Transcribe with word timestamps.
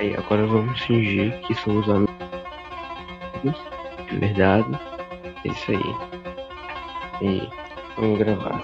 Aí 0.00 0.16
agora 0.16 0.46
vamos 0.46 0.80
fingir 0.80 1.38
que 1.42 1.54
somos 1.56 1.86
amigos. 1.90 2.10
De 4.08 4.18
verdade. 4.18 4.80
É 5.44 5.48
isso 5.48 5.70
aí. 5.70 7.28
E 7.28 7.48
vamos 7.98 8.18
gravar. 8.18 8.62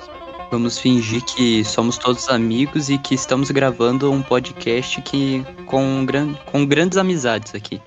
Vamos 0.50 0.78
fingir 0.78 1.22
que 1.24 1.62
somos 1.62 1.98
todos 1.98 2.30
amigos 2.30 2.88
e 2.88 2.96
que 2.96 3.14
estamos 3.14 3.50
gravando 3.50 4.10
um 4.10 4.22
podcast 4.22 5.02
que 5.02 5.44
com, 5.66 6.06
gran... 6.06 6.32
com 6.50 6.64
grandes 6.64 6.96
amizades 6.96 7.54
aqui. 7.54 7.82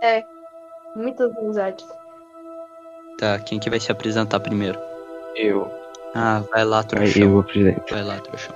É, 0.00 0.22
muitas 0.94 1.36
amizades. 1.36 1.84
Tá, 3.18 3.40
quem 3.40 3.58
que 3.58 3.68
vai 3.68 3.80
se 3.80 3.90
apresentar 3.90 4.38
primeiro? 4.38 4.78
Eu. 5.34 5.68
Ah, 6.14 6.44
vai 6.52 6.64
lá, 6.64 6.78
Aí 6.78 6.84
trouxão. 6.86 7.22
eu 7.22 7.38
apresento. 7.40 7.92
Vai 7.92 8.04
lá, 8.04 8.20
trouxão. 8.20 8.54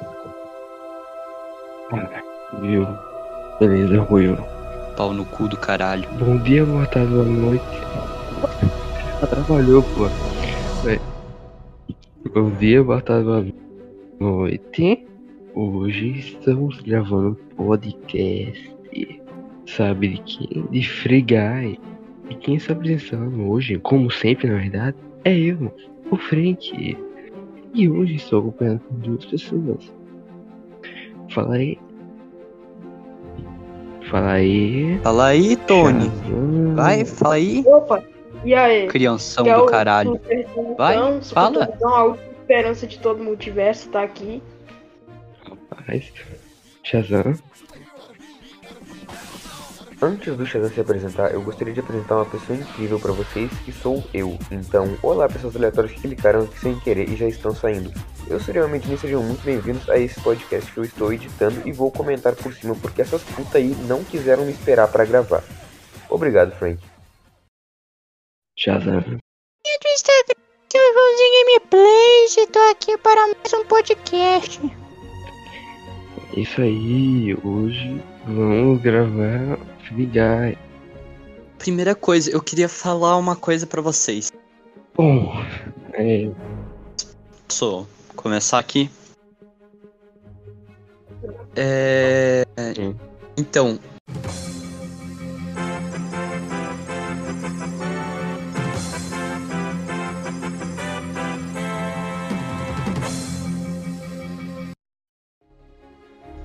Viu? 2.61 3.08
Beleza, 3.61 4.07
Will. 4.09 4.37
Pau 4.97 5.13
no 5.13 5.25
cu 5.25 5.49
do 5.49 5.57
caralho. 5.57 6.09
Bom 6.17 6.39
dia, 6.39 6.65
boa 6.65 6.87
tarde, 6.87 7.11
boa 7.11 7.25
noite. 7.25 7.65
Já 9.21 9.27
trabalhou, 9.27 9.83
pô. 9.83 10.07
É. 10.89 11.01
Bom 12.33 12.51
dia, 12.51 12.85
boa 12.85 13.01
tarde, 13.01 13.25
boa 13.25 13.47
noite. 14.21 15.05
Hoje 15.57 16.21
estamos 16.21 16.81
gravando 16.83 17.37
um 17.59 17.65
podcast. 17.65 18.77
Sabe 19.67 20.09
de 20.11 20.23
quem? 20.23 20.65
De 20.71 20.89
Free 20.89 21.23
Guy. 21.23 21.81
E 22.31 22.35
quem 22.37 22.55
está 22.55 22.75
apresentando 22.75 23.43
hoje, 23.51 23.77
como 23.81 24.09
sempre 24.09 24.49
na 24.49 24.59
verdade, 24.59 24.97
é 25.25 25.37
eu, 25.37 25.75
o 26.13 26.17
Frank. 26.17 26.97
E 27.75 27.89
hoje 27.89 28.15
estou 28.15 28.39
acompanhado 28.39 28.81
por 28.81 28.99
duas 28.99 29.25
pessoas. 29.25 29.93
Fala 31.31 31.57
aí. 31.57 31.77
Fala 34.11 34.33
aí. 34.33 34.99
Fala 35.03 35.27
aí, 35.27 35.57
Tony. 35.57 36.11
Vai, 36.75 37.05
fala 37.05 37.35
aí. 37.35 37.63
Opa, 37.67 38.03
e 38.45 38.55
aí? 38.55 38.87
Crianção 38.89 39.45
Que 39.45 39.51
é 39.51 39.57
do 39.57 39.67
caralho. 39.67 40.21
Vai, 40.77 41.21
fala. 41.23 41.69
A 41.83 42.05
última 42.05 42.29
esperança 42.41 42.87
de 42.87 42.99
todo 42.99 43.21
o 43.21 43.25
multiverso 43.25 43.89
tá 43.91 44.03
aqui. 44.03 44.43
Rapaz. 45.47 46.13
Shazam. 46.83 47.35
Antes 50.01 50.37
do 50.37 50.47
Shazam 50.47 50.71
se 50.71 50.81
apresentar, 50.81 51.35
eu 51.35 51.43
gostaria 51.43 51.75
de 51.75 51.81
apresentar 51.81 52.17
uma 52.17 52.25
pessoa 52.25 52.57
incrível 52.57 53.01
pra 53.01 53.11
vocês, 53.11 53.51
que 53.65 53.73
sou 53.73 54.05
eu. 54.15 54.39
Então, 54.49 54.97
olá 55.03 55.29
pessoas 55.29 55.57
aleatórias 55.57 55.93
que 55.93 56.03
clicaram 56.03 56.45
aqui 56.45 56.57
sem 56.61 56.79
querer 56.79 57.09
e 57.09 57.17
já 57.17 57.27
estão 57.27 57.53
saindo. 57.53 57.93
Eu 58.29 58.39
sou 58.39 58.55
realmente 58.55 58.87
sejam 58.97 59.21
muito 59.25 59.43
bem-vindos 59.43 59.91
a 59.91 59.99
esse 59.99 60.21
podcast 60.21 60.71
que 60.71 60.79
eu 60.79 60.85
estou 60.85 61.13
editando 61.13 61.67
e 61.67 61.73
vou 61.73 61.91
comentar 61.91 62.37
por 62.37 62.55
cima 62.55 62.77
porque 62.77 63.03
essas 63.03 63.25
putas 63.25 63.57
aí 63.57 63.75
não 63.89 64.05
quiseram 64.05 64.45
me 64.45 64.53
esperar 64.53 64.87
pra 64.87 65.05
gravar. 65.05 65.43
Obrigado, 66.09 66.53
Frank. 66.53 66.79
Shazam. 68.57 69.19
Eu 70.75 70.95
vou 70.95 71.17
de 71.17 71.61
gameplays 71.61 72.37
e 72.37 72.47
tô 72.47 72.61
aqui 72.71 72.97
para 72.99 73.21
mais 73.27 73.53
um 73.53 73.65
podcast. 73.67 74.61
Isso 76.37 76.61
aí, 76.61 77.37
hoje 77.43 78.01
vamos 78.27 78.81
gravar 78.81 79.59
Guy. 79.95 80.59
Primeira 81.59 81.95
coisa, 81.95 82.31
eu 82.31 82.41
queria 82.41 82.69
falar 82.69 83.17
uma 83.17 83.35
coisa 83.35 83.67
pra 83.67 83.83
vocês. 83.83 84.31
Bom, 84.95 85.33
é, 85.93 86.31
Posso 87.49 87.89
começar 88.15 88.59
aqui? 88.59 88.91
É. 91.57 92.45
Sim. 92.77 92.95
Então. 93.37 93.81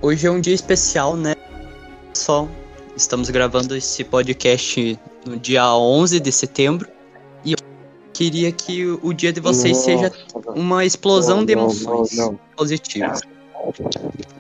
Hoje 0.02 0.28
é 0.28 0.31
um 0.31 0.40
dia 0.40 0.54
especial, 0.54 1.16
né? 1.16 1.36
Só 2.14 2.48
estamos 2.96 3.30
gravando 3.30 3.76
esse 3.76 4.04
podcast 4.04 5.00
no 5.26 5.38
dia 5.38 5.76
11 5.76 6.20
de 6.20 6.31
setembro 6.31 6.88
e 7.44 7.54
eu 7.54 7.58
queria 8.14 8.52
que 8.52 8.86
o 9.02 9.14
dia 9.14 9.34
de 9.34 9.40
vocês 9.40 9.78
seja 9.78 10.12
uma 10.56 10.86
explosão 10.86 11.44
de 11.44 11.56
não, 11.56 11.68
não, 11.68 11.72
emoções 11.72 12.18
não. 12.18 12.40
positivas. 12.56 13.22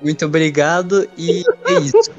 Muito 0.01 0.25
obrigado 0.25 1.07
e 1.17 1.43
é 1.65 1.79
isso. 1.79 2.11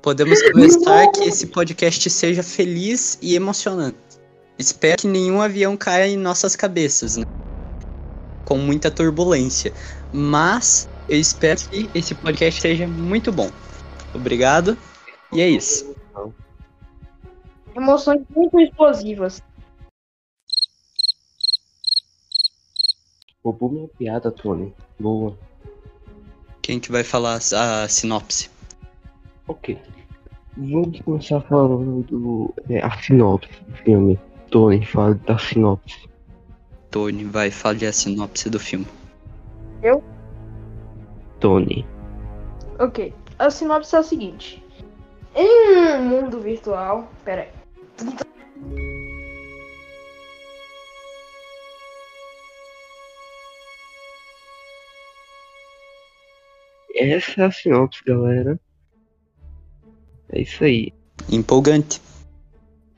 Podemos 0.00 0.42
começar 0.50 1.06
que 1.12 1.24
esse 1.24 1.46
podcast 1.46 2.10
seja 2.10 2.42
feliz 2.42 3.18
e 3.22 3.36
emocionante. 3.36 3.96
Espero 4.58 5.02
que 5.02 5.06
nenhum 5.06 5.40
avião 5.40 5.76
caia 5.76 6.08
em 6.08 6.16
nossas 6.16 6.56
cabeças, 6.56 7.16
né? 7.16 7.26
Com 8.44 8.58
muita 8.58 8.90
turbulência. 8.90 9.72
Mas 10.12 10.88
eu 11.08 11.18
espero 11.18 11.60
que 11.70 11.88
esse 11.94 12.14
podcast 12.14 12.60
seja 12.60 12.86
muito 12.86 13.30
bom. 13.30 13.50
Obrigado. 14.14 14.76
E 15.32 15.40
é 15.40 15.48
isso. 15.48 15.94
Emoções 17.74 18.22
muito 18.30 18.60
explosivas. 18.60 19.42
Roubou 23.42 23.70
minha 23.70 23.88
piada, 23.88 24.30
Tony. 24.30 24.74
Boa. 25.00 25.36
Quem 26.60 26.78
que 26.78 26.92
vai 26.92 27.02
falar 27.02 27.36
a 27.36 27.88
sinopse? 27.88 28.50
Ok. 29.48 29.78
Vamos 30.56 31.00
começar 31.00 31.40
falando 31.40 32.02
do. 32.02 32.54
É, 32.68 32.84
a 32.84 32.90
sinopse 33.00 33.48
do 33.64 33.76
filme. 33.78 34.20
Tony, 34.50 34.84
fala 34.84 35.14
da 35.14 35.38
sinopse. 35.38 36.08
Tony, 36.90 37.24
vai, 37.24 37.50
fale 37.50 37.86
a 37.86 37.92
sinopse 37.92 38.50
do 38.50 38.60
filme. 38.60 38.86
Tony. 41.40 41.84
Ok, 42.78 43.12
a 43.38 43.50
sinopse 43.50 43.96
é 43.96 43.98
a 43.98 44.02
seguinte. 44.02 44.61
Em 45.34 45.96
um 45.96 46.02
mundo 46.02 46.40
virtual. 46.40 47.08
Pera 47.24 47.42
aí. 47.42 47.62
Essa 56.94 57.42
é 57.42 57.44
a 57.46 57.50
sinopse, 57.50 58.02
galera. 58.04 58.60
É 60.30 60.42
isso 60.42 60.62
aí. 60.62 60.92
Empolgante. 61.30 62.00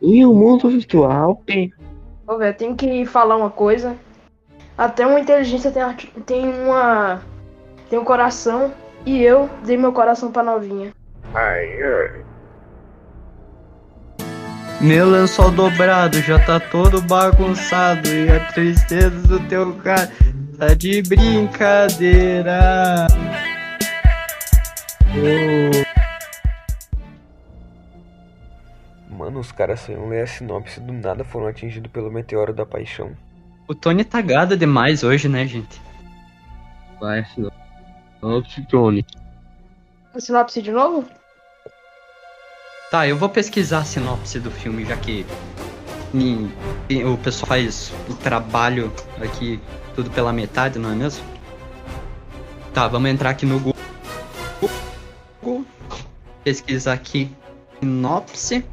Em 0.03 0.27
um 0.27 0.35
mundo 0.35 0.69
virtual, 0.69 1.43
tem 1.47 1.73
Ô, 2.27 2.39
velho, 2.39 2.51
eu 2.51 2.57
tenho 2.57 2.75
que 2.75 3.05
falar 3.05 3.37
uma 3.37 3.51
coisa. 3.51 3.97
Até 4.77 5.07
uma 5.07 5.21
inteligência 5.21 5.71
tem, 5.71 5.83
tem 6.23 6.49
uma. 6.49 7.23
Tem 7.89 7.99
um 7.99 8.05
coração. 8.05 8.73
E 9.05 9.23
eu 9.23 9.51
dei 9.65 9.77
meu 9.77 9.93
coração 9.93 10.33
pra 10.33 10.43
novinha. 10.43 10.93
Meu 14.81 15.11
lençol 15.11 15.51
dobrado 15.51 16.21
já 16.21 16.39
tá 16.39 16.61
todo 16.61 17.03
bagunçado 17.03 18.09
e 18.09 18.31
a 18.31 18.39
tristeza 18.53 19.11
do 19.27 19.41
teu 19.49 19.75
cara 19.79 20.13
tá 20.57 20.75
de 20.75 21.03
brincadeira. 21.03 23.09
Mano, 29.11 29.41
os 29.41 29.51
caras 29.51 29.81
saíram 29.81 30.09
ler 30.09 30.23
a 30.23 30.27
sinopse 30.29 30.81
do 30.81 30.93
nada 30.93 31.25
foram 31.25 31.49
atingidos 31.49 31.91
pelo 31.91 32.13
meteoro 32.13 32.53
da 32.53 32.65
paixão. 32.65 33.11
O 33.67 33.75
Tony 33.75 34.05
tá 34.05 34.21
gado 34.21 34.57
demais 34.57 35.03
hoje, 35.03 35.29
né, 35.29 35.45
gente? 35.47 35.83
Vai, 37.01 37.21
a 37.21 37.25
sinopse, 37.25 38.63
Tony. 38.69 39.05
A 40.15 40.21
sinopse 40.21 40.63
de 40.63 40.71
novo? 40.71 41.05
Tá, 42.95 43.09
eu 43.09 43.19
vou 43.19 43.29
pesquisar 43.29 43.79
a 43.79 43.85
sinopse 43.85 44.39
do 44.39 44.53
filme, 44.53 44.85
já 44.85 44.97
que 44.97 45.27
o 47.05 47.19
pessoal 47.19 47.49
faz 47.49 47.93
o 48.09 48.15
trabalho 48.15 48.93
aqui 49.21 49.61
tudo 49.97 50.09
pela 50.11 50.33
metade, 50.33 50.79
não 50.79 50.93
é 50.93 50.95
mesmo? 50.95 51.25
Tá, 52.73 52.87
vamos 52.87 53.11
entrar 53.11 53.31
aqui 53.31 53.45
no 53.45 53.59
Google. 53.59 53.75
Google. 55.43 55.67
Pesquisar 56.45 56.93
aqui 56.93 57.33
sinopse 57.81 58.65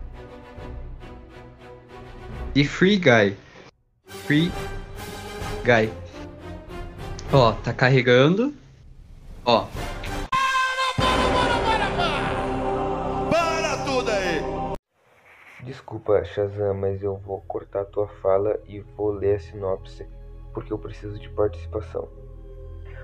de 2.53 2.63
Free 2.63 2.97
Guy. 2.97 3.35
Free 4.27 4.51
Guy. 5.63 5.91
Ó, 7.33 7.53
tá 7.53 7.74
carregando. 7.74 8.53
Ó, 9.44 9.65
Desculpa, 15.63 16.24
Shazam, 16.25 16.74
mas 16.74 17.04
eu 17.04 17.18
vou 17.18 17.42
cortar 17.48 17.86
tua 17.86 18.08
fala 18.08 18.60
e 18.68 18.80
vou 18.80 19.12
ler 19.12 19.36
a 19.36 19.40
sinopse, 19.40 20.08
porque 20.54 20.74
eu 20.74 20.78
preciso 20.78 21.19
de 21.19 21.30
participação. 21.30 22.08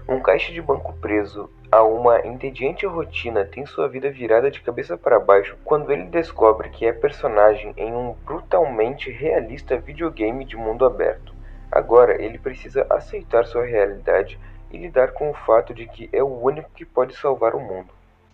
Um 0.10 0.20
caixa 0.22 0.52
de 0.52 0.62
banco 0.62 0.94
preso 0.94 1.50
a 1.72 1.84
uma 1.84 2.26
entediante 2.26 2.86
rotina 2.86 3.46
tem 3.46 3.66
sua 3.66 3.88
vida 3.88 4.10
virada 4.10 4.50
de 4.50 4.62
cabeça 4.62 4.98
para 4.98 5.20
baixo 5.20 5.58
quando 5.66 5.92
ele 5.92 6.06
descobre 6.06 6.70
que 6.70 6.86
é 6.86 6.94
personagem 6.94 7.74
em 7.76 7.92
um 7.92 8.16
brutalmente 8.26 9.12
realista 9.12 9.78
videogame 9.78 10.46
de 10.46 10.56
mundo 10.56 10.86
aberto. 10.86 11.34
Agora 11.70 12.22
ele 12.22 12.40
precisa 12.40 12.88
aceitar 12.90 13.46
sua 13.46 13.66
realidade 13.66 14.40
e 14.72 14.78
lidar 14.78 15.12
com 15.12 15.30
o 15.30 15.34
fato 15.34 15.74
de 15.74 15.86
que 15.86 16.10
é 16.14 16.24
o 16.24 16.42
único 16.42 16.70
que 16.74 16.86
pode 16.86 17.16
salvar 17.16 17.54
o 17.54 17.60
mundo. 17.60 17.90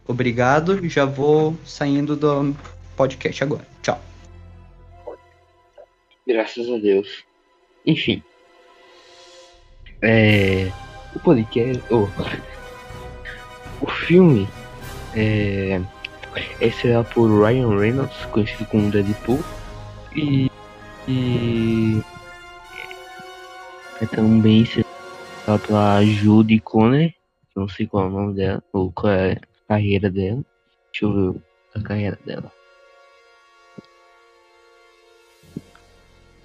Obrigado, 0.08 0.88
já 0.88 1.06
vou 1.06 1.56
saindo 1.66 2.16
do 2.16 2.56
podcast 2.96 3.44
agora. 3.44 3.66
Tchau. 3.81 4.12
Graças 6.25 6.70
a 6.70 6.78
Deus. 6.78 7.24
Enfim. 7.86 8.24
É. 10.02 10.72
O 11.16 11.20
podcast. 11.20 11.84
oh, 11.92 12.08
o 13.81 13.88
filme 13.88 14.48
é. 15.16 15.81
É 16.60 16.68
estrelado 16.68 17.08
por 17.14 17.28
Ryan 17.28 17.78
Reynolds, 17.80 18.25
conhecido 18.31 18.66
como 18.66 18.90
Deadpool. 18.90 19.40
E. 20.16 20.50
E. 21.08 22.02
É 24.02 24.06
também 24.08 24.64
estrelado 24.64 25.68
pela 25.68 26.04
Judy 26.04 26.60
Conner. 26.60 27.14
Não 27.56 27.68
sei 27.68 27.86
qual 27.86 28.06
é 28.06 28.08
o 28.08 28.12
nome 28.12 28.34
dela, 28.34 28.64
ou 28.74 28.92
qual 28.92 29.14
é 29.14 29.34
a 29.34 29.68
carreira 29.68 30.10
dela. 30.10 30.44
Deixa 30.92 31.06
eu 31.06 31.34
ver 31.34 31.42
a 31.75 31.81
carreira 31.81 32.20
dela. 32.25 32.52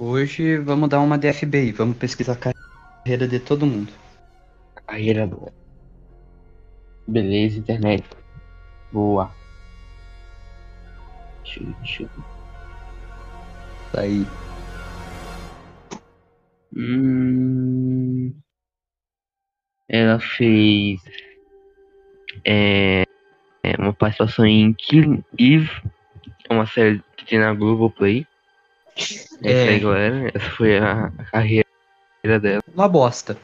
Hoje 0.00 0.58
vamos 0.58 0.88
dar 0.88 1.00
uma 1.00 1.18
de 1.18 1.32
FBI, 1.32 1.72
vamos 1.72 1.96
pesquisar 1.96 2.34
a 2.34 2.54
carreira 3.02 3.26
de 3.26 3.40
todo 3.40 3.66
mundo. 3.66 3.92
carreira 4.86 5.26
dela. 5.26 5.52
Beleza, 7.08 7.58
internet. 7.58 8.04
Boa. 8.92 9.34
Deixa 11.42 12.04
eu. 12.04 12.10
Tá 13.92 14.02
aí. 14.02 14.24
Hum... 16.76 18.32
Ela 19.88 20.20
fez 20.20 21.02
é, 22.44 23.02
é, 23.64 23.76
uma 23.78 23.92
participação 23.92 24.46
em 24.46 24.72
Killing 24.74 25.24
Eve, 25.36 25.70
é 26.48 26.54
uma 26.54 26.66
série 26.66 27.02
que 27.16 27.24
tem 27.24 27.40
na 27.40 27.52
Globoplay. 27.52 28.24
É 29.42 29.76
É. 29.76 29.78
galera. 29.78 30.30
Essa 30.34 30.50
foi 30.50 30.78
a, 30.78 31.10
carreira 31.30 31.64
dela. 32.40 32.62
Uma 32.74 32.88
bosta. 32.88 33.36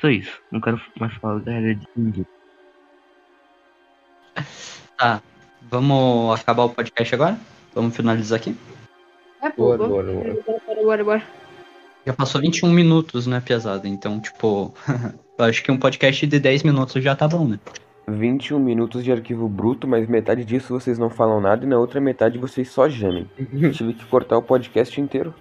Só 0.00 0.08
isso. 0.10 0.40
Não 0.50 0.60
quero 0.60 0.80
mais 1.00 1.12
falar 1.14 1.38
da 1.38 1.44
carreira 1.52 1.74
de 1.74 1.88
ninguém. 1.96 2.26
Tá. 4.98 5.22
Vamos 5.70 6.40
acabar 6.40 6.64
o 6.64 6.70
podcast 6.70 7.14
agora? 7.14 7.38
Vamos 7.74 7.96
finalizar 7.96 8.38
aqui? 8.38 8.56
É, 9.42 9.50
pô, 9.50 9.76
Bora, 9.76 9.78
vamos- 9.78 9.94
bora, 9.94 10.12
bora. 10.12 10.60
bora, 10.66 10.82
bora, 10.84 11.04
bora. 11.04 11.22
Já 12.06 12.12
passou 12.12 12.40
21 12.40 12.70
minutos, 12.70 13.26
né, 13.26 13.40
pesada? 13.44 13.88
Então, 13.88 14.20
tipo, 14.20 14.72
eu 15.38 15.44
acho 15.44 15.62
que 15.62 15.72
um 15.72 15.78
podcast 15.78 16.26
de 16.26 16.38
10 16.38 16.62
minutos 16.62 17.02
já 17.02 17.16
tá 17.16 17.26
bom, 17.26 17.46
né? 17.48 17.58
21 18.08 18.58
minutos 18.58 19.02
de 19.02 19.10
arquivo 19.10 19.48
bruto, 19.48 19.86
mas 19.86 20.08
metade 20.08 20.44
disso 20.44 20.72
vocês 20.72 20.98
não 20.98 21.10
falam 21.10 21.40
nada 21.40 21.64
e 21.64 21.68
na 21.68 21.78
outra 21.78 22.00
metade 22.00 22.38
vocês 22.38 22.70
só 22.70 22.88
gemem. 22.88 23.28
Tive 23.72 23.94
que 23.94 24.04
cortar 24.06 24.38
o 24.38 24.42
podcast 24.42 25.00
inteiro. 25.00 25.34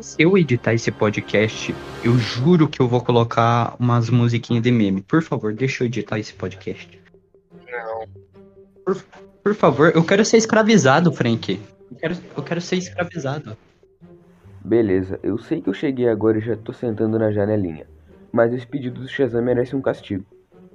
Se 0.00 0.22
eu 0.22 0.36
editar 0.36 0.74
esse 0.74 0.90
podcast, 0.90 1.74
eu 2.04 2.16
juro 2.18 2.68
que 2.68 2.80
eu 2.80 2.88
vou 2.88 3.00
colocar 3.02 3.74
umas 3.78 4.10
musiquinhas 4.10 4.62
de 4.62 4.70
meme. 4.70 5.00
Por 5.02 5.22
favor, 5.22 5.52
deixa 5.54 5.82
eu 5.82 5.86
editar 5.86 6.18
esse 6.18 6.34
podcast. 6.34 7.00
Não. 7.70 8.06
Por, 8.84 9.02
por 9.42 9.54
favor, 9.54 9.92
eu 9.94 10.04
quero 10.04 10.24
ser 10.24 10.36
escravizado, 10.36 11.12
Frank. 11.12 11.60
Eu 11.90 11.96
quero, 11.96 12.16
eu 12.36 12.42
quero 12.42 12.60
ser 12.60 12.76
escravizado. 12.76 13.56
Beleza, 14.62 15.18
eu 15.22 15.38
sei 15.38 15.60
que 15.62 15.68
eu 15.68 15.74
cheguei 15.74 16.08
agora 16.08 16.38
e 16.38 16.40
já 16.40 16.56
tô 16.56 16.72
sentando 16.72 17.18
na 17.18 17.30
janelinha, 17.30 17.86
mas 18.32 18.52
esse 18.52 18.66
pedido 18.66 19.00
do 19.00 19.08
Shazam 19.08 19.42
merece 19.42 19.76
um 19.76 19.80
castigo. 19.80 20.24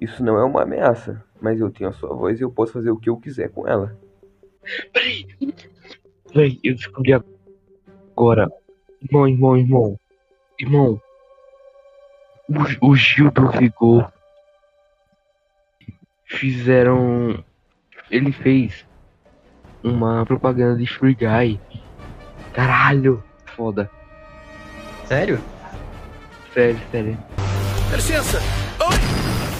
Isso 0.01 0.23
não 0.23 0.39
é 0.39 0.43
uma 0.43 0.63
ameaça, 0.63 1.23
mas 1.39 1.59
eu 1.59 1.69
tenho 1.69 1.91
a 1.91 1.93
sua 1.93 2.11
voz 2.15 2.39
e 2.39 2.43
eu 2.43 2.51
posso 2.51 2.73
fazer 2.73 2.89
o 2.89 2.97
que 2.97 3.07
eu 3.07 3.17
quiser 3.17 3.49
com 3.49 3.67
ela. 3.67 3.95
Peraí. 4.91 5.27
Véi, 6.33 6.59
eu 6.63 6.73
descobri 6.73 7.13
agora. 7.13 8.49
Irmão, 8.99 9.27
irmão, 9.27 9.57
irmão. 9.57 9.99
Irmão. 10.59 11.01
O, 12.49 12.89
o 12.89 12.95
Gil 12.95 13.29
do 13.29 13.47
Vigor. 13.51 14.11
Fizeram. 16.25 17.43
Ele 18.09 18.31
fez 18.31 18.85
uma 19.83 20.25
propaganda 20.25 20.79
de 20.79 20.87
Free 20.87 21.13
Guy. 21.13 21.59
Caralho. 22.53 23.23
Foda. 23.55 23.89
Sério? 25.05 25.39
Sério, 26.53 26.79
sério. 26.91 27.17
Dá 27.89 27.95
licença. 27.97 28.60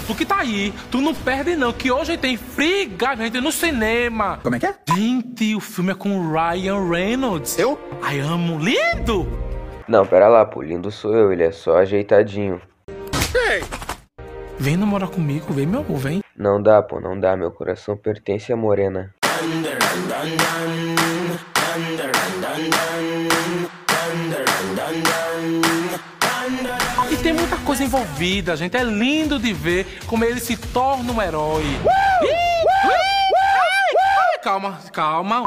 Tu 0.06 0.14
que 0.16 0.24
tá 0.24 0.38
aí, 0.38 0.74
tu 0.90 1.00
não 1.00 1.14
perde 1.14 1.54
não, 1.54 1.72
que 1.72 1.90
hoje 1.90 2.16
tem 2.16 2.36
Free 2.36 2.86
Guy, 2.86 3.16
gente, 3.16 3.40
no 3.40 3.52
cinema. 3.52 4.40
Como 4.42 4.56
é 4.56 4.58
que 4.58 4.66
é? 4.66 4.74
Gente, 4.94 5.54
o 5.54 5.60
filme 5.60 5.92
é 5.92 5.94
com 5.94 6.18
o 6.18 6.32
Ryan 6.32 6.88
Reynolds. 6.88 7.58
Eu? 7.58 7.78
Ai, 8.02 8.18
amo, 8.18 8.58
lindo. 8.58 9.26
Não, 9.86 10.04
pera 10.04 10.28
lá, 10.28 10.44
pô, 10.44 10.62
lindo 10.62 10.90
sou 10.90 11.14
eu, 11.14 11.32
ele 11.32 11.44
é 11.44 11.52
só 11.52 11.78
ajeitadinho. 11.78 12.60
Vem 14.58 14.76
namorar 14.76 15.08
comigo, 15.08 15.52
vem 15.52 15.66
meu 15.66 15.80
amor, 15.80 15.98
vem. 15.98 16.22
Não 16.36 16.62
dá, 16.62 16.82
pô, 16.82 17.00
não 17.00 17.18
dá, 17.18 17.36
meu 17.36 17.50
coração 17.50 17.96
pertence 17.96 18.52
à 18.52 18.56
morena. 18.56 19.14
E 19.24 19.62
tem 19.62 19.72
muita 19.72 20.91
coisa 27.62 27.84
envolvida, 27.84 28.56
gente. 28.56 28.76
É 28.76 28.82
lindo 28.82 29.38
de 29.38 29.52
ver 29.52 29.86
como 30.06 30.24
ele 30.24 30.40
se 30.40 30.56
torna 30.56 31.12
um 31.12 31.22
herói. 31.22 31.62
Ih, 31.62 32.26
ui, 32.86 32.92
ai, 32.92 34.38
Calma, 34.42 34.78
calma. 34.92 35.46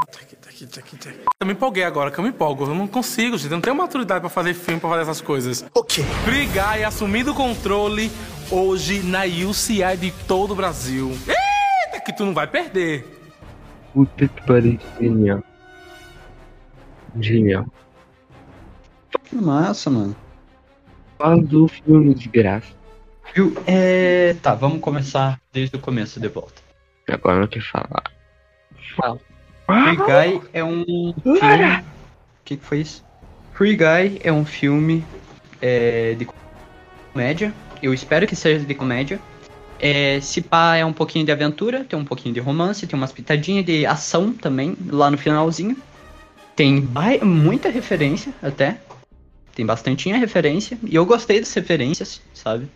Eu 1.40 1.46
me 1.46 1.54
empolguei 1.54 1.84
agora, 1.84 2.10
que 2.10 2.18
eu 2.18 2.24
me 2.24 2.30
empolgo. 2.30 2.64
Eu 2.64 2.74
não 2.74 2.88
consigo, 2.88 3.38
gente. 3.38 3.52
Eu 3.52 3.58
não 3.58 3.62
tenho 3.62 3.76
maturidade 3.76 4.22
pra 4.22 4.30
fazer 4.30 4.54
filme, 4.54 4.80
pra 4.80 4.90
fazer 4.90 5.02
essas 5.02 5.22
coisas. 5.22 5.66
O 5.74 5.84
quê? 5.84 6.02
Free 6.24 6.46
Guy 6.48 6.84
assumindo 6.86 7.32
o 7.32 7.36
controle 7.36 8.10
hoje 8.50 9.04
na 9.04 9.26
UCI 9.26 9.98
de 10.00 10.12
todo 10.28 10.52
o 10.52 10.56
Brasil. 10.56 11.12
Eita, 11.28 12.04
que 12.06 12.14
tu 12.14 12.26
não 12.26 12.34
vai 12.34 12.48
perder. 12.48 13.06
Puta 13.94 14.28
que 14.28 14.42
pariu. 14.46 14.80
Genial. 15.00 15.44
Genial. 17.20 17.66
Que 19.26 19.36
massa, 19.36 19.90
mano. 19.90 20.16
Fala 21.26 21.42
do 21.42 21.68
filme 21.68 22.14
de 22.14 22.30
graça. 22.30 22.68
Viu? 23.34 23.58
É. 23.66 24.36
Tá, 24.44 24.54
vamos 24.54 24.80
começar 24.80 25.42
desde 25.52 25.76
o 25.76 25.80
começo 25.80 26.20
de 26.20 26.28
volta. 26.28 26.62
Agora 27.10 27.40
não 27.40 27.48
quer 27.48 27.64
falar. 27.64 28.04
Free 29.66 29.96
Guy 29.96 30.50
é 30.54 30.64
um 30.64 30.84
filme. 31.24 31.78
O 31.80 32.46
que, 32.46 32.58
que 32.58 32.64
foi 32.64 32.82
isso? 32.82 33.04
Free 33.54 33.76
Guy 33.76 34.22
é 34.24 34.32
um 34.32 34.46
filme 34.46 35.04
é, 35.60 36.14
de 36.14 36.28
comédia. 37.12 37.52
Eu 37.82 37.92
espero 37.92 38.28
que 38.28 38.36
seja 38.36 38.64
de 38.64 38.76
comédia. 38.76 39.20
É, 39.80 40.20
se 40.22 40.44
pá 40.44 40.76
é 40.76 40.86
um 40.86 40.94
pouquinho 40.94 41.26
de 41.26 41.32
aventura, 41.32 41.84
tem 41.84 41.98
um 41.98 42.06
pouquinho 42.06 42.36
de 42.36 42.40
romance, 42.40 42.86
tem 42.86 42.96
umas 42.96 43.12
pitadinhas 43.12 43.66
de 43.66 43.84
ação 43.84 44.32
também, 44.32 44.78
lá 44.90 45.10
no 45.10 45.18
finalzinho. 45.18 45.76
Tem 46.56 46.88
muita 47.24 47.70
referência 47.70 48.32
até. 48.44 48.78
Tem 49.56 49.66
bastantinha 49.66 50.18
referência. 50.18 50.78
E 50.84 50.96
eu 50.96 51.06
gostei 51.06 51.40
das 51.40 51.54
referências, 51.54 52.22
sabe? 52.34 52.70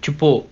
Tipo, 0.00 0.46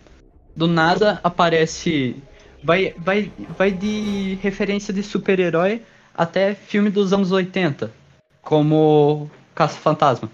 do 0.54 0.66
nada 0.66 1.20
aparece. 1.22 2.16
Vai, 2.62 2.94
vai, 2.96 3.30
vai 3.58 3.70
de 3.70 4.38
referência 4.40 4.94
de 4.94 5.02
super-herói 5.02 5.82
até 6.14 6.54
filme 6.54 6.88
dos 6.88 7.12
anos 7.12 7.30
80, 7.30 7.92
como 8.40 9.30
Caça-Fantasma. 9.54 10.30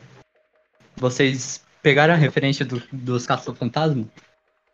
Vocês 0.97 1.65
pegaram 1.83 2.15
a 2.15 2.17
referência 2.17 2.65
do, 2.65 2.81
dos 2.93 3.27
Caça-Fantasma? 3.27 4.07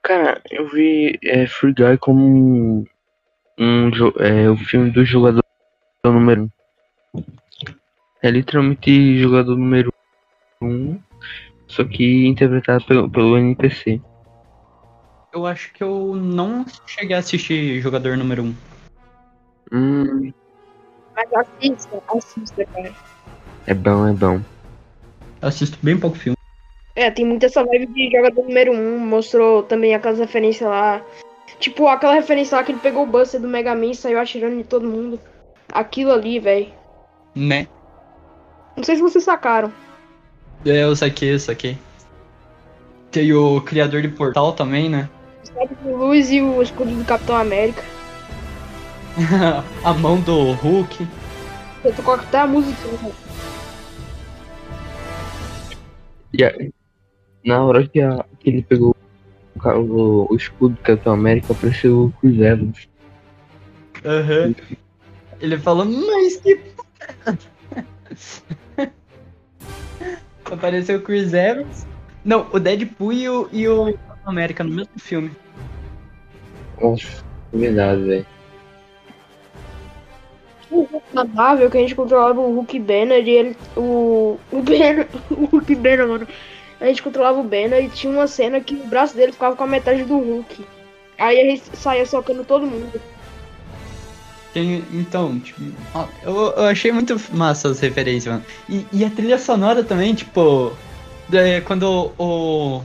Cara, 0.02 0.40
eu 0.50 0.68
vi 0.68 1.18
é, 1.25 1.46
Free 1.46 1.72
Guy 1.72 1.98
como 1.98 2.87
um, 3.58 3.90
é, 4.18 4.48
o 4.48 4.56
filme 4.56 4.90
do 4.90 5.04
jogador 5.04 5.42
número 6.04 6.50
1. 7.14 7.18
Um. 7.18 7.25
É 8.22 8.30
literalmente 8.30 9.20
jogador 9.20 9.56
número 9.56 9.88
1, 9.88 9.98
um, 10.62 10.98
só 11.66 11.84
que 11.84 12.26
interpretado 12.26 12.84
pelo, 12.84 13.10
pelo 13.10 13.38
NPC. 13.38 14.00
Eu 15.32 15.46
acho 15.46 15.72
que 15.72 15.82
eu 15.82 16.14
não 16.14 16.64
cheguei 16.86 17.14
a 17.14 17.20
assistir 17.20 17.80
Jogador 17.80 18.16
Número 18.16 18.44
1. 18.44 18.54
Hum, 19.72 20.32
Mas 21.14 21.32
assista, 21.34 22.02
assista, 22.08 22.64
cara. 22.64 22.94
é 23.66 23.74
bom, 23.74 24.08
é 24.08 24.12
bom. 24.12 24.40
Eu 25.42 25.48
assisto 25.48 25.78
bem 25.82 25.98
pouco 25.98 26.16
filme. 26.16 26.36
É, 26.96 27.10
tem 27.10 27.24
muita 27.24 27.46
essa 27.46 27.62
vibe 27.62 27.86
de 27.86 28.10
jogador 28.10 28.42
número 28.42 28.72
1. 28.72 28.74
Um, 28.74 28.98
mostrou 28.98 29.62
também 29.62 29.94
aquelas 29.94 30.18
referências 30.18 30.68
lá. 30.68 31.04
Tipo, 31.60 31.86
aquela 31.86 32.14
referência 32.14 32.56
lá 32.56 32.64
que 32.64 32.72
ele 32.72 32.80
pegou 32.80 33.04
o 33.04 33.06
Buster 33.06 33.40
do 33.40 33.46
Mega 33.46 33.74
Man 33.74 33.86
e 33.86 33.94
saiu 33.94 34.18
atirando 34.18 34.58
em 34.58 34.64
todo 34.64 34.88
mundo. 34.88 35.20
Aquilo 35.70 36.10
ali, 36.10 36.40
velho. 36.40 36.72
Né? 37.36 37.68
Não 38.76 38.82
sei 38.82 38.96
se 38.96 39.02
vocês 39.02 39.22
sacaram. 39.22 39.72
É, 40.68 40.82
eu 40.84 40.94
saquei, 40.94 41.32
eu 41.32 41.38
saquei. 41.38 41.78
Tem 43.10 43.32
o 43.32 43.58
criador 43.62 44.02
de 44.02 44.08
Portal 44.08 44.52
também, 44.52 44.90
né? 44.90 45.08
O 45.42 45.46
sabre 45.46 45.75
de 45.82 45.88
luz 45.88 46.30
e 46.30 46.42
o 46.42 46.60
escudo 46.60 46.94
do 46.94 47.04
Capitão 47.06 47.37
América. 47.37 47.82
a 49.82 49.94
mão 49.94 50.20
do 50.20 50.52
Hulk. 50.52 51.08
Eu 51.82 51.94
tô 51.94 52.02
com 52.02 52.37
a 52.37 52.46
música. 52.46 52.87
né? 53.02 53.12
E 56.34 56.44
aí, 56.44 56.70
na 57.42 57.64
hora 57.64 57.88
que, 57.88 57.98
a- 58.02 58.26
que 58.38 58.50
ele 58.50 58.62
pegou 58.62 58.94
o, 59.56 59.68
o, 59.70 60.32
o 60.32 60.37
escudo 60.37 60.75
do 60.75 60.82
Capitão 60.82 61.14
América, 61.14 61.54
apareceu 61.54 62.04
o 62.04 62.12
Chris 62.20 62.38
Evans. 62.40 62.88
Aham. 64.04 64.54
Ele 65.40 65.58
falou, 65.58 65.87
mas 65.87 66.37
que. 66.37 66.60
Apareceu 70.50 70.99
o 70.99 71.02
Chris 71.02 71.33
Evans. 71.33 71.87
Não, 72.25 72.47
o 72.52 72.59
Deadpool 72.59 73.12
e 73.12 73.28
o, 73.28 73.49
e 73.52 73.69
o 73.69 73.99
América 74.25 74.64
no 74.64 74.75
mesmo 74.75 74.99
filme. 74.99 75.31
Nossa, 76.81 77.25
é 77.52 77.57
verdade, 77.57 78.02
velho. 78.02 78.26
Na 81.12 81.25
Marvel, 81.25 81.71
que 81.71 81.78
a 81.78 81.81
gente 81.81 81.95
controlava 81.95 82.40
o 82.40 82.55
Hulk 82.55 82.78
Banner 82.81 83.26
e 83.26 83.31
ele. 83.31 83.57
O. 83.76 84.38
O 84.52 84.62
Banner. 84.62 85.09
O 85.31 85.47
Hulk 85.47 85.75
Banner, 85.75 86.07
mano. 86.07 86.28
A 86.81 86.87
gente 86.87 87.02
controlava 87.02 87.40
o 87.40 87.45
Banner 87.45 87.85
e 87.85 87.88
tinha 87.88 88.12
uma 88.12 88.26
cena 88.26 88.61
que 88.61 88.75
o 88.75 88.87
braço 88.87 89.17
dele 89.17 89.33
ficava 89.33 89.57
com 89.57 89.64
a 89.64 89.67
metade 89.67 90.05
do 90.05 90.19
Hulk. 90.19 90.64
Aí 91.19 91.40
a 91.40 91.45
gente 91.45 91.76
saía 91.76 92.07
socando 92.07 92.45
todo 92.45 92.67
mundo. 92.67 93.00
Tem- 94.52 94.85
então, 94.93 95.38
tipo, 95.40 95.61
eu, 96.23 96.35
eu 96.35 96.64
achei 96.64 96.90
muito 96.90 97.21
massa 97.33 97.69
as 97.69 97.81
referências, 97.81 98.33
mano. 98.33 98.45
E, 98.69 98.87
e 98.93 99.05
a 99.05 99.11
trilha 99.11 99.38
sonora 99.38 99.85
também, 99.85 100.14
tipo, 100.14 100.73
é, 101.33 101.61
quando 101.61 102.12
o, 102.19 102.83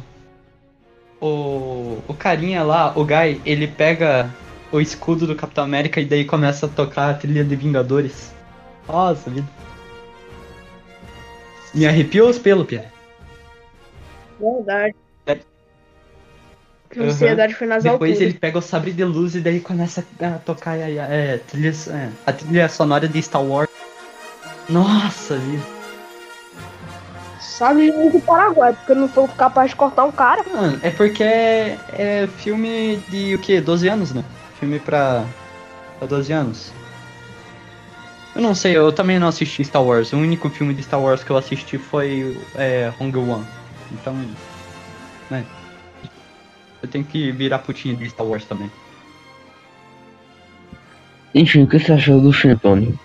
o. 1.22 1.98
O 2.08 2.14
carinha 2.14 2.64
lá, 2.64 2.92
o 2.98 3.06
Guy, 3.06 3.42
ele 3.46 3.68
pega 3.68 4.30
o 4.72 4.82
escudo 4.82 5.26
do 5.26 5.36
Capitão 5.36 5.64
América 5.64 6.02
e 6.02 6.06
daí 6.06 6.26
começa 6.26 6.66
a 6.66 6.70
tocar 6.70 7.12
a 7.12 7.14
trilha 7.14 7.44
de 7.44 7.56
Vingadores. 7.56 8.34
Nossa, 8.88 9.30
vida. 9.30 9.48
Me 11.74 11.88
arrepiou 11.88 12.30
os 12.30 12.38
pelos, 12.38 12.68
Pia. 12.68 12.92
Verdade. 14.40 14.96
Que 16.94 17.00
a 17.00 17.04
ansiedade 17.04 17.56
foi 17.56 17.66
nas 17.66 17.84
Depois 17.84 18.12
alturas. 18.12 18.22
ele 18.22 18.40
pega 18.40 18.58
o 18.60 18.62
sabre 18.62 18.92
de 18.92 19.04
luz 19.04 19.36
e 19.36 19.40
daí 19.40 19.60
começa 19.60 20.06
a 20.22 20.38
tocar 20.40 20.78
é, 20.78 20.96
é, 20.96 21.40
trilha, 21.48 21.74
é, 21.90 22.10
a 22.26 22.32
trilha 22.32 22.70
sonora 22.70 23.08
de 23.08 23.22
Star 23.22 23.44
Wars. 23.44 23.70
Nossa, 24.70 25.36
vida. 25.38 25.64
Sabe 27.40 27.92
do 27.92 28.20
Paraguai, 28.22 28.74
porque 28.74 28.92
eu 28.92 28.96
não 28.96 29.10
sou 29.10 29.28
capaz 29.28 29.72
de 29.72 29.76
cortar 29.76 30.06
um 30.06 30.12
cara. 30.12 30.44
Mano, 30.54 30.80
é 30.82 30.90
porque 30.90 31.24
é, 31.24 31.78
é 31.94 32.28
filme 32.38 32.98
de 33.10 33.36
o 33.36 33.40
quê? 33.40 33.60
12 33.60 33.88
anos, 33.88 34.14
né? 34.14 34.24
Filme 34.60 34.80
pra, 34.80 35.26
pra 36.00 36.08
12 36.08 36.32
anos. 36.32 36.72
Eu 38.36 38.42
não 38.42 38.56
sei, 38.56 38.76
eu 38.76 38.92
também 38.92 39.20
não 39.20 39.28
assisti 39.28 39.64
Star 39.64 39.84
Wars. 39.84 40.12
O 40.14 40.18
único 40.18 40.50
filme 40.50 40.74
de 40.74 40.82
Star 40.84 41.00
Wars 41.00 41.24
que 41.24 41.30
eu 41.30 41.38
assisti 41.38 41.78
foi 41.78 42.38
é, 42.56 42.92
Rogue 42.98 43.18
One. 43.18 43.46
Então, 43.92 44.16
né? 45.30 45.44
Eu 46.84 46.90
tenho 46.90 47.06
que 47.06 47.32
virar 47.32 47.60
putinha 47.60 47.96
de 47.96 48.10
Star 48.10 48.28
Wars 48.28 48.44
também. 48.44 48.70
Enfim, 51.34 51.64
o 51.64 51.68
que 51.68 51.80
você 51.80 51.94
achou 51.94 52.20
do 52.20 52.34
filme, 52.34 52.58
Tony? 52.58 53.00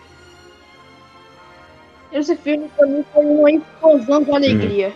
Esse 2.12 2.36
filme 2.36 2.68
pra 2.76 2.86
mim 2.86 3.04
foi 3.14 3.24
uma 3.24 3.50
explosão 3.52 4.24
de 4.24 4.30
alegria. 4.32 4.92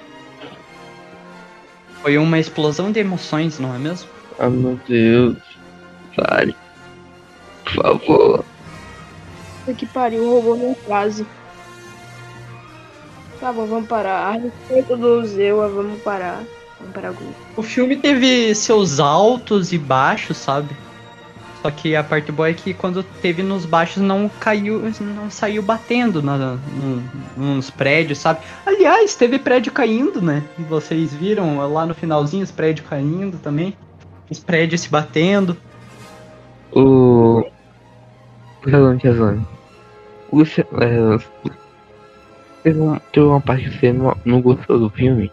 Foi 2.03 2.19
uma 2.19 2.39
explosão 2.41 2.91
de 2.91 2.99
emoções, 2.99 3.61
não 3.61 3.73
é 3.73 3.79
mesmo? 3.79 4.11
Ah, 4.39 4.51
meu 4.51 4.79
Deus. 4.89 5.39
Pare. 6.17 6.55
Por 7.65 7.73
favor. 7.75 8.45
Puta 9.61 9.75
que 9.75 9.87
pariu, 9.87 10.29
roubou 10.29 10.57
minha 10.57 10.75
frase. 10.75 11.25
Tá 13.39 13.53
bom, 13.53 13.65
vamos 13.67 13.89
parar. 13.89 14.27
A 14.27 14.33
respeito 14.33 14.97
do 14.97 15.25
Zewa, 15.25 15.69
vamos 15.69 16.03
parar. 16.03 16.43
Com 16.93 17.61
O 17.61 17.63
filme 17.63 17.97
teve 17.97 18.55
seus 18.55 19.01
altos 19.01 19.73
e 19.73 19.79
baixos, 19.79 20.37
sabe? 20.37 20.77
Só 21.63 21.71
que 21.71 21.95
a 21.95 22.03
parte 22.03 22.33
boa 22.33 22.49
é 22.49 22.55
que 22.55 22.75
quando 22.75 23.05
teve 23.05 23.41
nos 23.41 23.65
baixos 23.65 24.03
não 24.03 24.29
caiu, 24.41 24.83
não 25.01 25.31
saiu 25.31 25.63
batendo 25.63 26.21
na, 26.21 26.37
no- 26.37 27.03
nos 27.37 27.71
prédios, 27.71 28.19
sabe? 28.19 28.41
Aliás, 28.67 29.15
teve 29.15 29.39
prédio 29.39 29.71
caindo, 29.71 30.21
né? 30.21 30.43
Vocês 30.69 31.15
viram 31.15 31.59
lá 31.73 31.87
no 31.87 31.95
finalzinho 31.95 32.43
os 32.43 32.51
prédios 32.51 32.87
caindo 32.89 33.39
também. 33.39 33.77
Os 34.29 34.41
prédios 34.41 34.81
se 34.81 34.89
batendo. 34.89 35.57
O. 36.73 37.45
Razão. 38.67 39.47
Você. 40.33 40.63
É... 40.63 41.19
Teve 42.65 42.79
uma, 42.81 43.41
parte 43.41 43.71
que 43.71 43.79
você 43.79 43.93
não 44.25 44.41
gostou 44.41 44.79
do 44.79 44.91
filme? 44.91 45.31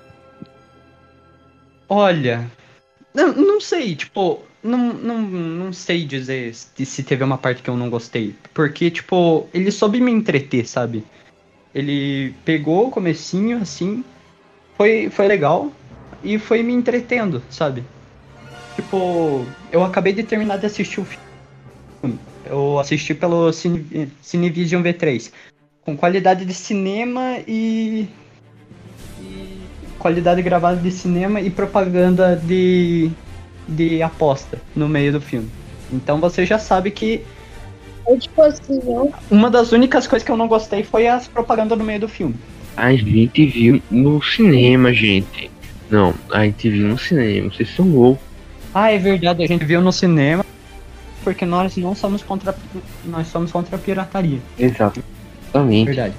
Olha, 1.90 2.50
não, 3.14 3.34
não 3.34 3.60
sei, 3.60 3.96
tipo, 3.96 4.42
não, 4.64 4.94
não, 4.94 5.22
não 5.22 5.74
sei 5.74 6.06
dizer 6.06 6.54
se 6.54 6.86
se 6.86 7.04
teve 7.04 7.24
uma 7.24 7.38
parte 7.38 7.64
que 7.64 7.70
eu 7.70 7.76
não 7.76 7.90
gostei. 7.90 8.36
Porque, 8.54 8.92
tipo, 8.92 9.48
ele 9.54 9.72
soube 9.72 10.00
me 10.00 10.12
entreter, 10.12 10.68
sabe? 10.68 11.04
Ele 11.74 12.34
pegou 12.46 12.88
o 12.88 12.92
comecinho, 12.92 13.58
assim, 13.58 14.04
foi, 14.78 15.10
foi 15.10 15.28
legal 15.28 15.72
e 16.24 16.38
foi 16.38 16.62
me 16.62 16.74
entretendo, 16.74 17.42
sabe? 17.50 17.84
Tipo, 18.76 19.46
eu 19.72 19.84
acabei 19.84 20.14
de 20.14 20.24
terminar 20.24 20.58
de 20.58 20.68
assistir 20.68 21.02
o 21.02 21.06
filme. 21.06 22.20
Eu 22.46 22.80
assisti 22.80 23.14
pelo 23.14 23.52
Cine, 23.52 24.12
Cinevision 24.22 24.84
V3. 24.84 25.32
Com 25.82 25.98
qualidade 25.98 26.46
de 26.46 26.54
cinema 26.54 27.38
e 27.48 27.60
e 28.00 28.08
qualidade 30.00 30.42
gravada 30.42 30.78
de 30.78 30.90
cinema 30.90 31.40
e 31.42 31.50
propaganda 31.50 32.36
de, 32.36 33.12
de 33.68 34.02
aposta 34.02 34.58
no 34.76 34.90
meio 34.90 35.12
do 35.12 35.22
filme. 35.22 35.50
Então 35.92 36.20
você 36.20 36.46
já 36.46 36.58
sabe 36.58 36.90
que 36.90 37.22
É 38.08 38.16
tipo 38.16 38.42
assim, 38.42 38.80
ó. 38.88 39.08
uma 39.30 39.50
das 39.52 39.72
únicas 39.72 40.08
coisas 40.08 40.26
que 40.26 40.32
eu 40.32 40.38
não 40.38 40.48
gostei 40.48 40.84
foi 40.84 41.08
as 41.08 41.28
propagandas 41.28 41.78
no 41.78 41.84
meio 41.84 42.00
do 42.00 42.08
filme. 42.08 42.36
A 42.78 42.92
gente 42.96 43.46
viu 43.46 43.82
no 43.92 44.22
cinema, 44.24 44.94
gente. 44.94 45.52
Não, 45.90 46.14
a 46.32 46.46
gente 46.46 46.70
viu 46.70 46.88
no 46.88 46.98
cinema. 46.98 47.52
Vocês 47.52 47.70
são 47.76 47.88
loucos. 47.88 48.24
Ah, 48.74 48.92
é 48.92 48.98
verdade, 48.98 49.44
a 49.44 49.48
gente 49.48 49.66
viu 49.66 49.82
no 49.82 49.92
cinema 49.92 50.46
porque 51.24 51.46
nós 51.46 51.76
não 51.76 51.94
somos 51.94 52.24
contra 52.24 52.56
nós 53.06 53.28
somos 53.28 53.52
contra 53.52 53.76
a 53.76 53.80
pirataria. 53.80 54.40
Exatamente. 54.58 55.86
Verdade. 55.88 56.14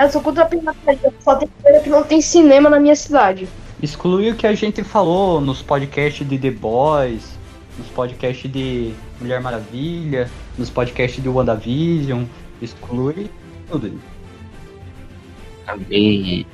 Eu 0.00 0.10
sou 0.10 0.22
contra 0.22 0.44
a 0.44 0.46
pirataria, 0.46 1.12
só 1.20 1.36
tem 1.36 1.48
coisa 1.62 1.80
que 1.80 1.90
não 1.90 2.02
tem 2.02 2.22
cinema 2.22 2.70
na 2.70 2.80
minha 2.80 2.96
cidade. 2.96 3.46
Exclui 3.82 4.30
o 4.30 4.34
que 4.34 4.46
a 4.46 4.54
gente 4.54 4.82
falou 4.82 5.42
nos 5.42 5.60
podcasts 5.60 6.26
de 6.26 6.38
The 6.38 6.50
Boys, 6.50 7.38
nos 7.76 7.86
podcasts 7.88 8.50
de 8.50 8.92
Mulher 9.20 9.42
Maravilha, 9.42 10.30
nos 10.56 10.70
podcasts 10.70 11.22
de 11.22 11.28
WandaVision. 11.28 12.24
Exclui 12.62 13.30
tudo 13.70 13.88
isso. 13.88 13.98
Também. 15.66 16.46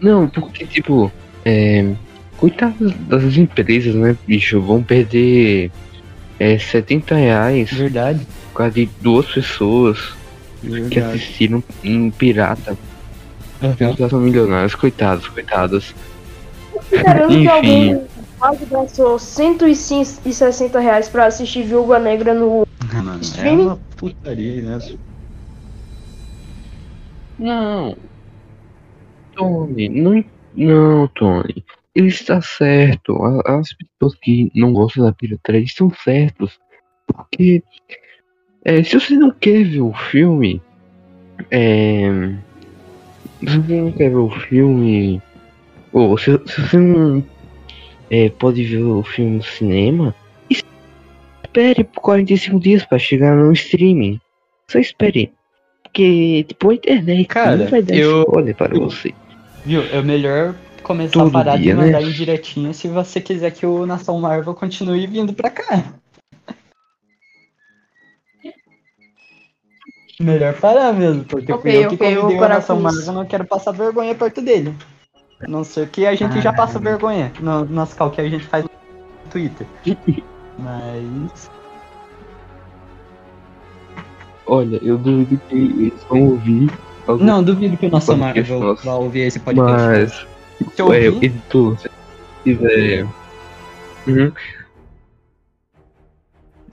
Não, 0.00 0.28
porque, 0.28 0.66
tipo, 0.66 1.12
é. 1.44 1.94
Coitadas 2.38 2.92
das 3.06 3.36
empresas, 3.36 3.94
né, 3.94 4.16
bicho? 4.26 4.60
Vão 4.60 4.82
perder 4.82 5.70
é, 6.38 6.58
70 6.58 7.14
reais 7.14 7.70
Verdade. 7.72 8.26
por 8.50 8.58
causa 8.58 8.72
de 8.72 8.90
duas 9.00 9.26
pessoas 9.26 10.14
que 10.64 11.00
Verdade. 11.00 11.16
assistiram 11.16 11.62
um 11.84 12.10
pirata. 12.10 12.76
Elas 13.60 14.10
são 14.10 14.20
milionários, 14.20 14.74
coitados, 14.74 15.26
coitados. 15.28 15.94
Esperando 16.92 17.28
que 17.28 17.34
Enfim. 17.36 17.48
alguém 17.48 18.02
quase 18.38 18.66
gastou 18.66 19.18
160 19.18 20.80
reais 20.80 21.08
pra 21.08 21.26
assistir 21.26 21.62
Viúva 21.64 21.98
Negra 21.98 22.34
no. 22.34 22.66
Mano, 22.92 23.14
é 23.14 23.20
Streaming? 23.20 23.64
uma 23.64 23.78
putaria, 23.96 24.62
né? 24.62 24.78
Não. 27.38 27.96
Tony, 29.34 29.88
não, 29.88 30.24
não, 30.54 31.08
Tony. 31.08 31.64
Ele 31.94 32.08
está 32.08 32.40
certo. 32.40 33.16
As 33.46 33.68
pessoas 33.72 34.14
que 34.20 34.50
não 34.54 34.72
gostam 34.72 35.04
da 35.04 35.12
pirataria 35.12 35.62
estão 35.62 35.90
certos. 36.02 36.58
Porque 37.06 37.62
é, 38.64 38.82
se 38.82 38.98
você 38.98 39.14
não 39.14 39.30
quer 39.30 39.64
ver 39.64 39.80
o 39.80 39.92
filme, 39.92 40.60
é, 41.50 42.08
se 43.40 43.58
você 43.58 43.80
não 43.80 43.92
quer 43.92 44.10
ver 44.10 44.16
o 44.16 44.30
filme 44.30 45.20
Ô, 45.92 46.16
se, 46.18 46.32
se 46.46 46.60
você 46.60 46.76
não 46.78 47.24
é, 48.10 48.28
pode 48.28 48.64
ver 48.64 48.82
o 48.82 49.02
filme 49.04 49.36
no 49.36 49.42
cinema, 49.44 50.14
espere 50.50 51.84
por 51.84 52.00
45 52.00 52.58
dias 52.58 52.84
pra 52.84 52.98
chegar 52.98 53.36
no 53.36 53.52
streaming. 53.52 54.20
Só 54.68 54.78
espere. 54.80 55.32
Porque, 55.84 56.44
tipo, 56.48 56.70
a 56.70 56.74
internet 56.74 57.26
Cara, 57.28 57.56
não 57.56 57.66
vai 57.68 57.80
dar 57.82 57.94
eu- 57.94 58.22
spoiler 58.22 58.56
para 58.56 58.76
você. 58.76 59.14
Viu? 59.64 59.82
É 59.92 60.02
melhor 60.02 60.54
começar 60.82 61.12
Todo 61.12 61.28
a 61.28 61.30
parar 61.30 61.56
dia, 61.56 61.72
de 61.74 61.80
né? 61.80 61.86
mandar 61.86 62.02
indiretinha 62.02 62.72
se 62.72 62.88
você 62.88 63.20
quiser 63.20 63.52
que 63.52 63.64
o 63.64 63.86
Nação 63.86 64.20
Marvel 64.20 64.52
continue 64.54 65.06
vindo 65.06 65.32
pra 65.32 65.48
cá. 65.50 65.94
Melhor 70.20 70.54
parar 70.54 70.92
mesmo, 70.92 71.24
porque 71.24 71.52
Ok, 71.52 71.72
fui 71.72 71.84
eu 71.84 71.88
que 71.88 71.94
ok, 71.96 72.06
eu 72.08 72.14
vou 72.14 72.22
convidei 72.22 72.46
o 72.56 72.88
isso. 72.88 73.10
eu 73.10 73.14
não 73.14 73.24
quero 73.26 73.44
passar 73.44 73.72
vergonha 73.72 74.14
perto 74.14 74.40
dele. 74.40 74.74
A 75.40 75.48
não 75.48 75.64
ser 75.64 75.88
que 75.88 76.06
a 76.06 76.14
gente 76.14 76.40
já 76.40 76.52
passa 76.52 76.78
vergonha 76.78 77.32
no, 77.40 77.64
nas 77.64 77.92
cal 77.92 78.10
que 78.10 78.20
a 78.20 78.28
gente 78.28 78.44
faz 78.44 78.64
no 78.64 78.70
Twitter. 79.30 79.66
Mas. 80.58 81.50
Olha, 84.46 84.78
eu 84.82 84.96
duvido 84.98 85.40
que 85.48 85.54
eles 85.56 86.04
vão 86.08 86.22
ouvir. 86.30 86.70
algum- 87.06 87.24
Não, 87.24 87.42
duvido 87.42 87.76
que 87.76 87.86
o 87.86 87.90
Podcast 87.90 88.16
Marvel 88.20 88.60
nosso. 88.60 88.84
vá 88.86 88.94
ouvir 88.94 89.20
esse 89.20 89.40
podcast. 89.40 90.26
Mas, 90.60 90.72
Se 90.74 90.82
eu 90.82 90.92
é, 90.92 91.08
ouvir, 91.08 91.24
editor, 91.24 91.78
se 91.78 91.90
tiver. 92.44 93.06
Uhum. 94.06 94.32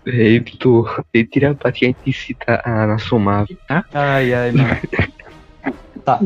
É, 0.05 0.10
editor, 0.12 1.03
ele 1.13 1.25
tira 1.27 1.51
a 1.51 1.55
parte 1.55 1.79
que 1.79 1.86
a 1.86 1.88
gente 1.89 2.13
cita 2.13 2.62
a 2.65 2.88
Nação 2.88 3.20
Marvel, 3.20 3.58
tá? 3.67 3.86
Ai, 3.93 4.34
ai, 4.34 4.51
mano. 4.51 4.70
tá. 6.03 6.20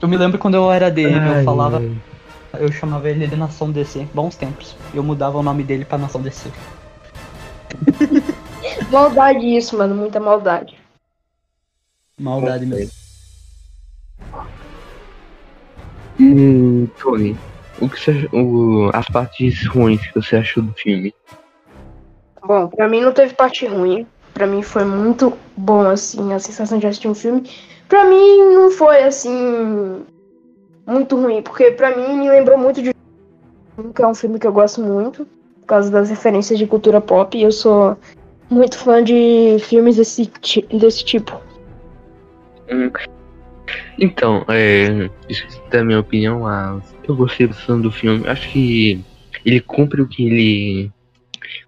Eu 0.00 0.08
me 0.08 0.16
lembro 0.16 0.38
quando 0.38 0.54
eu 0.54 0.72
era 0.72 0.90
DM, 0.90 1.14
eu 1.14 1.34
Ai, 1.34 1.44
falava, 1.44 1.78
ai. 1.78 2.62
eu 2.62 2.72
chamava 2.72 3.10
ele 3.10 3.26
de 3.26 3.36
Nação 3.36 3.70
DC, 3.70 4.06
bons 4.14 4.36
tempos. 4.36 4.74
Eu 4.94 5.02
mudava 5.02 5.36
o 5.36 5.42
nome 5.42 5.62
dele 5.62 5.84
pra 5.84 5.98
Nação 5.98 6.22
DC. 6.22 6.50
Maldade 8.90 9.56
isso, 9.56 9.76
mano. 9.76 9.94
Muita 9.94 10.18
maldade. 10.18 10.74
Maldade 12.18 12.66
mesmo. 12.66 12.92
Hum, 16.20 16.88
Tony, 16.98 17.36
o 17.80 17.88
que 17.88 18.00
você 18.00 18.28
o, 18.32 18.90
as 18.92 19.06
partes 19.08 19.66
ruins 19.66 20.00
que 20.06 20.20
você 20.20 20.36
achou 20.36 20.62
do 20.62 20.72
filme? 20.74 21.14
Bom, 22.44 22.68
pra 22.68 22.88
mim 22.88 23.00
não 23.00 23.12
teve 23.12 23.34
parte 23.34 23.66
ruim. 23.66 24.06
Pra 24.34 24.46
mim 24.46 24.62
foi 24.62 24.84
muito 24.84 25.32
bom, 25.56 25.82
assim, 25.82 26.32
a 26.32 26.38
sensação 26.38 26.78
de 26.78 26.86
assistir 26.86 27.08
um 27.08 27.14
filme. 27.14 27.48
Pra 27.88 28.04
mim 28.04 28.54
não 28.54 28.70
foi, 28.70 29.02
assim, 29.02 30.04
muito 30.86 31.16
ruim, 31.16 31.42
porque 31.42 31.72
pra 31.72 31.96
mim 31.96 32.18
me 32.18 32.30
lembrou 32.30 32.56
muito 32.56 32.80
de 32.80 32.94
que 33.94 34.02
é 34.02 34.06
um 34.06 34.14
filme 34.14 34.38
que 34.38 34.46
eu 34.46 34.52
gosto 34.52 34.80
muito, 34.80 35.26
por 35.60 35.66
causa 35.66 35.90
das 35.90 36.10
referências 36.10 36.58
de 36.58 36.66
cultura 36.66 37.00
pop, 37.00 37.36
e 37.36 37.42
eu 37.42 37.52
sou 37.52 37.96
muito 38.50 38.78
fã 38.78 39.02
de 39.02 39.56
filmes 39.60 39.96
desse, 39.96 40.30
desse 40.70 41.04
tipo. 41.04 41.40
Então, 43.98 44.44
é, 44.48 45.10
isso 45.28 45.46
da 45.70 45.84
minha 45.84 46.00
opinião, 46.00 46.40
mas 46.40 46.94
eu 47.06 47.16
gostei 47.16 47.46
bastante 47.46 47.82
do 47.82 47.90
filme. 47.90 48.26
Acho 48.26 48.50
que 48.50 49.04
ele 49.44 49.60
cumpre 49.60 50.00
o 50.02 50.08
que 50.08 50.26
ele 50.26 50.92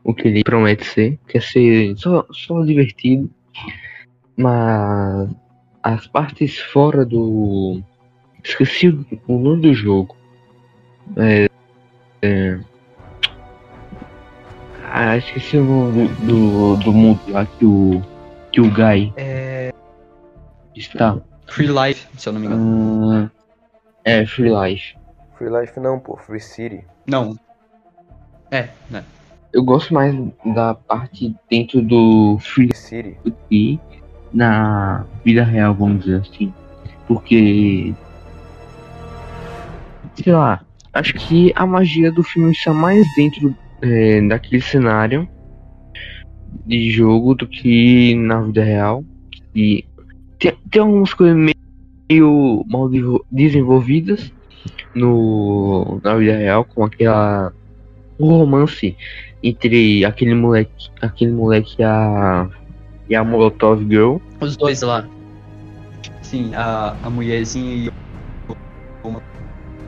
o 0.04 0.12
que 0.12 0.28
ele 0.28 0.44
promete 0.44 0.84
ser, 0.84 1.18
que 1.26 1.38
é 1.38 1.40
ser 1.40 1.96
só, 1.96 2.26
só 2.30 2.62
divertido, 2.64 3.30
mas 4.36 5.30
as 5.82 6.06
partes 6.06 6.58
fora 6.58 7.04
do 7.04 7.80
esqueci 8.44 8.88
o 8.88 9.06
o 9.26 9.38
nome 9.38 9.62
do 9.62 9.74
jogo. 9.74 10.16
É, 11.16 11.48
é, 12.22 12.60
ah, 14.92 15.16
esqueci 15.16 15.56
o 15.56 15.64
nome 15.64 16.08
do, 16.08 16.26
do, 16.26 16.76
do 16.84 16.92
mundo 16.92 17.20
lá 17.28 17.46
que 17.46 17.64
o 17.64 18.02
que 18.52 18.60
o 18.60 18.70
Guy 18.70 19.12
É. 19.16 19.72
está. 20.74 21.20
Free 21.50 21.66
Life, 21.66 22.06
se 22.16 22.28
eu 22.28 22.32
não 22.32 22.40
me 22.40 22.46
engano. 22.46 23.12
Ah, 23.12 23.30
é, 24.04 24.24
Free 24.24 24.50
Life. 24.50 24.94
Free 25.36 25.50
Life 25.50 25.78
não, 25.80 25.98
pô, 25.98 26.16
Free 26.16 26.40
City. 26.40 26.84
Não. 27.06 27.36
É, 28.50 28.68
né? 28.88 29.04
Eu 29.52 29.64
gosto 29.64 29.92
mais 29.92 30.14
da 30.54 30.74
parte 30.74 31.34
dentro 31.50 31.82
do 31.82 32.38
Free 32.40 32.70
City. 32.74 33.18
City 33.24 33.80
na 34.32 35.04
vida 35.24 35.42
real, 35.42 35.74
vamos 35.74 36.04
dizer 36.04 36.20
assim. 36.20 36.54
Porque. 37.08 37.92
Sei 40.14 40.32
lá, 40.32 40.64
acho 40.92 41.14
que 41.14 41.52
a 41.56 41.66
magia 41.66 42.12
do 42.12 42.22
filme 42.22 42.52
está 42.52 42.72
mais 42.72 43.12
dentro 43.14 43.56
é, 43.82 44.20
daquele 44.28 44.62
cenário 44.62 45.28
de 46.64 46.90
jogo 46.90 47.34
do 47.34 47.46
que 47.46 48.14
na 48.14 48.40
vida 48.40 48.62
real. 48.62 49.04
E 49.54 49.84
tem, 50.40 50.56
tem 50.70 50.82
algumas 50.82 51.14
coisas 51.14 51.36
meio 51.36 52.64
mal 52.68 52.88
desenvol- 52.88 53.24
desenvolvidas 53.30 54.32
no, 54.94 56.00
na 56.02 56.16
vida 56.16 56.36
real, 56.36 56.64
com 56.64 56.84
aquela 56.84 57.52
o 58.18 58.26
romance 58.26 58.96
entre 59.42 60.04
aquele 60.04 60.34
moleque, 60.34 60.90
aquele 61.00 61.30
moleque 61.32 61.76
e 61.78 61.82
a, 61.84 62.48
e 63.08 63.14
a 63.14 63.24
Molotov 63.24 63.82
Girl. 63.88 64.16
Os 64.40 64.56
dois 64.56 64.82
lá. 64.82 65.06
Sim, 66.22 66.52
a, 66.54 66.96
a 67.02 67.10
mulherzinha 67.10 67.86
e 67.86 67.88
o. 69.04 69.10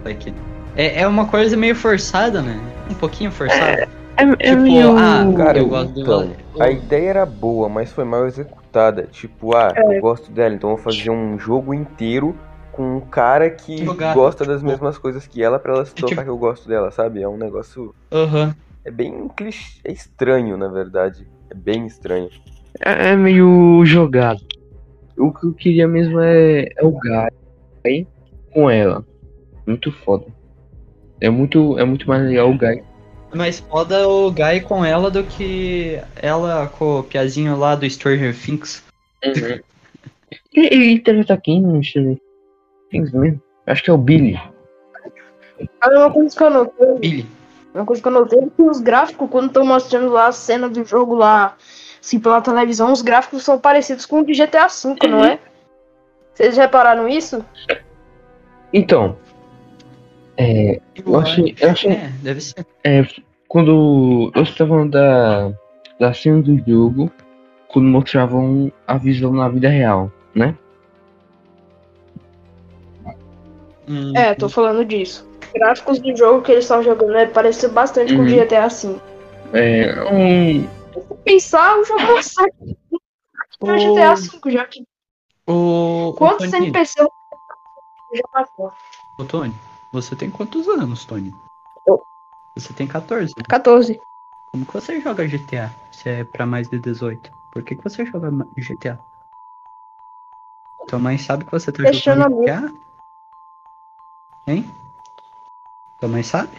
moleque. 0.03 0.33
É, 0.77 1.03
é 1.03 1.07
uma 1.07 1.27
coisa 1.27 1.57
meio 1.57 1.75
forçada, 1.75 2.41
né? 2.41 2.59
Um 2.91 2.95
pouquinho 2.95 3.31
forçada. 3.31 3.89
É, 4.17 4.23
é 4.23 4.51
Tipo, 4.51 4.63
meio... 4.63 4.97
ah, 4.97 5.31
Cara, 5.37 5.59
eu 5.59 5.69
gosto 5.69 5.93
do. 5.93 6.01
então, 6.01 6.33
a 6.59 6.71
ideia 6.71 7.11
era 7.11 7.27
boa, 7.27 7.69
mas 7.69 7.93
foi 7.93 8.05
mal 8.05 8.27
executada. 8.27 8.62
Tipo, 9.11 9.55
ah, 9.57 9.73
É. 9.77 9.97
eu 9.99 10.01
gosto 10.01 10.31
dela, 10.31 10.55
então 10.55 10.71
eu 10.71 10.77
vou 10.77 10.85
fazer 10.85 11.11
um 11.11 11.39
jogo 11.39 11.75
inteiro 11.75 12.35
com 12.73 12.97
um 12.97 13.01
cara 13.01 13.51
que 13.51 13.85
Jogar. 13.85 14.15
gosta 14.15 14.45
das 14.47 14.63
mesmas 14.63 14.97
coisas 14.97 15.27
que 15.27 15.43
ela 15.43 15.59
pra 15.59 15.75
ela 15.75 15.85
se 15.85 15.95
tipo- 15.95 16.09
tocar 16.09 16.25
que 16.25 16.31
eu 16.31 16.39
gosto 16.39 16.67
dela, 16.69 16.91
sabe? 16.91 17.23
É 17.23 17.29
um 17.29 17.37
negócio. 17.37 17.95
Aham. 18.11 18.55
É 18.85 18.91
bem 18.91 19.29
clichê. 19.37 19.79
É 19.85 19.93
estranho, 19.93 20.57
na 20.57 20.69
verdade. 20.69 21.27
É 21.51 21.55
bem 21.55 21.87
estranho. 21.87 22.31
é, 22.85 23.11
é 23.11 23.17
meio 23.17 23.85
jogado. 23.85 24.41
O 25.19 25.31
que 25.33 25.47
eu 25.47 25.53
queria 25.53 25.87
mesmo 25.87 26.19
é, 26.21 26.63
é 26.77 26.83
o 26.85 26.91
Guy 26.93 28.07
com 28.53 28.71
ela. 28.71 29.05
Muito 29.67 29.93
foda. 29.93 30.25
É 31.21 31.29
muito, 31.31 31.79
é 31.79 31.85
muito 31.85 32.09
mais 32.09 32.23
legal 32.25 32.51
o 32.51 32.57
Guy. 32.59 32.83
Mais 33.35 33.61
foda 33.61 34.07
o 34.09 34.31
Guy 34.31 34.61
com 34.61 34.85
ela 34.85 35.11
do 35.11 35.25
que 35.25 35.99
ela 36.17 36.67
com 36.67 37.01
o 37.01 37.03
piazinho 37.03 37.57
lá 37.57 37.75
do 37.75 37.89
Stranger 37.89 38.37
Things. 38.39 38.85
Ele, 39.23 39.65
ele 40.55 40.93
interpreta 40.93 41.37
quem 41.37 41.63
no 41.63 41.83
Stranger 41.83 42.19
Things 42.91 43.13
mesmo? 43.13 43.41
Acho 43.67 43.83
que 43.83 43.91
é 43.91 43.93
o 43.93 43.99
Billy. 43.99 44.39
Ah, 45.81 45.89
uma 45.91 46.13
coisa 46.13 46.37
que 46.37 46.43
eu 46.43 46.51
notei, 46.51 46.99
Billy. 46.99 47.27
uma 47.75 47.85
coisa 47.85 48.03
que 48.03 48.09
eu 48.09 48.13
notei 48.13 48.39
é 48.39 48.47
que 48.55 48.63
os 48.63 48.81
gráficos, 48.81 49.31
quando 49.31 49.47
estão 49.47 49.65
mostrando 49.65 50.11
lá 50.11 50.27
a 50.27 50.33
cena 50.33 50.69
do 50.69 50.85
jogo 50.85 51.15
lá, 51.15 51.57
assim, 52.01 52.19
pela 52.19 52.41
televisão, 52.41 52.93
os 52.93 53.03
gráficos 53.03 53.45
são 53.45 53.59
parecidos 53.59 54.05
com 54.05 54.21
o 54.21 54.27
de 54.27 54.35
GTA 54.35 54.67
V, 54.67 55.09
não 55.09 55.25
é? 55.25 55.39
Vocês 56.35 56.57
repararam 56.57 57.09
isso? 57.09 57.45
Então, 58.73 59.17
é, 60.37 60.81
eu 61.05 61.17
achei, 61.19 61.55
eu 61.61 61.71
achei 61.71 61.93
É, 61.93 62.09
deve 62.23 62.41
ser. 62.41 62.67
É, 62.85 63.07
quando 63.49 64.31
eu 64.35 64.43
estava 64.43 64.71
falando 64.71 64.91
da, 64.93 65.53
da 66.01 66.13
cena 66.15 66.41
do 66.43 66.57
jogo, 66.69 67.11
quando 67.69 67.87
mostravam 67.89 68.73
a 68.87 68.97
visão 68.99 69.33
na 69.33 69.49
vida 69.49 69.69
real, 69.69 70.11
né? 70.35 70.57
Hum, 73.89 74.13
É, 74.17 74.35
tô 74.35 74.49
falando 74.49 74.85
disso. 74.85 75.29
Os 75.43 75.53
gráficos 75.53 75.99
do 75.99 76.17
jogo 76.17 76.43
que 76.43 76.53
eles 76.53 76.65
estão 76.65 76.83
jogando 76.83 77.15
é 77.17 77.27
parecido 77.27 77.73
bastante 77.73 78.15
com 78.15 78.23
o 78.23 78.27
de 78.27 78.35
Uhum. 78.39 78.45
GTA 78.47 78.69
V. 78.69 79.01
É 79.55 80.05
um. 80.13 80.63
Se 80.63 81.15
pensar, 81.25 81.77
o 81.81 81.85
jogo 81.85 82.01
é 82.03 82.23
certo. 82.23 82.77
O 83.61 83.67
GTA 83.67 84.15
V, 84.15 84.51
já 84.51 84.65
que. 84.65 84.83
O, 85.47 86.09
o 86.11 86.13
Quantos 86.15 86.51
Tony, 86.51 86.67
NPC 86.69 87.01
já 88.15 88.23
passou? 88.33 88.73
o 89.19 89.25
Tony, 89.25 89.55
você 89.93 90.17
tem 90.17 90.31
quantos 90.31 90.67
anos, 90.67 91.05
Tony? 91.05 91.35
Eu. 91.87 92.03
Você 92.57 92.73
tem 92.73 92.87
14. 92.87 93.35
14. 93.35 94.01
Como 94.51 94.67
que 94.67 94.73
você 94.73 95.01
joga 95.01 95.27
GTA 95.27 95.71
se 95.91 96.09
é 96.09 96.25
pra 96.25 96.47
mais 96.47 96.69
de 96.69 96.79
18? 96.79 97.31
Por 97.51 97.63
que, 97.63 97.77
que 97.77 97.85
você 97.85 98.05
joga 98.07 98.31
GTA? 98.57 98.99
Tua 100.89 100.99
mãe 100.99 101.19
sabe 101.19 101.45
que 101.45 101.53
você 101.53 101.71
tá 101.71 101.83
Questionamento. 101.83 102.41
jogando 102.41 102.73
GTA? 102.73 102.83
Hein? 104.47 104.71
Tua 106.01 106.09
mãe 106.09 106.23
sabe? 106.23 106.57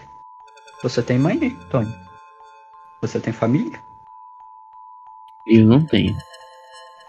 Você 0.83 1.01
tem 1.01 1.17
mãe, 1.17 1.37
Tony? 1.69 1.93
Você 3.01 3.19
tem 3.19 3.33
família? 3.33 3.81
Eu 5.45 5.65
não 5.65 5.85
tenho. 5.85 6.15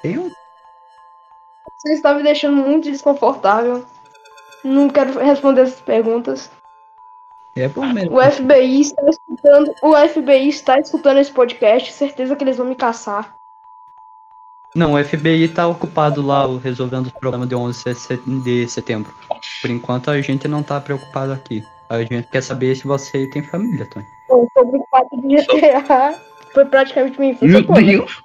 Tem 0.03 0.19
um. 0.19 0.31
Você 1.79 1.93
está 1.93 2.15
me 2.15 2.23
deixando 2.23 2.57
muito 2.57 2.91
desconfortável. 2.91 3.87
Não 4.65 4.89
quero 4.89 5.19
responder 5.19 5.61
essas 5.63 5.81
perguntas. 5.81 6.51
É 7.55 7.69
bom 7.69 7.85
mesmo. 7.87 8.17
O 8.17 8.21
FBI 8.23 8.81
está 8.81 9.03
escutando. 9.09 9.75
O 9.83 9.95
FBI 10.09 10.49
está 10.49 10.79
escutando 10.81 11.19
esse 11.19 11.31
podcast. 11.31 11.93
Certeza 11.93 12.35
que 12.35 12.43
eles 12.43 12.57
vão 12.57 12.67
me 12.67 12.75
caçar. 12.75 13.37
Não, 14.75 14.95
o 14.95 15.05
FBI 15.05 15.47
tá 15.49 15.69
ocupado 15.69 16.21
lá 16.27 16.47
o- 16.49 16.57
resolvendo 16.59 17.07
os 17.07 17.13
problemas 17.13 17.49
de 17.49 17.55
11 17.55 17.85
de 17.85 17.95
se- 17.95 18.17
de 18.43 18.69
setembro. 18.69 19.15
Por 19.63 19.71
enquanto 19.71 20.11
a 20.11 20.21
gente 20.21 20.49
não 20.49 20.65
tá 20.65 20.81
preocupado 20.81 21.33
aqui. 21.33 21.63
A 21.89 21.99
gente 22.03 22.25
quer 22.25 22.43
saber 22.43 22.75
se 22.75 22.85
você 22.85 23.29
tem 23.29 23.43
família, 23.43 23.87
Tony. 23.87 24.07
Bom, 24.29 24.49
sobre 24.53 24.79
o 24.79 24.85
fato 24.91 25.17
de 25.21 25.37
GTA. 25.37 26.19
Foi 26.53 26.65
praticamente 26.65 27.21
minha 27.21 27.33
infância. 27.33 27.49
Meu 27.49 27.65
toda. 27.67 27.83
Deus! 27.83 28.25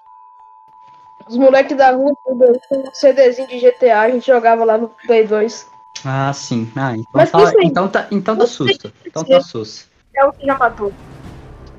Os 1.28 1.38
moleques 1.38 1.78
da 1.78 1.92
rua, 1.92 2.14
um 2.26 2.92
CDzinho 2.94 3.48
de 3.48 3.60
GTA, 3.60 4.00
a 4.02 4.10
gente 4.10 4.26
jogava 4.26 4.64
lá 4.64 4.76
no 4.78 4.90
Play 4.90 5.28
2. 5.28 5.70
Ah, 6.06 6.32
sim. 6.34 6.72
Ah, 6.76 6.94
então 6.94 7.06
Mas 7.14 7.32
tá, 7.32 7.54
então 7.62 7.88
tá, 7.88 8.08
então 8.12 8.38
tá 8.38 8.46
susto. 8.46 8.92
Então 9.06 9.24
tá 9.24 9.42
susto. 9.42 9.88
É 10.16 10.26
o 10.26 10.32
que 10.32 10.46
já 10.46 10.58
matou. 10.58 10.94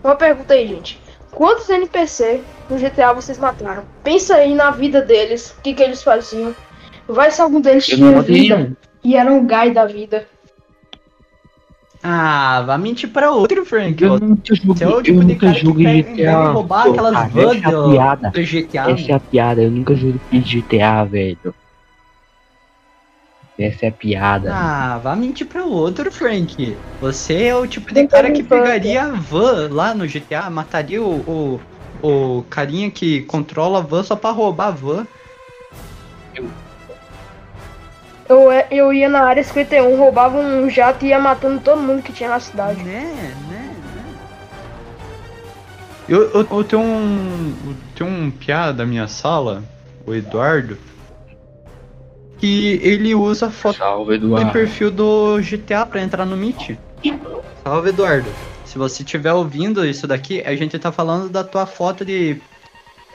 Uma 0.02 0.16
pergunta 0.16 0.54
aí, 0.54 0.66
gente. 0.66 1.00
Quantos 1.32 1.68
NPC 1.68 2.42
no 2.68 2.78
GTA 2.78 3.12
vocês 3.12 3.38
mataram? 3.38 3.84
Pensa 4.02 4.36
aí 4.36 4.54
na 4.54 4.70
vida 4.70 5.00
deles, 5.00 5.50
o 5.50 5.62
que, 5.62 5.74
que 5.74 5.82
eles 5.82 6.02
faziam. 6.02 6.54
Vai 7.06 7.30
se 7.30 7.40
algum 7.40 7.60
deles 7.60 7.88
Eu 7.88 7.96
tinha 7.96 8.22
vida 8.22 8.56
nenhum. 8.56 8.76
e 9.04 9.16
era 9.16 9.30
um 9.30 9.46
guy 9.46 9.72
da 9.72 9.86
vida. 9.86 10.26
Ah, 12.02 12.62
vai 12.62 12.78
mentir 12.78 13.10
pra 13.10 13.30
outro, 13.30 13.64
Frank. 13.64 14.02
Eu 14.02 14.18
nunca 14.18 14.54
joguei, 14.54 14.86
é 14.86 14.90
eu 14.90 15.02
tipo 15.02 15.20
de 15.20 15.26
nunca 15.26 15.52
joguei 15.52 16.02
GTA. 16.02 16.14
pega 16.14 16.52
roubar 16.52 16.84
pô, 16.84 16.90
aquelas 16.90 17.32
vans 17.32 17.56
essa 17.56 17.68
é 17.68 17.74
a 17.74 17.90
piada. 17.90 18.32
GTA. 18.34 18.90
Essa 18.90 19.12
é 19.12 19.14
a 19.14 19.20
piada, 19.20 19.62
eu 19.62 19.70
nunca 19.70 19.94
joguei 19.94 20.40
GTA, 20.40 21.04
velho. 21.04 21.54
Essa 23.60 23.84
é 23.84 23.88
a 23.90 23.92
piada. 23.92 24.50
Ah, 24.54 24.98
vá 25.02 25.14
mentir 25.14 25.46
pra 25.46 25.64
outro, 25.64 26.10
Frank. 26.10 26.74
Você 26.98 27.44
é 27.44 27.54
o 27.54 27.66
tipo 27.66 27.92
de 27.92 28.06
cara 28.08 28.30
que 28.30 28.42
pegaria 28.42 29.02
a 29.04 29.08
van 29.10 29.68
lá 29.70 29.92
no 29.94 30.06
GTA, 30.06 30.48
mataria 30.48 31.02
o, 31.02 31.60
o, 32.02 32.08
o 32.38 32.42
carinha 32.44 32.90
que 32.90 33.20
controla 33.22 33.80
a 33.80 33.82
van 33.82 34.02
só 34.02 34.16
pra 34.16 34.30
roubar 34.30 34.68
a 34.68 34.70
van. 34.70 35.06
Eu, 38.26 38.50
é- 38.50 38.66
eu 38.70 38.94
ia 38.94 39.10
na 39.10 39.24
área 39.24 39.44
51, 39.44 39.94
roubava 39.98 40.38
um 40.38 40.70
jato 40.70 41.04
e 41.04 41.08
ia 41.08 41.18
matando 41.20 41.60
todo 41.60 41.82
mundo 41.82 42.02
que 42.02 42.14
tinha 42.14 42.30
na 42.30 42.40
cidade. 42.40 42.82
Né, 42.82 43.12
né, 43.50 43.74
né. 43.94 44.04
Eu, 46.08 46.30
eu, 46.30 46.46
eu 46.50 46.64
tenho 46.64 46.80
um. 46.80 47.54
eu 47.66 47.76
tenho 47.94 48.08
um 48.10 48.30
piada 48.30 48.72
da 48.72 48.86
minha 48.86 49.06
sala, 49.06 49.62
o 50.06 50.14
Eduardo, 50.14 50.78
que 52.40 52.80
ele 52.82 53.14
usa 53.14 53.46
a 53.46 53.50
foto 53.50 53.76
Salve, 53.76 54.18
do 54.18 54.34
perfil 54.50 54.90
do 54.90 55.38
GTA 55.42 55.84
pra 55.84 56.00
entrar 56.00 56.24
no 56.24 56.36
Meet. 56.36 56.78
Salve, 57.62 57.90
Eduardo. 57.90 58.30
Se 58.64 58.78
você 58.78 59.02
estiver 59.02 59.32
ouvindo 59.32 59.84
isso 59.84 60.06
daqui, 60.06 60.42
a 60.42 60.56
gente 60.56 60.78
tá 60.78 60.90
falando 60.90 61.28
da 61.28 61.44
tua 61.44 61.66
foto 61.66 62.02
de 62.04 62.40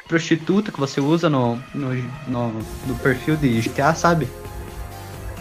prostituta 0.07 0.71
que 0.71 0.79
você 0.79 1.01
usa 1.01 1.27
no, 1.27 1.55
no, 1.73 1.95
no, 2.27 2.53
no 2.85 2.95
perfil 3.01 3.35
de 3.35 3.61
GTA, 3.61 3.95
sabe? 3.95 4.27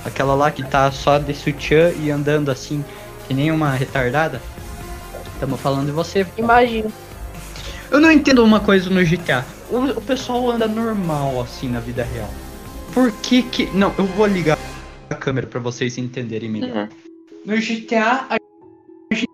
Aquela 0.04 0.34
lá 0.34 0.50
que 0.50 0.62
tá 0.62 0.90
só 0.90 1.18
de 1.18 1.34
sutiã 1.34 1.90
e 1.90 2.10
andando 2.10 2.50
assim, 2.50 2.82
que 3.26 3.34
nem 3.34 3.50
uma 3.50 3.72
retardada. 3.72 4.40
Estamos 5.34 5.60
falando 5.60 5.86
de 5.86 5.92
você. 5.92 6.26
Imagina. 6.38 6.90
Eu 7.90 8.00
não 8.00 8.10
entendo 8.10 8.42
uma 8.42 8.60
coisa 8.60 8.88
no 8.88 9.04
GTA. 9.04 9.44
O, 9.70 9.98
o 9.98 10.00
pessoal 10.00 10.50
anda 10.50 10.66
normal 10.66 11.42
assim 11.42 11.68
na 11.68 11.80
vida 11.80 12.02
real. 12.02 12.30
Por 12.94 13.10
que 13.22 13.42
que. 13.42 13.66
Não, 13.76 13.92
eu 13.98 14.04
vou 14.04 14.24
ligar 14.24 14.56
a 15.10 15.14
câmera 15.16 15.48
pra 15.48 15.58
vocês 15.58 15.98
entenderem 15.98 16.48
melhor. 16.48 16.88
No 17.44 17.56
GTA, 17.56 18.28
a 18.30 18.38
gente 19.12 19.26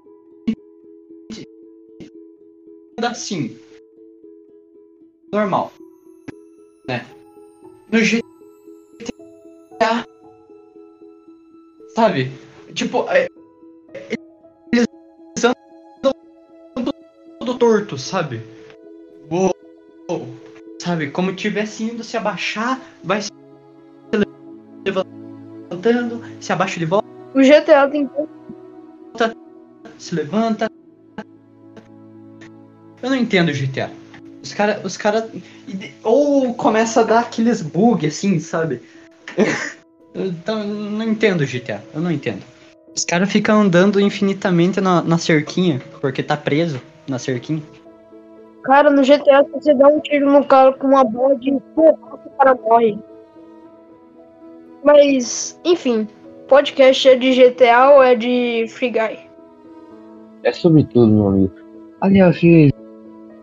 anda 2.98 3.10
assim. 3.10 3.54
Normal. 5.30 5.70
Né? 6.88 7.06
No 7.92 8.00
GTA. 8.00 8.22
Sabe? 11.94 12.32
Tipo, 12.74 13.06
é, 13.10 13.28
eles 14.72 14.86
andam 15.44 16.14
todo 17.38 17.58
torto, 17.58 17.98
sabe? 17.98 18.40
Uou. 19.30 19.54
Sabe? 20.80 21.10
Como 21.10 21.36
tivesse 21.36 21.84
indo 21.84 22.02
se 22.02 22.16
abaixar, 22.16 22.80
vai 23.04 23.20
se 23.20 23.30
levantando, 24.90 26.22
se 26.40 26.52
abaixa 26.52 26.78
de 26.78 26.86
volta. 26.86 27.08
O 27.34 27.40
GTA 27.40 27.88
tem 27.88 28.08
se 29.98 30.14
levanta. 30.14 30.66
Eu 33.02 33.10
não 33.10 33.16
entendo 33.16 33.52
GTA. 33.52 33.90
Os 34.42 34.52
caras. 34.54 34.84
Os 34.84 34.96
cara, 34.96 35.28
ou 36.02 36.54
começa 36.54 37.00
a 37.00 37.04
dar 37.04 37.20
aqueles 37.20 37.62
bug 37.62 38.06
assim, 38.06 38.40
sabe? 38.40 38.82
então, 40.14 40.64
não 40.64 41.04
entendo 41.04 41.46
GTA. 41.46 41.82
Eu 41.94 42.00
não 42.00 42.10
entendo. 42.10 42.42
Os 42.96 43.04
caras 43.04 43.30
ficam 43.30 43.60
andando 43.60 44.00
infinitamente 44.00 44.80
na, 44.80 45.02
na 45.02 45.18
cerquinha, 45.18 45.80
porque 46.00 46.22
tá 46.22 46.36
preso 46.36 46.80
na 47.06 47.18
cerquinha. 47.18 47.62
Cara, 48.64 48.90
no 48.90 49.02
GTA, 49.02 49.44
se 49.44 49.50
você 49.52 49.74
dá 49.74 49.88
um 49.88 50.00
tiro 50.00 50.30
no 50.30 50.44
cara 50.44 50.72
com 50.72 50.88
uma 50.88 51.04
bola 51.04 51.36
de 51.36 51.50
fogo, 51.74 51.98
o 52.24 52.30
cara 52.38 52.54
morre. 52.54 52.98
Mas, 54.82 55.60
enfim, 55.64 56.08
podcast 56.48 57.08
é 57.08 57.16
de 57.16 57.32
GTA 57.32 57.90
ou 57.90 58.02
é 58.02 58.14
de 58.14 58.66
Free 58.68 58.90
Guy? 58.90 59.18
É 60.42 60.52
sobre 60.52 60.84
tudo, 60.84 61.12
meu 61.12 61.28
amigo. 61.28 61.54
Aliás, 62.00 62.36
vocês 62.36 62.72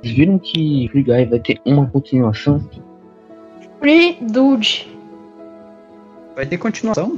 viram 0.04 0.40
que 0.40 0.90
Free 0.92 1.04
Guy 1.04 1.26
vai 1.26 1.40
ter 1.40 1.62
uma 1.66 1.88
continuação? 1.90 2.60
Free 3.80 4.18
Dude. 4.22 4.92
Vai 6.36 6.46
ter 6.46 6.58
continuação? 6.58 7.16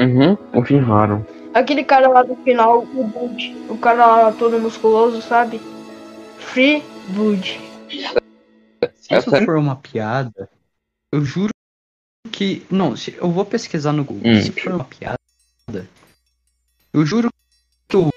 Uhum, 0.00 0.36
confirmaram. 0.52 1.24
Aquele 1.52 1.84
cara 1.84 2.08
lá 2.08 2.22
do 2.22 2.34
final, 2.36 2.80
o 2.80 3.04
Dude. 3.04 3.54
O 3.68 3.76
cara 3.76 4.06
lá 4.06 4.32
todo 4.32 4.58
musculoso, 4.58 5.20
sabe? 5.20 5.60
Free 6.38 6.82
Dude. 7.08 7.60
Se 8.94 9.14
isso 9.14 9.30
for 9.44 9.56
uma 9.56 9.76
piada, 9.76 10.48
eu 11.12 11.22
juro 11.22 11.51
que. 12.30 12.66
Não, 12.70 12.96
se, 12.96 13.14
eu 13.16 13.30
vou 13.30 13.44
pesquisar 13.44 13.92
no 13.92 14.04
Google. 14.04 14.32
Hum. 14.32 14.42
Se 14.42 14.50
for 14.52 14.72
uma 14.72 14.84
piada, 14.84 15.18
eu 16.92 17.06
juro 17.06 17.28
que 17.88 17.96
eu 17.96 18.10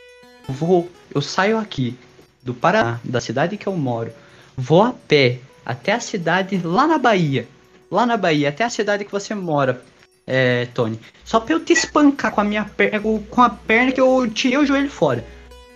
vou. 0.48 0.90
Eu 1.14 1.22
saio 1.22 1.58
aqui 1.58 1.98
do 2.44 2.54
Paraná, 2.54 3.00
da 3.04 3.22
cidade 3.22 3.58
que 3.58 3.68
eu 3.68 3.76
moro, 3.76 4.12
vou 4.56 4.84
a 4.84 4.94
pé 4.94 5.40
até 5.66 5.94
a 5.94 6.00
cidade 6.00 6.60
lá 6.64 6.86
na 6.88 6.98
Bahia. 6.98 7.48
Lá 7.90 8.06
na 8.06 8.18
Bahia, 8.18 8.50
até 8.50 8.64
a 8.64 8.70
cidade 8.70 9.06
que 9.06 9.12
você 9.12 9.34
mora, 9.34 9.82
é, 10.28 10.66
Tony. 10.74 11.00
Só 11.24 11.40
pra 11.40 11.54
eu 11.54 11.64
te 11.64 11.74
espancar 11.74 12.32
com 12.32 12.42
a 12.42 12.44
minha 12.44 12.66
perna, 12.66 13.00
com 13.00 13.42
a 13.42 13.50
perna 13.50 13.92
que 13.92 14.02
eu 14.02 14.30
tirei 14.30 14.58
o 14.58 14.66
joelho 14.66 14.90
fora. 14.90 15.26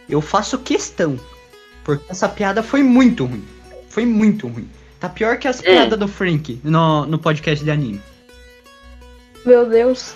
Eu 0.08 0.22
faço 0.22 0.58
questão. 0.58 1.20
Porque 1.84 2.04
essa 2.10 2.28
piada 2.28 2.62
foi 2.62 2.84
muito 2.84 3.26
ruim. 3.26 3.44
Foi 3.90 4.06
muito 4.06 4.48
ruim. 4.48 4.68
Tá 5.00 5.08
pior 5.08 5.38
que 5.38 5.48
as 5.48 5.62
piadas 5.62 5.98
do 5.98 6.08
Frank 6.08 6.60
no, 6.64 7.06
no 7.06 7.18
podcast 7.18 7.64
de 7.64 7.72
anime. 7.72 8.02
Meu 9.46 9.68
Deus. 9.68 10.16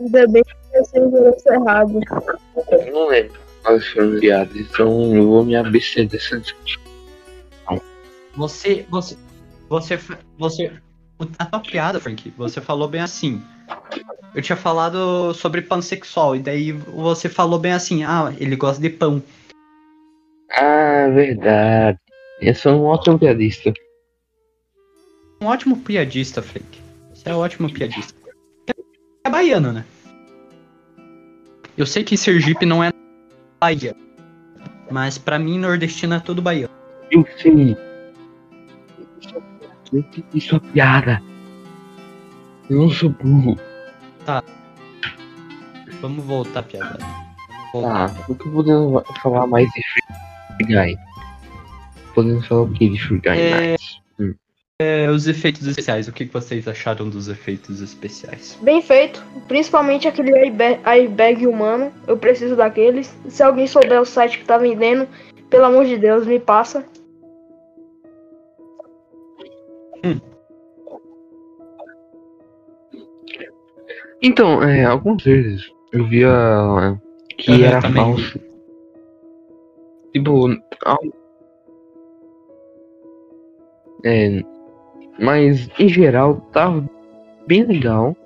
Ainda 0.00 0.26
bem 0.28 0.42
que 0.42 0.78
você 0.78 0.98
endereço 0.98 1.48
errado. 1.48 2.00
Eu 2.70 2.92
não 2.92 3.08
lembro 3.08 3.40
quais 3.62 3.86
foram 3.88 4.18
então 4.54 5.14
eu 5.14 5.26
vou 5.26 5.44
me 5.44 5.56
abster 5.56 6.08
dessa 6.08 6.38
discussão. 6.38 6.86
Você, 8.36 8.84
você, 8.90 9.16
você, 9.68 9.98
você, 10.38 10.72
a 11.38 11.46
tua 11.46 11.60
piada, 11.60 11.98
Frank, 11.98 12.32
você 12.36 12.60
falou 12.60 12.86
bem 12.86 13.00
assim. 13.00 13.42
Eu 14.34 14.42
tinha 14.42 14.56
falado 14.56 15.32
sobre 15.32 15.62
pansexual, 15.62 16.36
e 16.36 16.40
daí 16.40 16.72
você 16.72 17.28
falou 17.28 17.58
bem 17.58 17.72
assim, 17.72 18.04
ah, 18.04 18.32
ele 18.38 18.54
gosta 18.54 18.80
de 18.80 18.90
pão. 18.90 19.22
Ah, 20.52 21.08
verdade. 21.14 21.98
Eu 22.40 22.54
sou 22.54 22.72
um 22.74 22.84
ótimo 22.84 23.18
piadista. 23.18 23.72
Um 25.40 25.46
ótimo 25.46 25.76
piadista, 25.78 26.42
Frank. 26.42 26.66
Você 27.14 27.28
é 27.28 27.34
um 27.34 27.38
ótimo 27.38 27.70
piadista. 27.70 28.14
É 29.24 29.30
baiano, 29.30 29.72
né? 29.72 29.84
Eu 31.76 31.86
sei 31.86 32.02
que 32.02 32.16
Sergipe 32.16 32.64
não 32.64 32.82
é 32.82 32.90
Bahia. 33.60 33.94
Mas 34.90 35.18
pra 35.18 35.38
mim, 35.38 35.58
nordestino 35.58 36.14
é 36.14 36.20
tudo 36.20 36.40
baiano. 36.40 36.72
Eu 37.10 37.26
sei. 37.38 37.76
Entendi 39.92 40.40
sua 40.40 40.60
piada. 40.60 41.22
Eu 42.68 42.78
não 42.78 42.90
sou 42.90 43.10
burro. 43.10 43.58
Vamos 46.00 46.24
voltar, 46.24 46.62
piada. 46.62 46.98
Voltar. 47.72 48.10
Tá, 48.10 48.24
o 48.28 48.34
que 48.34 48.48
podemos 48.48 49.02
falar 49.22 49.46
mais 49.46 49.68
de 49.70 49.82
Free 50.56 50.66
Guy? 50.66 50.98
Podemos 52.14 52.46
falar 52.46 52.62
o 52.62 52.72
que 52.72 52.88
de 52.88 52.98
Free 52.98 53.18
Guy 53.18 53.38
É, 53.38 53.50
mais? 53.50 53.95
É, 54.78 55.08
os 55.08 55.26
efeitos 55.26 55.66
especiais. 55.66 56.06
O 56.06 56.12
que 56.12 56.26
vocês 56.26 56.68
acharam 56.68 57.08
dos 57.08 57.28
efeitos 57.28 57.80
especiais? 57.80 58.58
Bem 58.60 58.82
feito, 58.82 59.24
principalmente 59.48 60.06
aquele 60.06 60.34
airbag, 60.36 60.80
airbag 60.84 61.46
humano. 61.46 61.92
Eu 62.06 62.18
preciso 62.18 62.54
daqueles. 62.56 63.16
Se 63.28 63.42
alguém 63.42 63.66
souber 63.66 64.00
o 64.00 64.04
site 64.04 64.38
que 64.38 64.44
tá 64.44 64.58
vendendo, 64.58 65.08
pelo 65.48 65.64
amor 65.64 65.86
de 65.86 65.96
Deus, 65.96 66.26
me 66.26 66.38
passa. 66.38 66.84
Então, 74.22 74.62
é, 74.62 74.84
algumas 74.84 75.22
vezes 75.22 75.70
eu 75.92 76.06
via 76.06 77.00
que 77.38 77.50
Eu 77.50 77.64
era 77.64 77.80
também. 77.80 78.02
falso. 78.02 78.40
Tipo, 80.12 80.48
é, 84.04 84.42
mas 85.18 85.68
em 85.78 85.88
geral 85.88 86.36
tava 86.52 86.88
bem 87.46 87.64
legal. 87.64 88.16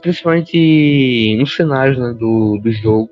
Principalmente 0.00 1.36
no 1.38 1.46
cenário 1.46 1.98
né, 1.98 2.12
do, 2.12 2.58
do 2.58 2.72
jogo. 2.72 3.10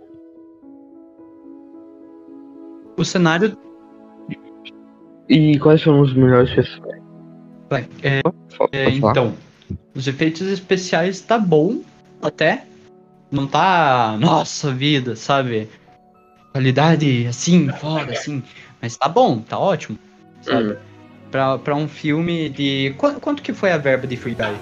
O 2.96 3.04
cenário. 3.04 3.57
E 5.28 5.59
quais 5.59 5.83
foram 5.83 6.00
os 6.00 6.14
melhores 6.14 6.54
personagens? 6.54 7.02
É, 8.02 8.20
é, 8.70 8.88
então, 8.90 9.35
os 9.94 10.07
efeitos 10.07 10.42
especiais 10.42 11.20
tá 11.20 11.38
bom 11.38 11.80
até. 12.22 12.66
Não 13.33 13.46
tá. 13.48 14.16
Nossa 14.20 14.70
vida, 14.70 15.16
sabe? 15.16 15.68
Qualidade 16.52 17.26
assim, 17.26 17.68
foda, 17.80 18.12
assim. 18.12 18.42
Mas 18.80 18.96
tá 18.96 19.09
bom, 19.09 19.40
tá 19.40 19.59
ótimo. 19.59 19.98
Sabe? 20.42 20.74
Hum. 20.74 20.93
Pra, 21.35 21.59
pra 21.59 21.75
um 21.75 21.88
filme 21.88 22.49
de. 22.49 22.94
Qu- 22.97 23.18
quanto 23.18 23.42
que 23.42 23.53
foi 23.53 23.73
a 23.73 23.77
verba 23.77 24.07
de 24.07 24.16
Free 24.16 24.37
Guy? 24.37 24.57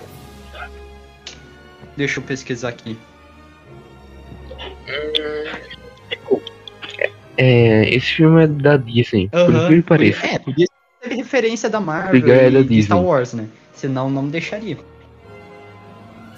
Deixa 1.99 2.19
eu 2.19 2.25
pesquisar 2.25 2.71
aqui. 2.71 2.97
É, 7.37 7.95
esse 7.95 8.07
filme 8.15 8.45
é 8.45 8.47
da 8.47 8.79
Disney, 8.79 9.29
por 9.29 9.39
Aham, 9.39 9.65
incrível 9.65 9.83
que 9.83 9.89
pareça. 9.89 10.27
É, 10.27 10.39
podia 10.39 10.67
ter 11.03 11.15
referência 11.15 11.69
da 11.69 11.79
Marvel 11.79 12.09
Free 12.09 12.23
Guy 12.23 12.31
é 12.31 12.51
da 12.51 12.61
e 12.61 12.83
Star. 12.83 13.03
Wars, 13.05 13.35
né? 13.35 13.49
Senão 13.75 14.09
não 14.09 14.27
deixaria. 14.27 14.79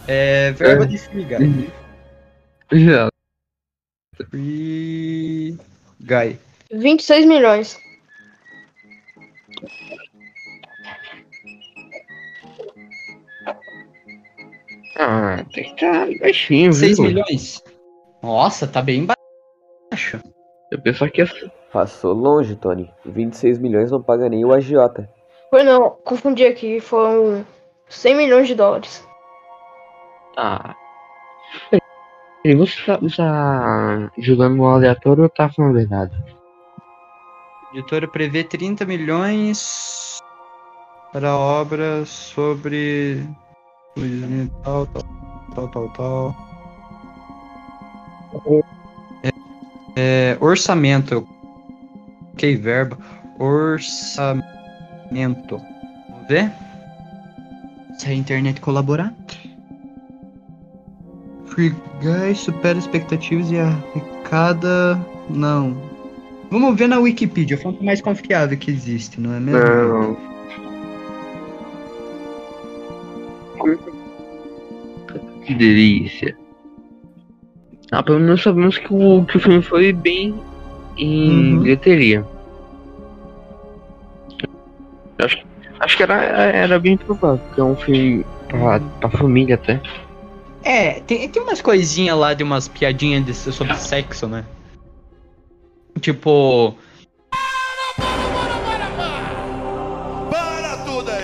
É, 0.08 0.50
verba 0.50 0.82
É. 0.82 0.86
de 0.88 0.98
Free 0.98 1.24
Guy. 1.26 1.68
Já. 2.72 3.08
Free 4.30 5.56
Guy. 6.00 6.38
26 6.72 7.24
milhões. 7.24 7.78
Ah, 14.96 15.44
tem 15.52 15.64
que 15.64 15.84
estar 15.84 16.06
baixinho, 16.20 16.72
6 16.72 16.98
viu? 16.98 17.06
milhões? 17.06 17.62
Nossa, 18.22 18.66
tá 18.66 18.80
bem 18.80 19.06
baixo. 19.06 20.20
Eu 20.70 20.80
pensava 20.80 21.10
que 21.10 21.20
ia 21.20 21.28
Passou 21.72 22.12
longe, 22.12 22.54
Tony. 22.54 22.88
26 23.04 23.58
milhões 23.58 23.90
não 23.90 24.00
paga 24.00 24.28
nem 24.28 24.44
o 24.44 24.52
agiota. 24.52 25.10
Foi 25.50 25.64
não, 25.64 25.90
confundi 26.04 26.46
aqui, 26.46 26.80
foram 26.80 27.44
100 27.88 28.14
milhões 28.16 28.46
de 28.46 28.54
dólares. 28.54 29.06
Ah. 30.36 30.74
Peraí, 31.70 32.56
você 32.56 32.74
tá, 32.84 32.98
tá 33.16 34.12
jogando 34.18 34.56
no 34.56 34.66
aleatório 34.66 35.24
ou 35.24 35.28
tá 35.28 35.48
falando 35.48 35.72
a 35.72 35.78
verdade? 35.78 36.24
A 37.72 37.76
editora 37.76 38.06
prevê 38.06 38.44
30 38.44 38.84
milhões 38.84 40.18
para 41.12 41.36
obras 41.36 42.08
sobre. 42.08 43.26
Tal, 44.62 44.86
tal, 44.86 45.04
tal, 45.54 45.68
tal, 45.68 45.88
tal. 45.90 46.34
É, 49.22 49.30
é, 49.96 50.36
orçamento. 50.40 51.26
Ok, 52.32 52.56
verbo. 52.56 52.98
Orçamento. 53.38 54.44
Vamos 56.08 56.28
ver? 56.28 56.52
Se 57.98 58.08
a 58.08 58.14
internet 58.14 58.60
colaborar. 58.60 59.14
Free 61.46 61.72
supera 62.34 62.78
expectativas 62.78 63.50
e 63.50 63.58
arrecada. 63.58 64.98
Não. 65.30 65.76
Vamos 66.50 66.76
ver 66.76 66.88
na 66.88 66.98
Wikipedia, 66.98 67.56
a 67.56 67.60
fonte 67.60 67.84
mais 67.84 68.00
confiável 68.00 68.56
que 68.58 68.70
existe, 68.70 69.20
não 69.20 69.34
é 69.34 69.40
mesmo? 69.40 69.60
Não. 69.60 70.33
Que 75.44 75.54
delícia. 75.54 76.36
Ah, 77.92 78.02
pelo 78.02 78.18
menos 78.20 78.42
sabemos 78.42 78.78
que 78.78 78.88
o, 78.92 79.24
que 79.24 79.36
o 79.36 79.40
filme 79.40 79.62
foi 79.62 79.92
bem 79.92 80.34
em 80.96 81.54
Uhum. 81.54 81.58
bilheteria. 81.60 82.24
Acho, 85.18 85.36
que- 85.36 85.46
acho 85.80 85.96
que 85.96 86.02
era, 86.02 86.14
era 86.14 86.78
bem 86.78 86.96
provável, 86.96 87.38
porque 87.46 87.60
é 87.60 87.64
um 87.64 87.76
filme 87.76 88.24
pra, 88.48 88.80
pra 88.80 89.10
família 89.10 89.54
até. 89.54 89.80
É, 90.62 91.00
tem, 91.00 91.28
tem 91.28 91.42
umas 91.42 91.60
coisinhas 91.60 92.16
lá 92.16 92.32
de 92.34 92.42
umas 92.42 92.66
piadinhas 92.68 93.24
de- 93.24 93.34
sobre 93.34 93.74
sexo, 93.74 94.26
né? 94.26 94.44
Tipo. 96.00 96.74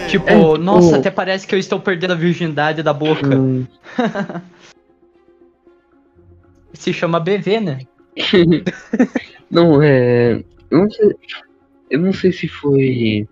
Tipo, 0.08 0.28
É, 0.28 0.32
tipo- 0.36 0.58
nossa, 0.58 0.96
até 0.96 1.10
parece 1.10 1.46
que 1.46 1.54
eu 1.54 1.58
estou 1.58 1.78
perdendo 1.80 2.12
a 2.12 2.16
virgindade 2.16 2.82
da 2.82 2.92
boca. 2.92 3.26
Hum, 3.36 3.66
Se 6.72 6.92
chama 6.92 7.20
BV, 7.20 7.60
né? 7.60 7.78
Não, 9.50 9.82
é. 9.82 10.42
Eu 10.70 10.78
não 10.78 10.90
sei, 10.90 11.10
eu 11.90 12.00
não 12.00 12.12
sei 12.12 12.32
se 12.32 12.46
foi. 12.48 13.28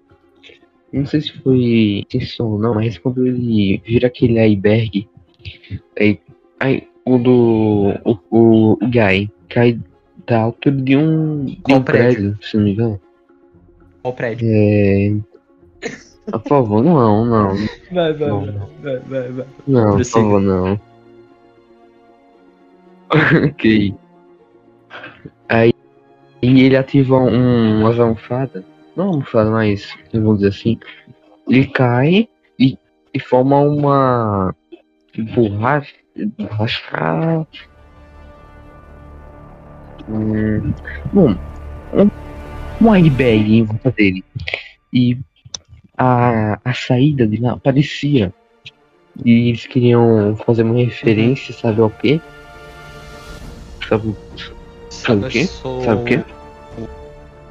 Não 0.92 1.06
sei 1.06 1.20
se 1.20 1.32
foi 1.40 2.00
intenção 2.00 2.52
ou 2.52 2.58
não, 2.58 2.74
mas 2.74 2.98
quando 2.98 3.24
ele 3.26 3.80
vira 3.86 4.08
aquele 4.08 4.38
iceberg, 4.40 5.08
aí, 5.98 6.18
aí 6.58 6.88
o 7.04 7.18
do. 7.18 7.94
O, 8.04 8.18
o, 8.30 8.72
o 8.72 8.76
Guy 8.88 9.30
cai 9.48 9.78
da 10.26 10.40
altura 10.40 10.74
de 10.76 10.96
um, 10.96 11.44
de 11.44 11.56
Qual 11.62 11.78
um 11.78 11.82
prédio? 11.84 12.14
prédio, 12.32 12.38
se 12.42 12.56
não 12.56 12.64
me 12.64 12.72
engano. 12.72 13.00
O 14.02 14.12
prédio. 14.12 14.48
É. 14.50 15.14
Por 16.30 16.42
favor, 16.42 16.84
não, 16.84 17.24
não. 17.24 17.56
Vai, 17.92 18.12
vai, 18.12 18.28
Não. 18.28 18.46
vai, 18.82 18.98
vai, 18.98 19.28
vai. 19.32 19.46
Não, 19.66 19.96
por 19.96 20.04
favor, 20.04 20.40
não. 20.40 20.80
ok. 23.48 23.94
Aí 25.48 25.72
e 26.42 26.60
ele 26.62 26.76
ativa 26.76 27.16
um, 27.16 27.80
umas 27.80 27.98
almofadas. 27.98 28.64
Não 28.96 29.08
almofada, 29.08 29.50
mas 29.50 29.96
vamos 30.12 30.38
dizer 30.38 30.48
assim. 30.48 30.78
Ele 31.48 31.66
cai 31.66 32.28
e, 32.58 32.78
e 33.14 33.20
forma 33.20 33.60
uma 33.60 34.54
borracha. 35.34 35.94
Borracha. 36.36 37.46
Hum, 40.08 40.72
bom, 41.12 41.34
um, 41.92 42.84
um 42.84 42.94
airbag 42.94 43.58
em 43.58 43.64
volta 43.64 43.90
dele. 43.92 44.24
E 44.92 45.18
a, 45.98 46.58
a 46.64 46.72
saída 46.72 47.26
de 47.26 47.38
lá 47.38 47.56
parecia 47.56 48.32
e 49.24 49.48
eles 49.48 49.66
queriam 49.66 50.36
fazer 50.46 50.62
uma 50.62 50.76
referência, 50.76 51.52
sabe 51.52 51.80
ao 51.80 51.90
quê? 51.90 52.20
Sabe, 53.88 54.14
sabe 54.90 55.26
o 55.26 55.28
quê? 55.28 55.46
Sou... 55.46 55.84
Sabe 55.84 56.00
o 56.00 56.04
quê? 56.04 56.24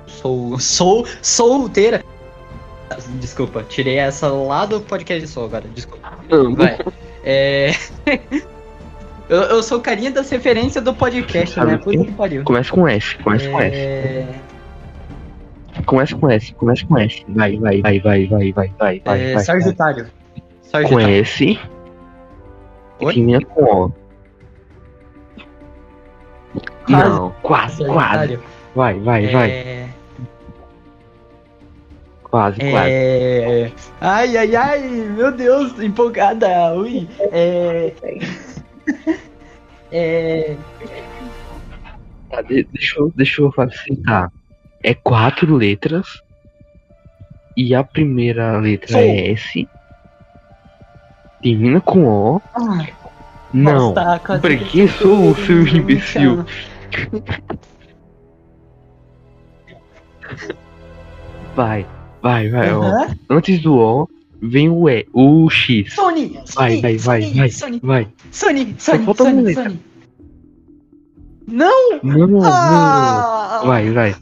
Sou. 0.07 0.59
Sou 0.59 1.05
solteira. 1.21 2.03
Desculpa, 3.19 3.65
tirei 3.67 3.97
essa 3.97 4.29
lá 4.29 4.65
do 4.65 4.79
podcast 4.79 5.27
só 5.27 5.43
agora. 5.45 5.65
Desculpa. 5.73 6.13
Não, 6.29 6.55
Vai. 6.55 6.79
É. 7.23 7.71
eu, 9.27 9.41
eu 9.41 9.63
sou 9.63 9.81
carinha 9.81 10.11
das 10.11 10.29
referências 10.29 10.81
do 10.81 10.93
podcast, 10.93 11.53
Sabe 11.53 11.71
né? 11.71 11.77
Puta 11.77 12.05
que 12.05 12.11
pariu. 12.13 12.43
Começa 12.45 12.71
com 12.71 12.87
S, 12.87 13.17
começa 13.17 13.49
com 13.49 13.59
S. 13.59 14.25
Começa 15.87 16.15
com 16.17 16.29
S, 16.29 16.53
começa 16.53 16.85
com 16.85 16.97
S. 16.97 17.25
Vai, 17.29 17.57
vai, 17.57 17.81
vai, 17.81 17.99
vai, 17.99 18.27
vai, 18.27 18.51
vai, 18.51 18.73
vai, 18.77 18.99
vai, 18.99 19.21
é 19.21 19.33
vai. 19.33 19.43
Sargentário. 19.43 20.07
Com. 20.89 20.99
S 20.99 21.43
e 22.99 23.05
termina 23.05 23.41
com 23.45 23.63
O. 23.63 23.93
Não, 26.89 27.33
quase, 27.41 27.85
quase. 27.85 28.39
Vai, 28.75 28.99
vai, 28.99 29.27
vai. 29.27 29.49
É... 29.49 29.89
Quase, 32.23 32.59
quase. 32.59 32.91
É... 32.91 33.71
Ai, 34.01 34.37
ai, 34.37 34.55
ai, 34.55 34.81
meu 34.81 35.31
Deus, 35.31 35.79
empolgada, 35.79 36.73
ui. 36.73 37.07
É... 37.31 37.93
é... 39.91 40.55
Tá, 42.29 42.41
de- 42.41 42.67
deixa, 42.73 42.99
eu, 42.99 43.13
deixa 43.15 43.41
eu 43.41 43.51
facilitar. 43.53 44.29
É 44.87 44.93
quatro 44.93 45.53
letras 45.53 46.21
e 47.57 47.75
a 47.75 47.83
primeira 47.83 48.57
letra 48.57 48.87
Sou. 48.93 49.01
é 49.01 49.31
S. 49.31 49.67
Termina 51.41 51.81
com 51.81 52.05
O. 52.05 52.41
Ah, 52.55 52.87
Não. 53.53 53.93
Nossa, 53.93 54.39
Pra 54.39 54.55
que 54.55 54.79
eu 54.79 54.87
sou 54.87 55.31
o 55.31 55.35
seu 55.35 55.57
me 55.57 55.77
imbecil? 55.79 56.45
Vai, 61.53 61.85
vai, 62.21 62.49
vai. 62.49 62.69
Aham. 62.69 63.15
Antes 63.29 63.61
do 63.61 63.75
O, 63.75 64.09
vem 64.41 64.69
o 64.69 64.87
E, 64.89 65.05
o 65.11 65.49
X. 65.49 65.93
Sony, 65.95 66.39
Vai, 66.55 66.79
vai, 66.81 66.97
vai, 66.97 67.21
Sony, 67.21 67.37
vai, 67.37 67.49
Sony, 67.49 67.79
vai. 67.83 68.07
Sony, 68.31 68.75
Sony, 68.77 69.05
Sony. 69.15 69.53
Sony. 69.53 69.79
Não! 71.47 71.99
Não, 72.03 72.27
não, 72.27 72.41
Ah! 72.43 73.59
não. 73.61 73.67
Vai, 73.67 73.91
vai. 73.91 74.15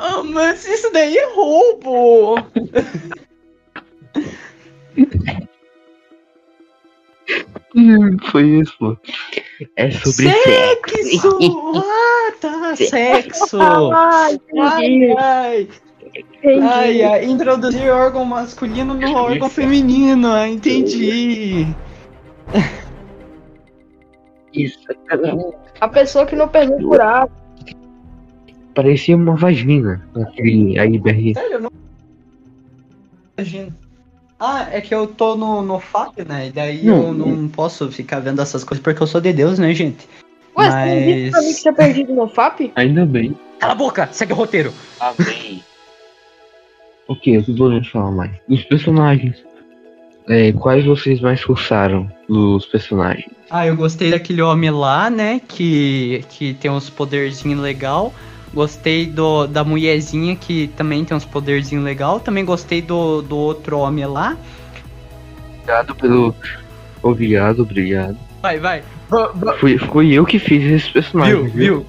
Ah, 0.00 0.22
mas 0.22 0.64
isso 0.64 0.92
daí 0.92 1.18
é 1.18 1.34
roubo! 1.34 2.36
Hum, 7.74 8.16
Foi 8.30 8.44
isso, 8.44 8.76
pô. 8.78 8.96
É 9.74 9.90
sobre 9.90 10.30
Sexo! 10.30 11.38
Ah, 11.76 12.32
tá, 12.40 12.76
sexo! 12.76 13.58
Ai, 13.60 14.40
ai, 15.18 15.68
entendi. 16.14 16.62
ai, 16.62 17.02
ai, 17.02 17.24
introduzir 17.24 17.90
órgão 17.90 18.24
masculino 18.24 18.94
no 18.94 19.16
órgão 19.16 19.50
feminino, 19.50 20.28
ah, 20.28 20.48
entendi. 20.48 21.66
Isso. 24.52 24.78
A 25.80 25.88
pessoa 25.88 26.24
que 26.24 26.36
não 26.36 26.46
perdeu 26.48 26.78
por. 26.78 27.00
Parecia 28.78 29.16
uma 29.16 29.34
vagina. 29.34 30.06
Aquele 30.14 30.78
IBR. 30.78 31.34
Sério, 31.34 31.54
eu 31.54 31.60
não. 31.62 31.70
Imagina. 33.36 33.76
Ah, 34.38 34.68
é 34.70 34.80
que 34.80 34.94
eu 34.94 35.04
tô 35.08 35.34
no, 35.34 35.62
no 35.62 35.80
FAP, 35.80 36.20
né? 36.20 36.46
E 36.46 36.52
daí 36.52 36.86
Não, 36.86 37.08
eu 37.08 37.12
não 37.12 37.48
posso 37.48 37.90
ficar 37.90 38.20
vendo 38.20 38.40
essas 38.40 38.62
coisas 38.62 38.80
porque 38.80 39.02
eu 39.02 39.06
sou 39.08 39.20
de 39.20 39.32
Deus, 39.32 39.58
né, 39.58 39.74
gente? 39.74 40.08
Ué, 40.56 40.70
você 40.70 40.94
não 40.94 41.00
disse 41.00 41.30
pra 41.32 41.40
mim 41.40 41.44
que 41.48 41.48
Mas. 41.48 41.60
tinha 41.60 41.74
perdido 41.74 42.14
no 42.14 42.28
FAP? 42.28 42.70
Ainda 42.76 43.04
bem. 43.04 43.36
Cala 43.58 43.72
a 43.72 43.74
boca, 43.74 44.08
segue 44.12 44.32
o 44.32 44.36
roteiro. 44.36 44.72
Amém. 45.00 45.60
ok, 47.08 47.36
eu 47.36 47.44
tô 47.44 47.54
podendo 47.56 47.90
falar 47.90 48.12
mais. 48.12 48.30
Dos 48.48 48.62
personagens. 48.62 49.42
É, 50.28 50.52
quais 50.52 50.84
vocês 50.84 51.20
mais 51.20 51.44
gostaram 51.44 52.08
dos 52.28 52.64
personagens? 52.66 53.26
Ah, 53.50 53.66
eu 53.66 53.74
gostei 53.74 54.12
daquele 54.12 54.40
homem 54.40 54.70
lá, 54.70 55.10
né? 55.10 55.40
Que, 55.48 56.24
que 56.28 56.54
tem 56.54 56.70
uns 56.70 56.88
poderzinhos 56.88 57.60
legal. 57.60 58.14
Gostei 58.52 59.06
do, 59.06 59.46
da 59.46 59.62
mulherzinha 59.62 60.34
que 60.34 60.68
também 60.68 61.04
tem 61.04 61.16
uns 61.16 61.24
poderzinhos 61.24 61.84
legal. 61.84 62.18
Também 62.18 62.44
gostei 62.44 62.80
do, 62.80 63.22
do 63.22 63.36
outro 63.36 63.78
homem 63.78 64.06
lá. 64.06 64.36
Obrigado 65.62 65.94
pelo. 65.94 66.34
Obrigado, 67.02 67.62
obrigado. 67.62 68.16
Vai, 68.42 68.58
vai. 68.58 68.82
Fui, 69.58 69.78
fui 69.78 70.12
eu 70.12 70.24
que 70.24 70.38
fiz 70.38 70.64
esses 70.64 70.88
personagens. 70.88 71.52
Viu, 71.52 71.78
viu? 71.78 71.86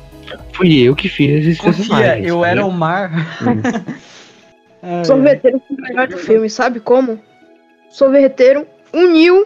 Fui 0.54 0.80
eu 0.80 0.95
que 0.95 1.10
fiz 1.10 1.45
esses 1.45 1.58
Confia, 1.58 1.76
personagens. 1.76 2.28
eu 2.28 2.45
era 2.45 2.65
o 2.65 2.72
mar. 2.72 3.12
Hum. 3.41 3.62
Ai, 4.82 5.06
Sorveteiro 5.06 5.62
foi 5.67 5.78
o 5.78 5.82
melhor 5.82 6.08
do 6.08 6.17
filme, 6.17 6.50
sabe 6.50 6.80
como? 6.80 7.19
Sorveteiro 7.89 8.65
uniu, 8.93 9.45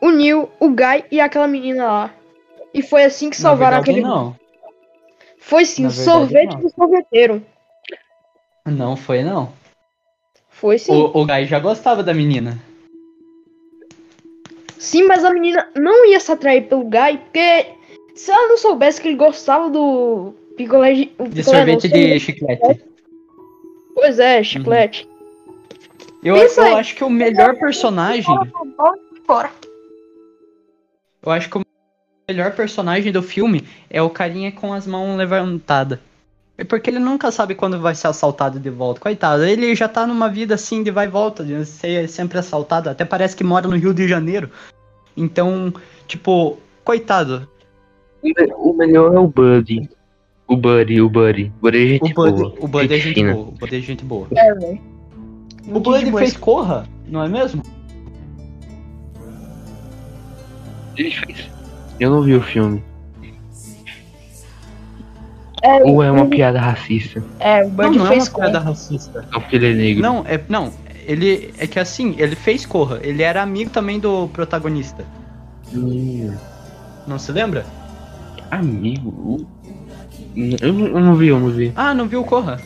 uniu 0.00 0.50
o 0.60 0.68
Guy 0.70 1.04
e 1.10 1.20
aquela 1.20 1.46
menina 1.46 1.86
lá. 1.86 2.10
E 2.74 2.82
foi 2.82 3.04
assim 3.04 3.30
que 3.30 3.36
salvaram 3.36 3.82
verdade, 3.82 3.90
aquele. 3.90 4.06
Não, 4.06 4.36
Foi 5.48 5.64
sim, 5.64 5.86
o 5.86 5.88
verdade, 5.88 6.04
sorvete 6.04 6.52
não. 6.52 6.60
do 6.60 6.68
sorveteiro. 6.68 7.42
não 8.66 8.96
foi 8.98 9.22
não. 9.22 9.50
Foi 10.50 10.78
sim. 10.78 10.92
O, 10.92 11.22
o 11.22 11.24
Guy 11.24 11.46
já 11.46 11.58
gostava 11.58 12.02
da 12.02 12.12
menina. 12.12 12.62
Sim, 14.78 15.04
mas 15.04 15.24
a 15.24 15.32
menina 15.32 15.66
não 15.74 16.04
ia 16.04 16.20
se 16.20 16.30
atrair 16.30 16.68
pelo 16.68 16.84
Guy, 16.84 17.16
porque 17.24 17.66
se 18.14 18.30
ela 18.30 18.46
não 18.48 18.58
soubesse 18.58 19.00
que 19.00 19.08
ele 19.08 19.16
gostava 19.16 19.70
do 19.70 20.34
picolé 20.54 20.92
de, 20.92 21.12
o 21.18 21.26
De 21.26 21.38
não, 21.38 21.44
sorvete 21.44 21.88
de 21.88 22.20
chiclete. 22.20 22.84
Pois 23.94 24.18
é, 24.18 24.42
chiclete. 24.42 25.08
Eu, 26.22 26.34
Pensa 26.34 26.60
eu 26.60 26.66
aí. 26.66 26.74
acho 26.74 26.94
que 26.94 27.04
o 27.04 27.08
melhor 27.08 27.58
personagem. 27.58 28.36
Fora. 29.24 29.50
Eu 31.22 31.32
acho 31.32 31.48
que 31.48 31.56
o 31.56 31.67
melhor 32.28 32.52
personagem 32.52 33.10
do 33.10 33.22
filme 33.22 33.64
é 33.88 34.02
o 34.02 34.10
carinha 34.10 34.52
com 34.52 34.72
as 34.72 34.86
mãos 34.86 35.16
levantadas. 35.16 35.98
É 36.58 36.64
porque 36.64 36.90
ele 36.90 36.98
nunca 36.98 37.30
sabe 37.30 37.54
quando 37.54 37.80
vai 37.80 37.94
ser 37.94 38.08
assaltado 38.08 38.58
de 38.60 38.68
volta. 38.68 39.00
Coitado, 39.00 39.44
ele 39.44 39.74
já 39.74 39.88
tá 39.88 40.06
numa 40.06 40.28
vida 40.28 40.54
assim 40.56 40.82
de 40.82 40.90
vai 40.90 41.06
e 41.06 41.08
volta, 41.08 41.42
de 41.44 41.64
ser 41.64 42.08
sempre 42.08 42.38
assaltado. 42.38 42.90
Até 42.90 43.04
parece 43.04 43.34
que 43.34 43.44
mora 43.44 43.66
no 43.66 43.76
Rio 43.76 43.94
de 43.94 44.06
Janeiro. 44.06 44.50
Então, 45.16 45.72
tipo, 46.06 46.58
coitado. 46.84 47.48
O 48.22 48.26
me- 48.26 48.52
O 48.56 48.72
melhor 48.74 49.14
é 49.14 49.18
o 49.18 49.26
Buddy. 49.28 49.88
O 50.48 50.56
Buddy, 50.56 51.00
o 51.00 51.08
Buddy. 51.08 51.52
O 51.60 51.60
Buddy 51.62 51.78
é 51.78 51.86
gente 51.86 52.10
O 52.10 52.14
Bud, 52.14 52.32
boa. 52.36 52.54
o 52.60 52.68
Bud 52.68 52.94
é 52.94 52.98
gente 52.98 53.22
boa. 53.22 53.46
O 53.46 53.52
Bud 53.52 53.76
é 53.76 53.80
gente 53.80 54.04
boa. 54.04 54.26
É, 54.34 54.54
velho. 54.54 54.80
O 55.68 55.80
Bud 55.80 56.10
fez 56.12 56.36
Corra, 56.36 56.88
não 57.06 57.22
é 57.22 57.28
mesmo? 57.28 57.62
Ele 60.96 61.10
fez. 61.12 61.48
Eu 61.98 62.10
não 62.10 62.22
vi 62.22 62.34
o 62.34 62.42
filme. 62.42 62.82
É, 65.62 65.82
Ou 65.82 66.02
é 66.02 66.10
uma 66.10 66.26
piada 66.26 66.60
racista? 66.60 67.22
é, 67.40 67.64
o 67.64 67.68
Não, 67.68 67.70
Bud 67.70 67.98
não 67.98 68.06
é 68.06 68.08
fez 68.10 68.28
uma 68.28 68.34
piada 68.38 68.58
Corra. 68.58 68.70
racista. 68.70 69.24
Só 69.32 69.40
porque 69.40 69.56
ele 69.56 69.70
é 69.72 69.74
negro. 69.74 70.02
Não, 70.02 70.24
é, 70.26 70.40
não, 70.48 70.72
ele 71.04 71.52
é 71.58 71.66
que 71.66 71.80
assim, 71.80 72.14
ele 72.18 72.36
fez 72.36 72.64
Corra. 72.64 73.00
Ele 73.02 73.22
era 73.22 73.42
amigo 73.42 73.70
também 73.70 73.98
do 73.98 74.28
protagonista. 74.28 75.04
Hum, 75.74 76.32
Não 77.06 77.18
se 77.18 77.32
lembra? 77.32 77.66
amigo. 78.50 79.46
Eu 80.36 80.72
não, 80.72 80.86
eu 80.86 81.00
não 81.00 81.14
vi, 81.16 81.28
eu 81.28 81.40
não 81.40 81.50
vi. 81.50 81.72
Ah, 81.74 81.92
não 81.92 82.06
viu 82.06 82.22
Corra? 82.24 82.60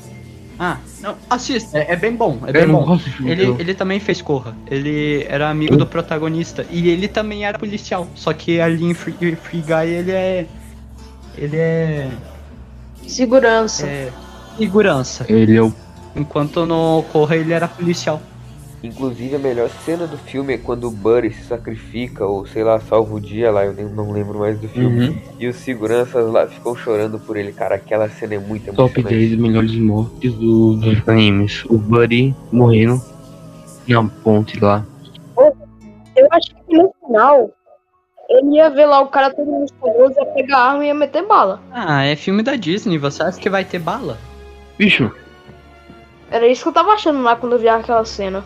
Ah, 0.59 0.79
não, 1.01 1.17
assista, 1.29 1.79
é, 1.79 1.93
é 1.93 1.97
bem 1.97 2.15
bom, 2.15 2.38
é 2.45 2.51
eu 2.51 2.53
bem 2.53 2.69
bom. 2.69 3.01
Ele, 3.25 3.57
ele 3.59 3.75
também 3.75 3.99
fez 3.99 4.21
Corra. 4.23 4.57
Ele 4.71 5.25
era 5.29 5.51
amigo 5.51 5.77
do 5.77 5.87
protagonista. 5.87 6.65
E 6.71 6.88
ele 6.88 7.09
também 7.09 7.45
era 7.45 7.59
policial. 7.59 8.07
Só 8.15 8.33
que 8.33 8.61
ali 8.61 8.85
em 8.85 8.95
Free, 8.95 9.37
Free 9.37 9.62
Guy 9.62 9.88
ele 9.88 10.11
é. 10.12 10.47
Ele 11.37 11.57
é. 11.57 12.11
Segurança. 13.07 13.87
é 13.87 14.12
segurança. 14.57 15.25
Ele 15.29 15.57
é 15.57 15.62
o. 15.62 15.73
Enquanto 16.15 16.67
no 16.67 17.05
Corra 17.11 17.37
ele 17.37 17.53
era 17.53 17.67
policial. 17.67 18.21
Inclusive, 18.83 19.37
a 19.37 19.38
melhor 19.38 19.68
cena 19.85 20.07
do 20.09 20.18
filme 20.18 20.55
é 20.55 20.59
quando 20.59 20.88
o 20.88 20.90
Buddy 20.90 21.33
se 21.33 21.45
sacrifica, 21.45 22.27
ou 22.27 22.45
sei 22.47 22.64
lá, 22.64 22.81
salva 22.81 23.14
o 23.14 23.21
dia 23.21 23.51
lá, 23.51 23.64
eu 23.64 23.73
nem, 23.73 23.85
não 23.87 24.11
lembro 24.11 24.40
mais 24.40 24.59
do 24.59 24.68
filme. 24.68 25.09
Uhum. 25.09 25.18
E 25.38 25.47
os 25.47 25.57
seguranças 25.57 26.29
lá 26.31 26.49
ficam 26.49 26.75
chorando 26.75 27.18
por 27.21 27.37
ele, 27.37 27.53
cara. 27.53 27.77
Aquela 27.77 28.09
cena 28.09 28.35
é 28.35 28.38
muito 28.38 28.73
Top 28.75 28.99
emocionante. 28.99 29.29
10 29.29 29.40
melhores 29.40 29.73
mortes 29.77 30.35
do- 30.35 30.75
dos 30.77 31.09
animes. 31.09 31.64
O 31.66 31.79
Buddy 31.79 32.35
morrendo 32.51 33.01
na 33.87 34.05
ponte 34.25 34.59
lá. 34.59 34.85
Eu 36.16 36.29
acho 36.31 36.55
que 36.55 36.77
no 36.77 36.92
final 37.07 37.51
ele 38.29 38.57
ia 38.57 38.68
ver 38.68 38.87
lá 38.87 39.01
o 39.01 39.09
cara 39.09 39.33
todo 39.33 39.47
musculoso, 39.51 40.14
ia 40.18 40.27
pegar 40.27 40.59
a 40.59 40.71
arma 40.73 40.85
e 40.85 40.88
ia 40.88 40.95
meter 40.95 41.25
bala. 41.27 41.61
Ah, 41.71 42.03
é 42.05 42.16
filme 42.16 42.42
da 42.42 42.57
Disney, 42.57 42.99
você 42.99 43.23
acha 43.23 43.38
que 43.38 43.49
vai 43.49 43.64
ter 43.64 43.79
bala? 43.79 44.18
Bicho, 44.79 45.11
Era 46.31 46.47
isso 46.49 46.62
que 46.62 46.68
eu 46.71 46.73
tava 46.73 46.92
achando 46.92 47.23
lá 47.23 47.37
quando 47.37 47.53
eu 47.53 47.59
vi 47.59 47.68
aquela 47.68 48.05
cena. 48.05 48.42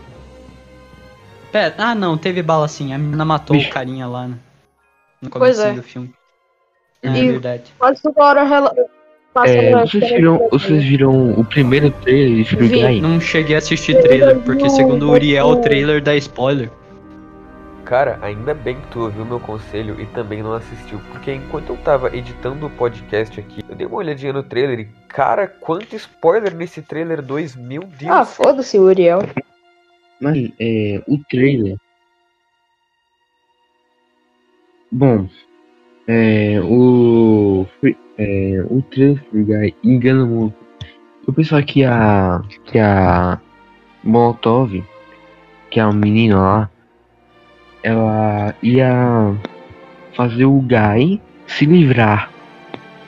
Pera, 1.57 1.75
ah 1.79 1.95
não, 1.95 2.19
teve 2.19 2.43
bala 2.43 2.69
sim. 2.69 2.93
A 2.93 2.99
menina 2.99 3.25
matou 3.25 3.57
Bicho. 3.57 3.71
o 3.71 3.73
carinha 3.73 4.07
lá 4.07 4.29
no, 4.29 4.39
no 5.23 5.31
Pois 5.31 5.57
começo 5.57 5.63
é. 5.63 5.73
do 5.73 5.83
filme. 5.83 6.13
É 7.03 7.09
E- 7.09 7.31
verdade. 7.31 7.63
Quase 7.79 8.03
toda 8.03 8.23
hora 8.23 8.45
passa 9.33 9.53
é, 9.53 9.71
vocês, 9.73 10.11
viram, 10.11 10.49
vocês 10.51 10.85
viram 10.85 11.31
o 11.31 11.43
primeiro 11.47 11.91
trailer 11.91 12.45
de 12.45 12.45
Free? 12.45 13.01
Não 13.01 13.19
cheguei 13.19 13.55
a 13.55 13.59
assistir 13.59 13.99
trailer, 14.03 14.39
porque 14.41 14.69
segundo 14.69 15.09
o 15.09 15.13
Uriel, 15.13 15.47
o 15.47 15.57
trailer 15.63 16.03
dá 16.03 16.15
spoiler. 16.17 16.69
Cara, 17.87 18.19
ainda 18.21 18.53
bem 18.53 18.77
que 18.77 18.89
tu 18.89 19.01
ouviu 19.05 19.25
meu 19.25 19.41
conselho 19.41 19.99
e 19.99 20.05
também 20.07 20.43
não 20.43 20.53
assistiu, 20.53 21.01
porque 21.11 21.33
enquanto 21.33 21.71
eu 21.71 21.77
tava 21.79 22.15
editando 22.15 22.67
o 22.67 22.71
podcast 22.71 23.41
aqui, 23.41 23.65
eu 23.67 23.75
dei 23.75 23.87
uma 23.87 23.97
olhadinha 23.97 24.33
no 24.33 24.43
trailer 24.43 24.81
e, 24.81 24.89
cara, 25.09 25.47
quanto 25.47 25.97
spoiler 25.97 26.55
nesse 26.55 26.83
trailer 26.83 27.23
2, 27.23 27.57
meu 27.57 27.85
Deus. 27.85 28.11
Ah, 28.11 28.27
foda-se, 28.27 28.79
Uriel. 28.79 29.21
Mas 30.21 30.51
é, 30.59 31.03
o 31.07 31.19
trailer. 31.29 31.77
Bom, 34.91 35.29
é, 36.07 36.61
o, 36.63 37.67
é, 38.17 38.65
o 38.71 38.83
trailer 38.83 39.23
Guy 39.33 39.75
engana 39.85 40.25
muito. 40.25 40.57
Eu 41.27 41.35
pensava 41.35 41.63
que 41.63 41.85
a. 41.85 42.43
que 42.65 42.79
a 42.79 43.41
Molotov, 44.03 44.85
que 45.71 45.81
é 45.81 45.83
a 45.83 45.93
menina 45.93 46.39
lá, 46.39 46.71
ela 47.83 48.55
ia 48.63 49.35
fazer 50.15 50.45
o 50.45 50.61
Guy 50.61 51.21
se 51.47 51.67
livrar. 51.67 52.31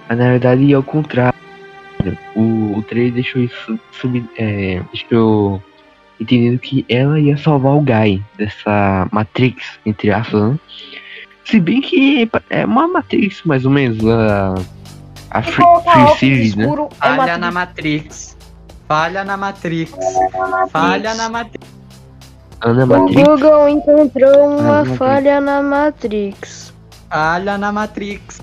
Mas 0.08 0.18
na 0.18 0.30
verdade 0.30 0.74
ao 0.74 0.82
contrário. 0.82 1.38
Cara, 1.98 2.18
o, 2.36 2.78
o 2.78 2.82
trailer 2.82 3.12
deixou 3.12 3.42
isso 3.42 3.78
sub, 3.92 4.24
é, 4.36 4.82
deixou 4.92 5.62
entendendo 6.20 6.58
que 6.58 6.84
ela 6.88 7.18
ia 7.18 7.36
salvar 7.36 7.74
o 7.74 7.80
Guy 7.80 8.22
dessa 8.36 9.08
Matrix, 9.12 9.78
entre 9.86 10.10
aspas. 10.10 10.52
Né? 10.52 10.58
Se 11.44 11.60
bem 11.60 11.80
que 11.80 12.28
é 12.50 12.64
uma 12.64 12.88
Matrix, 12.88 13.42
mais 13.44 13.64
ou 13.64 13.70
menos, 13.70 14.04
a, 14.06 14.54
a 15.30 15.42
Free, 15.42 15.64
free 15.92 16.18
Series, 16.18 16.54
né? 16.56 16.66
Falha 16.98 17.16
Matrix. 17.16 17.38
na 17.38 17.50
Matrix. 17.50 18.36
Falha 18.86 19.24
na 19.24 19.36
Matrix. 19.36 19.92
Falha 20.72 21.14
na 21.14 21.28
Matrix. 21.28 21.68
Ana 22.60 22.86
Matrix. 22.86 23.22
O 23.22 23.24
Google 23.24 23.68
encontrou 23.68 24.58
uma 24.58 24.80
Ana 24.80 24.96
falha 24.96 25.40
Matrix. 25.40 25.44
na 25.44 25.62
Matrix. 25.62 26.74
Falha 27.08 27.58
na 27.58 27.72
Matrix. 27.72 28.42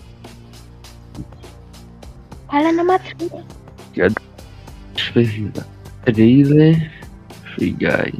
Falha 2.48 2.72
na 2.72 2.84
Matrix. 2.84 3.32
Trailer. 6.06 6.92
Free 7.56 7.72
Guy. 7.72 8.14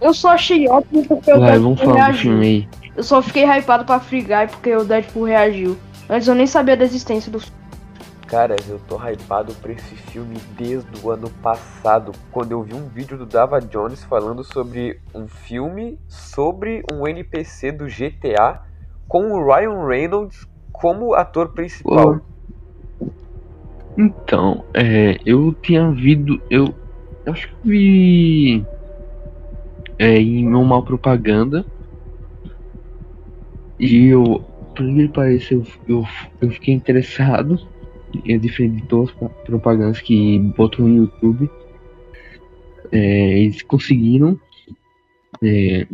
Eu 0.00 0.12
só 0.12 0.30
achei 0.30 0.68
ótimo 0.68 1.04
porque 1.06 1.32
o 1.32 1.40
vamos 1.40 1.80
falar 1.80 2.12
do 2.12 2.18
filme 2.18 2.46
aí. 2.46 2.68
Eu 2.96 3.02
só 3.02 3.20
fiquei 3.20 3.44
hypado 3.44 3.84
pra 3.84 3.98
Free 3.98 4.22
Guy 4.22 4.46
porque 4.50 4.74
o 4.74 4.84
Deadpool 4.84 5.24
reagiu. 5.24 5.76
Antes 6.08 6.28
eu 6.28 6.34
nem 6.34 6.46
sabia 6.46 6.76
da 6.76 6.84
existência 6.84 7.32
do 7.32 7.40
filme. 7.40 7.64
Cara, 8.26 8.56
eu 8.68 8.80
tô 8.88 8.96
hypado 8.96 9.54
pra 9.54 9.72
esse 9.72 9.94
filme 9.94 10.36
desde 10.56 10.88
o 11.02 11.10
ano 11.10 11.30
passado, 11.42 12.12
quando 12.32 12.52
eu 12.52 12.62
vi 12.62 12.74
um 12.74 12.88
vídeo 12.88 13.16
do 13.16 13.26
Dava 13.26 13.60
Jones 13.60 14.02
falando 14.04 14.42
sobre 14.42 15.00
um 15.14 15.28
filme 15.28 15.98
sobre 16.08 16.82
um 16.90 17.06
NPC 17.06 17.72
do 17.72 17.84
GTA 17.84 18.62
com 19.06 19.30
o 19.30 19.46
Ryan 19.46 19.86
Reynolds 19.86 20.48
como 20.72 21.14
ator 21.14 21.50
principal. 21.50 22.20
Então, 23.96 24.64
é, 24.74 25.18
eu 25.24 25.52
tinha 25.62 25.88
visto, 25.92 26.40
eu, 26.50 26.74
eu 27.24 27.32
acho 27.32 27.48
que 27.48 27.68
vi 27.68 28.66
é, 29.98 30.18
em 30.18 30.46
uma 30.46 30.82
propaganda 30.82 31.64
e 33.78 34.06
eu, 34.06 34.44
por 34.76 34.86
que 34.86 35.08
parecer, 35.08 35.54
eu, 35.88 36.06
eu, 36.40 36.50
fiquei 36.50 36.74
interessado 36.74 37.58
é 38.26 38.38
diferente 38.38 38.82
de 38.82 38.88
todas 38.88 39.10
as 39.20 39.32
propagandas 39.44 40.00
que 40.00 40.38
botam 40.56 40.86
no 40.86 40.96
YouTube. 40.96 41.50
É, 42.92 43.38
eles 43.40 43.62
conseguiram 43.62 44.38
é, 45.42 45.86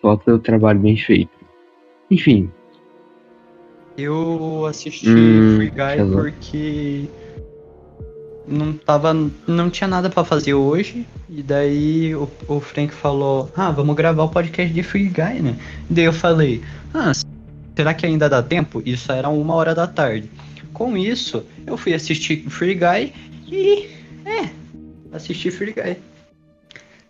só 0.00 0.16
pelo 0.16 0.40
trabalho 0.40 0.80
bem 0.80 0.96
feito. 0.96 1.30
Enfim. 2.10 2.50
Eu 3.96 4.66
assisti 4.66 5.08
hum, 5.08 5.56
Free 5.56 5.70
Guy 5.70 6.12
porque 6.12 7.08
não 8.46 8.72
tava 8.72 9.14
não 9.46 9.70
tinha 9.70 9.88
nada 9.88 10.10
para 10.10 10.24
fazer 10.24 10.54
hoje 10.54 11.06
e 11.30 11.42
daí 11.42 12.14
o, 12.14 12.28
o 12.46 12.60
Frank 12.60 12.92
falou 12.92 13.50
ah 13.56 13.70
vamos 13.70 13.96
gravar 13.96 14.24
o 14.24 14.28
podcast 14.28 14.72
de 14.72 14.82
Free 14.82 15.08
Guy 15.08 15.40
né 15.40 15.56
e 15.90 15.94
daí 15.94 16.04
eu 16.04 16.12
falei 16.12 16.62
ah 16.92 17.12
será 17.74 17.92
que 17.92 18.06
ainda 18.06 18.28
dá 18.28 18.42
tempo? 18.42 18.82
Isso 18.84 19.10
era 19.12 19.28
uma 19.28 19.54
hora 19.54 19.74
da 19.74 19.86
tarde. 19.86 20.30
Com 20.72 20.96
isso, 20.96 21.44
eu 21.66 21.76
fui 21.76 21.94
assistir 21.94 22.48
Free 22.48 22.74
Guy 22.74 23.12
e. 23.48 23.88
É, 24.24 24.48
assisti 25.12 25.50
Free 25.50 25.72
Guy. 25.72 25.96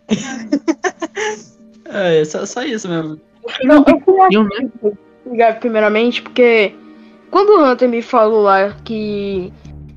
é, 1.85 2.25
só, 2.25 2.45
só 2.45 2.63
isso 2.63 2.87
mesmo. 2.89 3.19
Não, 3.63 3.83
eu 3.87 3.99
fui 4.01 4.19
assistir 4.21 4.97
Free 5.23 5.37
Guy 5.37 5.53
primeiramente 5.59 6.21
porque 6.21 6.75
quando 7.31 7.49
o 7.49 7.65
Hunter 7.65 7.89
me 7.89 8.01
falou 8.01 8.43
lá 8.43 8.75
que 8.83 9.51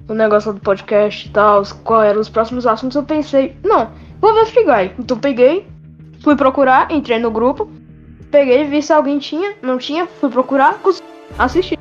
o 0.08 0.14
negócio 0.14 0.52
do 0.52 0.60
podcast 0.60 1.28
e 1.28 1.30
tal, 1.30 1.62
qual 1.84 2.02
eram 2.02 2.20
os 2.20 2.28
próximos 2.28 2.66
assuntos, 2.66 2.96
eu 2.96 3.02
pensei, 3.02 3.56
não, 3.62 3.90
vou 4.20 4.34
ver 4.34 4.46
Free 4.46 4.64
Guy. 4.64 4.94
Então 4.98 5.18
peguei, 5.18 5.66
fui 6.22 6.34
procurar, 6.34 6.90
entrei 6.90 7.18
no 7.18 7.30
grupo, 7.30 7.70
Peguei, 8.30 8.64
vi 8.64 8.82
se 8.82 8.92
alguém 8.92 9.18
tinha, 9.18 9.54
não 9.62 9.78
tinha, 9.78 10.06
fui 10.06 10.28
procurar, 10.28 10.78
assisti. 11.38 11.78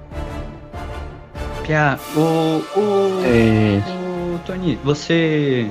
Pia, 1.66 2.00
o. 2.16 2.80
O. 2.80 3.22
É... 3.26 3.82
O 4.34 4.40
Tony, 4.46 4.80
você 4.84 5.70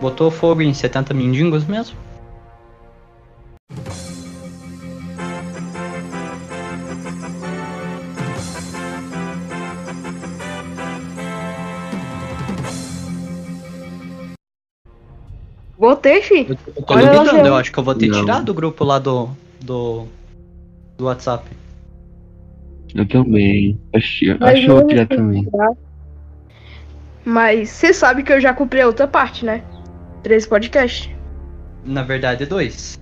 botou 0.00 0.30
fogo 0.30 0.62
em 0.62 0.72
70 0.72 1.12
mendigos 1.12 1.64
mesmo? 1.64 1.96
Botei, 15.82 16.22
fi. 16.22 16.46
Eu, 16.48 16.56
eu 16.76 16.82
tô 16.84 16.94
duvidando, 16.94 17.48
eu 17.48 17.56
acho 17.56 17.72
que 17.72 17.78
eu 17.78 17.82
vou 17.82 17.92
ter 17.92 18.06
não. 18.06 18.20
tirado 18.20 18.44
do 18.44 18.54
grupo 18.54 18.84
lá 18.84 19.00
do, 19.00 19.30
do, 19.60 20.06
do 20.96 21.06
WhatsApp. 21.06 21.44
Eu 22.94 23.04
também. 23.08 23.76
Acho, 23.92 24.26
acho 24.40 24.62
que 24.62 24.70
eu 24.70 24.76
vou 24.76 25.06
também. 25.08 25.44
Mas 27.24 27.70
você 27.70 27.92
sabe 27.92 28.22
que 28.22 28.32
eu 28.32 28.40
já 28.40 28.54
comprei 28.54 28.82
a 28.82 28.86
outra 28.86 29.08
parte, 29.08 29.44
né? 29.44 29.64
Três 30.22 30.46
podcasts. 30.46 31.10
Na 31.84 32.04
verdade, 32.04 32.46
dois. 32.46 32.96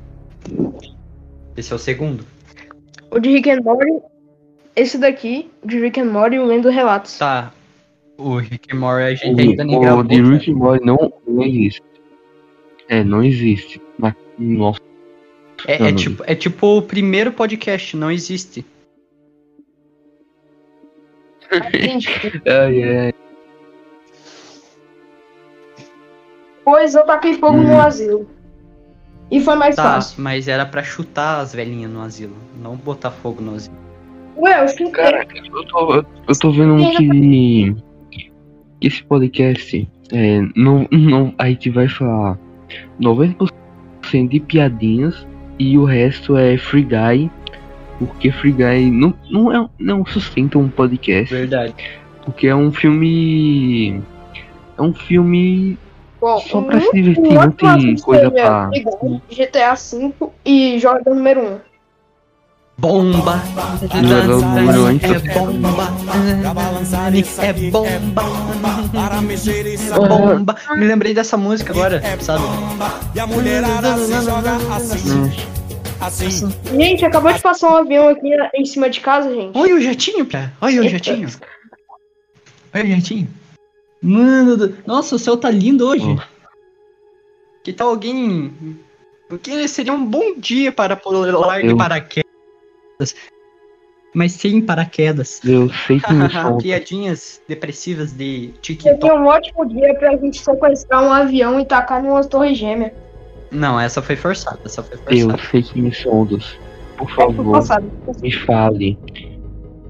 Esse 1.55 1.73
é 1.75 1.77
o 1.77 1.79
segundo. 1.79 2.25
O 3.11 3.19
de 3.19 3.29
Rick 3.29 3.51
and 3.51 3.61
Morty. 3.61 3.93
Esse 4.75 4.97
daqui, 4.97 5.51
de 5.63 5.79
Rick 5.79 6.01
and 6.01 6.07
Morty, 6.07 6.39
o 6.39 6.47
Lendo 6.47 6.71
Relatos. 6.71 7.19
Tá. 7.19 7.53
O 8.17 8.39
Rick 8.39 8.75
and 8.75 8.81
Morty 8.81 9.03
a 9.03 9.15
gente 9.15 9.37
o, 9.37 9.51
ainda 9.51 9.65
nem 9.65 9.81
gravou. 9.81 10.01
O 10.03 10.09
de 10.09 10.23
Rick 10.23 10.51
and 10.51 10.55
Morty 10.55 10.87
não, 10.87 11.13
não 11.29 11.43
existe. 11.43 11.90
É, 12.91 13.05
não 13.05 13.23
existe. 13.23 13.81
Mas, 13.97 14.15
nossa 14.37 14.81
é, 15.67 15.89
é, 15.89 15.93
tipo, 15.93 16.25
é 16.27 16.35
tipo 16.35 16.79
o 16.79 16.83
primeiro 16.83 17.33
podcast, 17.33 17.97
não 17.97 18.11
existe. 18.11 18.67
ai, 22.47 22.83
ai. 22.83 23.15
Pois 26.65 26.95
eu 26.95 27.05
taquei 27.05 27.35
fogo 27.35 27.59
hum. 27.59 27.63
no 27.63 27.81
asilo. 27.81 28.29
E 29.31 29.41
foi 29.41 29.55
mais 29.55 29.77
tá, 29.77 29.83
fácil. 29.83 30.23
Mas 30.23 30.49
era 30.49 30.67
pra 30.67 30.83
chutar 30.83 31.41
as 31.41 31.55
velhinhas 31.55 31.91
no 31.91 32.01
asilo, 32.01 32.35
não 32.61 32.77
botar 32.77 33.13
fogo 33.13 33.41
no 33.41 33.55
asilo. 33.55 33.77
Ué, 34.37 34.65
eu 34.65 34.69
chutei. 34.69 34.91
Cara, 34.91 35.27
eu 35.35 35.67
tô, 35.67 35.95
eu 35.95 36.39
tô 36.41 36.51
vendo 36.51 36.77
que, 36.97 37.75
que 38.11 38.23
esse 38.81 39.05
podcast 39.05 39.89
é, 40.13 40.41
não, 40.57 40.89
não, 40.91 41.35
a 41.39 41.49
gente 41.49 41.71
vai 41.71 41.89
falar 41.89 42.39
90% 43.01 43.51
de 44.29 44.41
piadinhas 44.41 45.27
e 45.59 45.77
o 45.77 45.85
resto 45.85 46.37
é 46.37 46.57
Free 46.57 46.85
Guy, 46.85 47.31
porque 47.99 48.33
Free 48.33 48.53
Guy 48.53 48.91
não, 48.91 49.15
não, 49.31 49.53
é, 49.53 49.69
não 49.79 50.07
sustenta 50.07 50.59
um 50.59 50.69
podcast. 50.69 51.33
Verdade. 51.33 51.75
Porque 52.25 52.47
é 52.47 52.55
um 52.55 52.73
filme. 52.73 54.03
É 54.79 54.83
um 54.83 54.95
filme. 54.95 55.79
Bom, 56.21 56.39
só 56.39 56.61
pra 56.63 56.81
se 56.81 56.93
divertir, 56.93 57.33
não 57.33 57.51
tem 57.51 57.97
coisa 57.97 58.31
pra. 58.31 58.71
GTA 59.31 59.75
V 59.75 60.13
e 60.45 60.79
Jordan 60.79 61.15
número 61.15 61.41
1. 61.41 61.70
Bomba! 62.81 63.43
Jogador 63.83 64.41
número 64.41 64.85
1 64.85 64.89
é 64.89 65.35
bomba! 65.35 65.93
É 67.43 67.53
bomba! 67.71 68.23
Bomba! 69.99 70.57
Me 70.77 70.87
lembrei 70.87 71.13
dessa 71.13 71.37
música 71.37 71.75
agora, 71.75 72.03
sabe? 72.21 72.43
E 73.15 73.21
a 73.21 73.27
mulherada 73.27 73.99
se 73.99 74.25
joga 74.25 74.57
assim. 74.75 75.31
Assim. 76.01 76.51
Gente, 76.75 77.05
acabou 77.05 77.31
de 77.31 77.43
passar 77.43 77.71
um 77.71 77.77
avião 77.77 78.09
aqui 78.09 78.31
em 78.55 78.65
cima 78.65 78.89
de 78.89 79.01
casa, 79.01 79.31
gente. 79.31 79.59
Olha 79.59 79.75
o 79.75 79.81
jatinho, 79.81 80.25
pé. 80.25 80.51
Olha 80.63 80.81
o 80.81 80.89
jatinho. 80.89 81.29
Olha 82.75 82.85
o 82.85 82.89
jatinho. 82.89 83.29
Mano, 84.01 84.57
do... 84.57 84.75
nossa, 84.87 85.17
o 85.17 85.19
céu 85.19 85.37
tá 85.37 85.51
lindo 85.51 85.87
hoje. 85.87 86.07
Oh. 86.07 86.19
Que 87.63 87.75
tal 87.75 87.91
alguém. 87.91 88.79
Porque 89.29 89.69
seria 89.69 89.93
um 89.93 90.07
bom 90.07 90.35
dia 90.39 90.73
para 90.73 90.97
pular 90.97 91.61
de 91.61 91.77
paraquedas 91.77 92.30
mas 94.15 94.33
sem 94.33 94.61
paraquedas. 94.61 95.41
Eu 95.45 95.69
sei 95.87 96.01
que 96.01 96.13
me 96.13 96.29
Piadinhas 96.61 97.41
depressivas 97.49 98.13
de 98.13 98.49
TikTok. 98.61 99.01
Seria 99.01 99.15
um 99.15 99.27
ótimo 99.27 99.67
dia 99.67 99.95
pra 99.95 100.17
gente 100.17 100.41
sequestrar 100.41 101.03
um 101.03 101.13
avião 101.13 101.61
e 101.61 101.65
tacar 101.65 102.03
numa 102.03 102.23
torre 102.25 102.55
gêmea. 102.55 102.95
Não, 103.51 103.81
essa 103.81 104.01
foi 104.01 104.17
forçada, 104.17 104.61
essa 104.65 104.83
foi 104.83 104.97
forçada. 104.97 105.33
Eu 105.33 105.39
sei 105.51 105.63
que 105.63 105.81
me 105.81 105.93
sondas. 105.93 106.59
Por 106.97 107.11
favor, 107.11 107.63
me 108.23 108.33
fale. 108.33 108.99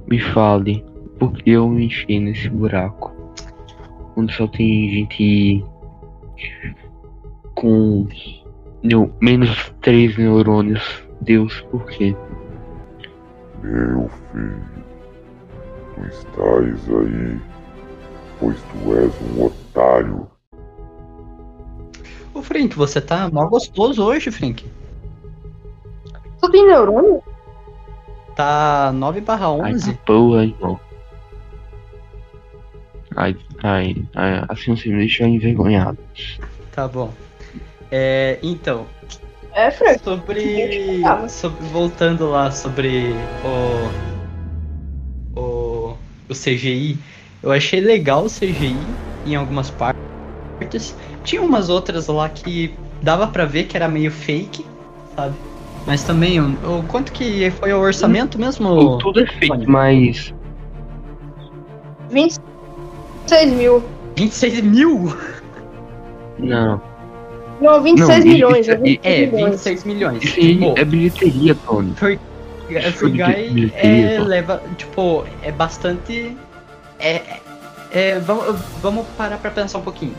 Me 0.06 0.20
fale. 0.20 0.84
Porque 1.18 1.50
eu 1.50 1.68
me 1.68 1.86
enchei 1.86 2.20
nesse 2.20 2.48
buraco. 2.48 3.12
Onde 4.16 4.34
só 4.34 4.46
tem 4.46 4.90
gente 4.90 5.64
com 7.54 8.06
menos 9.20 9.72
três 9.82 10.16
neurônios. 10.16 11.04
Deus, 11.20 11.60
por 11.70 11.84
quê? 11.84 12.16
Meu 13.62 14.08
filho, 14.32 14.62
tu 15.94 16.04
estás 16.08 16.88
aí. 16.88 17.40
pois 18.38 18.56
tu 18.62 18.96
és 18.96 19.12
um 19.36 19.44
otário. 19.46 20.26
Ô, 22.32 22.42
Frank, 22.42 22.74
você 22.76 23.00
tá 23.00 23.28
mó 23.30 23.46
gostoso 23.46 24.02
hoje, 24.04 24.30
Frank. 24.30 24.64
Tu 26.40 26.50
tem 26.50 26.66
neurônio? 26.66 27.22
Tá 28.34 28.92
9 28.94 29.20
barra 29.20 29.46
Ai, 29.62 29.74
11. 29.74 29.92
tá 29.92 29.98
boa, 30.06 30.44
irmão. 30.44 30.80
Ai, 33.16 33.36
ai, 33.62 33.96
ai, 34.14 34.44
assim 34.48 34.74
você 34.74 34.88
me 34.88 34.98
deixou 34.98 35.26
envergonhado. 35.26 35.98
Tá 36.72 36.86
bom. 36.88 37.12
É, 37.90 38.38
então, 38.42 38.86
É, 39.54 39.70
Frank. 39.70 40.02
sobre, 40.04 41.00
Tava. 41.02 41.28
sobre- 41.28 41.66
Voltando 41.68 42.30
lá 42.30 42.50
sobre 42.50 43.14
o, 45.34 45.40
o. 45.40 45.96
O 46.28 46.32
CGI. 46.32 46.96
Eu 47.42 47.50
achei 47.50 47.80
legal 47.80 48.24
o 48.24 48.30
CGI 48.30 48.76
em 49.26 49.34
algumas 49.34 49.70
partes. 49.70 50.94
Tinha 51.24 51.42
umas 51.42 51.68
outras 51.68 52.06
lá 52.06 52.28
que 52.28 52.72
dava 53.02 53.26
pra 53.26 53.44
ver 53.44 53.64
que 53.64 53.76
era 53.76 53.88
meio 53.88 54.10
fake, 54.10 54.64
sabe? 55.16 55.34
Mas 55.86 56.04
também, 56.04 56.38
o, 56.40 56.50
o 56.78 56.82
quanto 56.84 57.10
que 57.12 57.50
foi 57.52 57.72
o 57.72 57.80
orçamento 57.80 58.38
mesmo? 58.38 58.98
Tudo 58.98 59.22
é 59.22 59.26
fake, 59.26 59.66
mas 59.66 60.32
26 62.10 63.52
mil. 63.52 63.82
26 64.16 64.60
mil? 64.62 65.16
não. 66.38 66.89
Não, 67.60 67.82
26 67.82 68.24
Não, 68.24 68.32
milhões. 68.32 68.68
é 68.68 68.74
26 68.76 69.00
É, 69.04 69.26
milhões. 69.26 69.50
26 69.52 69.84
milhões. 69.84 70.22
Aí 70.36 70.54
Tipo, 70.58 70.74
é 70.78 70.84
bilheteria, 70.84 71.54
Tony. 71.66 71.94
Free 71.94 72.18
Foi 72.92 73.10
de 73.10 73.18
Guy 73.22 73.50
bilheteria, 73.50 74.10
é, 74.12 74.18
leva, 74.20 74.62
tipo, 74.78 75.24
é 75.42 75.50
bastante. 75.52 76.36
É, 76.98 77.16
é- 77.16 77.40
é, 77.92 78.18
vamos, 78.20 78.60
vamos 78.80 79.06
parar 79.18 79.38
pra 79.38 79.50
pensar 79.50 79.78
um 79.78 79.82
pouquinho. 79.82 80.14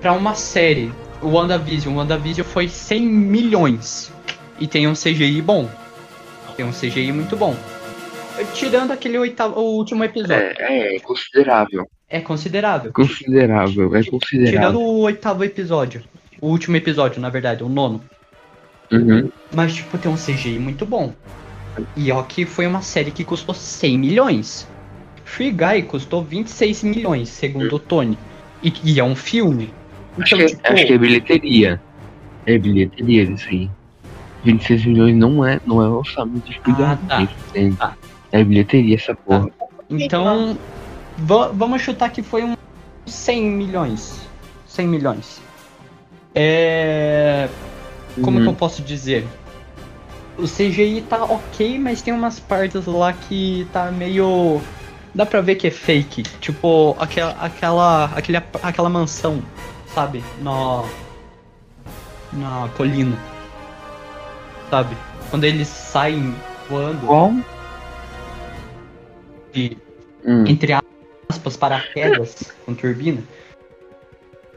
Pra 0.00 0.12
uma 0.12 0.34
série, 0.34 0.92
o 1.20 1.28
WandaVision, 1.30 1.94
o 1.94 1.98
WandaVision 1.98 2.46
foi 2.46 2.68
100 2.68 3.00
milhões. 3.02 4.12
E 4.60 4.66
tem 4.66 4.86
um 4.86 4.94
CGI 4.94 5.42
bom. 5.42 5.68
Tem 6.56 6.64
um 6.64 6.72
CGI 6.72 7.12
muito 7.12 7.36
bom. 7.36 7.54
Tirando 8.54 8.92
aquele 8.92 9.18
oitavo, 9.18 9.58
o 9.60 9.76
último 9.76 10.04
episódio. 10.04 10.54
É, 10.58 10.96
é 10.96 11.00
considerável. 11.00 11.86
É, 12.08 12.20
considerável. 12.20 12.92
Considerável, 12.92 13.96
é 13.96 14.02
Tirando 14.02 14.10
considerável. 14.20 14.80
o 14.80 14.98
oitavo 15.00 15.42
episódio. 15.44 16.02
O 16.40 16.48
último 16.48 16.76
episódio, 16.76 17.20
na 17.20 17.28
verdade, 17.30 17.62
o 17.64 17.68
nono. 17.68 18.02
Uhum. 18.92 19.30
Mas, 19.54 19.74
tipo, 19.74 19.96
tem 19.98 20.10
um 20.10 20.16
CGI 20.16 20.58
muito 20.58 20.84
bom. 20.86 21.12
E 21.96 22.10
ó 22.12 22.22
que 22.22 22.46
foi 22.46 22.66
uma 22.66 22.82
série 22.82 23.10
que 23.10 23.24
custou 23.24 23.54
100 23.54 23.98
milhões. 23.98 24.66
Free 25.24 25.50
Guy 25.50 25.82
custou 25.82 26.22
26 26.22 26.82
milhões, 26.84 27.28
segundo 27.28 27.76
o 27.76 27.78
Tony. 27.78 28.16
E, 28.62 28.72
e 28.84 29.00
é 29.00 29.04
um 29.04 29.16
filme. 29.16 29.72
Acho, 30.18 30.34
Então, 30.36 30.46
que, 30.46 30.54
tipo, 30.56 30.72
acho 30.72 30.86
que 30.86 30.92
é 30.92 30.98
bilheteria. 30.98 31.82
É 32.46 32.56
bilheteria 32.58 33.24
isso 33.24 33.48
aí. 33.48 33.68
26 34.44 34.86
milhões 34.86 35.16
não 35.16 35.44
é, 35.44 35.60
não 35.66 35.82
é 35.82 35.88
orçamento 35.88 36.48
de 36.48 36.60
Ah, 36.78 36.96
tá. 37.08 37.28
Tá. 37.78 37.96
É 38.30 38.44
bilheteria 38.44 38.94
essa 38.94 39.14
porra. 39.14 39.48
então 39.90 40.56
va- 41.18 41.48
vamos 41.48 41.82
chutar 41.82 42.10
que 42.10 42.22
foi 42.22 42.44
um 42.44 42.54
100 43.06 43.42
milhões. 43.50 44.20
100 44.66 44.86
milhões. 44.86 45.42
É... 46.38 47.48
Como 48.22 48.36
Uhum. 48.38 48.44
que 48.44 48.50
eu 48.50 48.54
posso 48.54 48.82
dizer? 48.82 49.26
O 50.38 50.42
CGI 50.44 51.02
tá 51.08 51.24
ok, 51.24 51.78
mas 51.78 52.02
tem 52.02 52.12
umas 52.12 52.38
partes 52.38 52.84
lá 52.84 53.12
que 53.14 53.66
tá 53.72 53.90
meio. 53.90 54.60
Dá 55.14 55.24
pra 55.24 55.40
ver 55.40 55.54
que 55.54 55.66
é 55.66 55.70
fake. 55.70 56.22
Tipo, 56.40 56.94
aquela. 57.00 57.32
aquela. 57.40 58.04
aquele, 58.14 58.36
aquela 58.62 58.88
mansão, 58.90 59.42
sabe? 59.94 60.22
Na. 60.42 60.84
Na 62.34 62.68
colina. 62.76 63.16
Sabe? 64.68 64.94
Quando 65.30 65.44
eles 65.44 65.68
saem 65.68 66.34
voando 66.68 67.06
Qual? 67.06 67.32
de, 69.52 69.76
Hum. 70.24 70.44
entre 70.46 70.74
aspas, 71.30 71.56
paraquedas 71.56 72.52
com 72.66 72.74
turbina. 72.74 73.22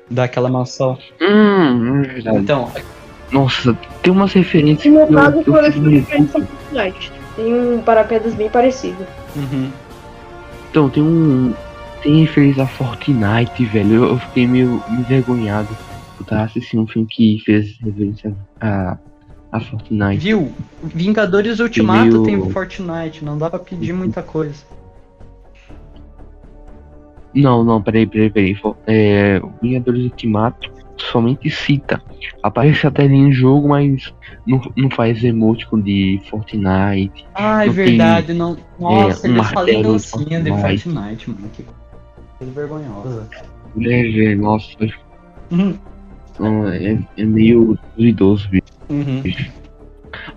Daquela 0.09 0.49
mansão. 0.49 0.97
Hum, 1.21 2.01
é 2.03 2.07
verdade. 2.07 2.37
Então, 2.37 2.71
Nossa, 3.31 3.77
tem 4.01 4.11
umas 4.11 4.33
referências 4.33 4.91
No 4.91 4.99
meu 4.99 5.07
caso. 5.07 5.43
Tem 7.35 7.53
um 7.53 7.81
paraquedas 7.81 8.33
bem 8.35 8.49
parecido. 8.49 9.05
uhum. 9.35 9.69
Então, 10.69 10.89
tem 10.89 11.01
um. 11.01 11.53
Tem 12.01 12.21
referência 12.21 12.63
a 12.63 12.67
Fortnite, 12.67 13.65
velho. 13.65 13.93
Eu, 13.95 14.03
eu 14.09 14.17
fiquei 14.19 14.47
meio 14.47 14.81
envergonhado. 14.89 15.67
Eu 16.19 16.25
tava 16.25 16.43
assistindo 16.43 16.83
um 16.83 16.87
filme 16.87 17.07
que 17.09 17.41
fez 17.45 17.77
referência 17.83 18.33
a, 18.61 18.97
a 19.51 19.59
Fortnite. 19.59 20.17
Viu? 20.23 20.51
Vingadores 20.83 21.59
Ultimato 21.59 22.21
meio- 22.21 22.23
tem 22.23 22.51
Fortnite, 22.51 23.23
não 23.25 23.37
dá 23.37 23.49
pra 23.49 23.59
pedir 23.59 23.93
muita 23.93 24.21
coisa. 24.21 24.63
Não, 27.33 27.63
não, 27.63 27.81
peraí, 27.81 28.05
peraí, 28.05 28.29
peraí. 28.29 28.57
É, 28.87 29.39
o 29.43 29.51
Vingadores 29.61 30.03
Ultimato 30.03 30.71
somente 30.97 31.49
cita. 31.49 32.01
Aparece 32.43 32.85
até 32.87 33.03
ali 33.03 33.15
em 33.15 33.31
jogo, 33.31 33.69
mas 33.69 34.13
não, 34.45 34.61
não 34.75 34.89
faz 34.89 35.23
emoticon 35.23 35.79
de 35.79 36.19
Fortnite. 36.29 37.25
Ah, 37.33 37.63
é 37.63 37.67
Não 37.67 37.73
tem, 37.73 37.85
verdade, 37.85 38.33
não. 38.33 38.57
Nossa, 38.79 39.27
um 39.27 39.31
eles 39.31 39.47
fazem 39.51 39.81
dancinha 39.81 40.41
de 40.41 40.49
Fortnite. 40.49 41.29
Mano. 41.29 41.49
Que 41.53 41.65
coisa 42.37 42.53
vergonhosa. 42.53 43.29
É, 43.81 44.25
é, 44.25 44.35
nossa, 44.35 44.67
Uhum. 45.51 45.77
não, 46.39 46.67
é, 46.69 46.99
é 47.17 47.23
meio 47.23 47.77
duvidoso, 47.95 48.49
bicho. 48.49 48.63
Uhum. 48.89 49.23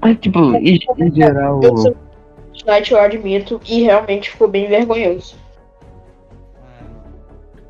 Mas, 0.00 0.18
tipo, 0.20 0.54
em, 0.56 0.78
em 0.98 1.14
geral. 1.14 1.60
Fortnite, 1.62 2.92
eu 2.92 3.00
admito, 3.00 3.60
e 3.66 3.82
realmente 3.82 4.30
ficou 4.30 4.48
bem 4.48 4.68
vergonhoso. 4.68 5.41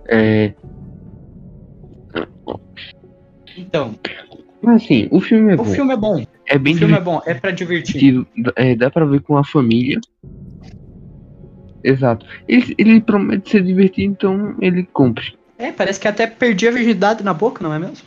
É. 0.08 0.52
Então, 3.56 3.94
Mas 4.62 4.82
assim, 4.84 5.08
o 5.10 5.20
filme 5.20 5.52
é 5.52 5.54
o 5.54 5.58
bom. 5.58 5.64
filme 5.64 5.92
é 5.92 5.96
bom. 5.96 6.24
É 6.46 6.58
bem 6.58 6.74
O 6.74 6.78
filme 6.78 6.94
é 6.94 7.00
bom, 7.00 7.20
é 7.26 7.34
pra 7.34 7.50
divertir. 7.50 8.26
É, 8.56 8.74
dá 8.74 8.90
pra 8.90 9.04
ver 9.04 9.20
com 9.20 9.36
a 9.36 9.44
família. 9.44 10.00
Exato. 11.84 12.24
Ele, 12.48 12.74
ele 12.78 13.00
promete 13.00 13.50
ser 13.50 13.62
divertido, 13.62 14.12
então 14.12 14.54
ele 14.60 14.84
cumpre. 14.84 15.34
É, 15.58 15.70
parece 15.72 16.00
que 16.00 16.08
até 16.08 16.26
perdi 16.26 16.66
a 16.66 16.70
virgindade 16.70 17.22
na 17.22 17.34
boca, 17.34 17.62
não 17.62 17.72
é 17.74 17.78
mesmo? 17.78 18.06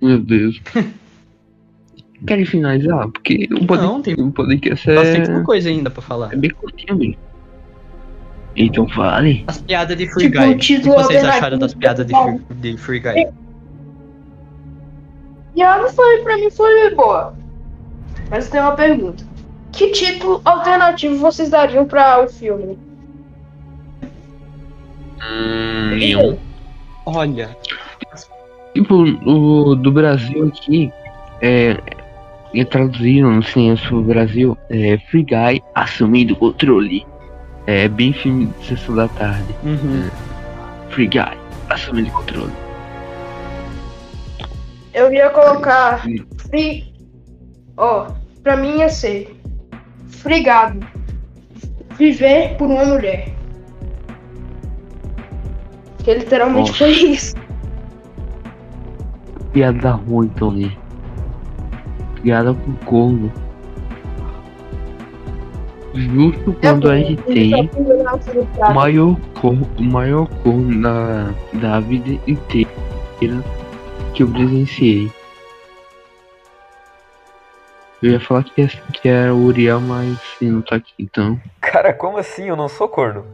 Meu 0.00 0.18
Deus. 0.18 0.60
Querem 2.26 2.44
finalizar? 2.44 3.08
Porque 3.10 3.48
o 3.50 3.66
podcast, 3.66 3.86
Não, 3.86 4.02
tem 4.02 4.14
o 4.14 4.30
podcast 4.30 4.86
bastante 4.94 5.30
é, 5.30 5.42
coisa 5.42 5.68
ainda 5.68 5.90
pra 5.90 6.02
falar. 6.02 6.32
é 6.32 6.36
bem 6.36 6.50
curtinho 6.50 6.96
mesmo. 6.96 7.16
Então 8.56 8.88
fale. 8.88 9.44
As 9.46 9.58
piadas 9.58 9.96
de 9.96 10.06
Free 10.08 10.30
Tipo, 10.30 10.38
Guy. 10.38 10.48
o 10.48 10.56
O 10.56 10.58
que 10.58 10.78
vocês 10.80 11.24
acharam 11.24 11.58
das 11.58 11.74
piadas 11.74 12.06
de 12.06 12.12
Free, 12.12 12.40
de 12.56 12.76
Free 12.76 13.00
Guy? 13.00 13.28
E 15.54 15.62
ela 15.62 15.88
foi, 15.90 16.18
pra 16.18 16.36
mim, 16.36 16.50
foi 16.50 16.94
boa. 16.94 17.34
Mas 18.30 18.48
tem 18.48 18.60
uma 18.60 18.72
pergunta. 18.72 19.24
Que 19.70 19.90
título 19.90 20.40
alternativo 20.44 21.16
vocês 21.16 21.50
dariam 21.50 21.86
pra 21.86 22.22
o 22.22 22.28
filme? 22.28 22.78
Hum, 25.22 25.96
nenhum. 25.96 26.38
Olha, 27.06 27.56
Tipo, 28.74 28.94
o 28.94 29.74
do 29.74 29.92
Brasil 29.92 30.46
aqui, 30.48 30.90
é, 31.42 31.76
traduzido 32.70 33.30
no 33.30 33.42
pro 33.42 34.02
Brasil, 34.02 34.56
é 34.70 34.96
Free 35.10 35.24
Guy 35.24 35.62
assumindo 35.74 36.32
o 36.32 36.36
controle. 36.36 37.06
É 37.66 37.88
bem 37.88 38.12
filme 38.12 38.46
de 38.58 38.66
sessão 38.66 38.94
da 38.96 39.08
tarde. 39.08 39.54
uhum. 39.62 40.10
Free 40.90 41.06
Guy 41.06 41.38
assumindo 41.70 42.08
o 42.10 42.12
controle. 42.12 42.52
Eu 44.92 45.12
ia 45.12 45.30
colocar 45.30 46.02
free. 46.50 46.92
Ó, 47.76 48.08
pra 48.42 48.56
mim 48.56 48.78
ia 48.78 48.88
ser 48.88 49.34
frigado. 50.08 50.86
Viver 51.96 52.56
por 52.56 52.66
uma 52.68 52.84
mulher. 52.84 53.28
Que 56.04 56.14
literalmente 56.14 56.70
Nossa. 56.70 56.84
foi 56.84 56.90
isso. 56.90 57.34
Piada 59.52 59.92
ruim, 59.92 60.28
Tony. 60.28 60.76
Piada 62.22 62.52
com 62.54 62.72
corno. 62.84 63.32
Justo 65.94 66.54
quando 66.54 66.90
a 66.90 66.96
gente 66.96 67.22
tem 67.22 67.70
maior 68.74 69.14
corno, 69.40 69.68
o 69.78 69.82
maior 69.82 70.26
corno 70.42 70.80
da, 70.82 71.34
da 71.52 71.80
vida 71.80 72.18
inteira 72.26 72.70
que 74.14 74.22
eu 74.22 74.28
presenciei. 74.28 75.10
Eu 78.02 78.12
ia 78.12 78.20
falar 78.20 78.42
que, 78.44 78.62
é- 78.62 78.66
que 78.66 79.08
era 79.08 79.34
o 79.34 79.44
Uriel, 79.44 79.80
mas 79.80 80.18
ele 80.40 80.50
não 80.50 80.62
tá 80.62 80.76
aqui, 80.76 80.92
então. 80.98 81.40
Cara, 81.60 81.92
como 81.92 82.16
assim? 82.18 82.48
Eu 82.48 82.56
não 82.56 82.68
sou 82.68 82.88
corno. 82.88 83.24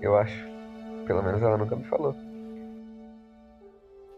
Eu 0.00 0.16
acho. 0.16 0.38
Pelo 1.06 1.22
menos 1.22 1.42
ela 1.42 1.58
nunca 1.58 1.76
me 1.76 1.84
falou. 1.84 2.14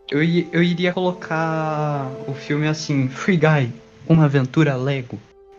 Eu, 0.09 0.23
eu 0.23 0.63
iria 0.63 0.93
colocar 0.93 2.09
o 2.29 2.35
filme 2.35 2.69
assim, 2.69 3.09
Free 3.09 3.37
Guy, 3.37 3.73
uma 4.09 4.27
aventura 4.27 4.77
Lego. 4.77 5.19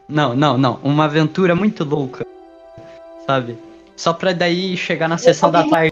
Não, 0.10 0.34
não, 0.34 0.58
não, 0.58 0.80
uma 0.84 1.04
aventura 1.04 1.54
muito 1.54 1.84
louca, 1.84 2.26
sabe? 3.26 3.58
Só 3.98 4.14
pra 4.14 4.32
daí 4.32 4.78
chegar 4.78 5.10
na 5.10 5.18
sessão 5.18 5.52
da 5.52 5.68
tarde. 5.68 5.92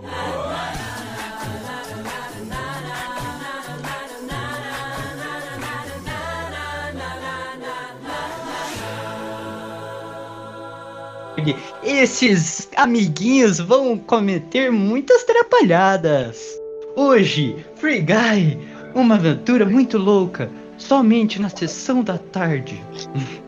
Esses 11.84 12.70
amiguinhos 12.76 13.59
vão 13.59 13.97
cometer 13.97 14.72
muitas 14.72 15.24
trapalhadas. 15.26 16.57
Hoje, 16.95 17.66
Free 17.76 17.99
Guy, 18.01 18.57
uma 18.95 19.16
aventura 19.16 19.66
muito 19.66 19.97
louca, 19.97 20.49
somente 20.78 21.39
na 21.41 21.49
sessão 21.49 22.01
da 22.01 22.18
tarde. 22.18 22.82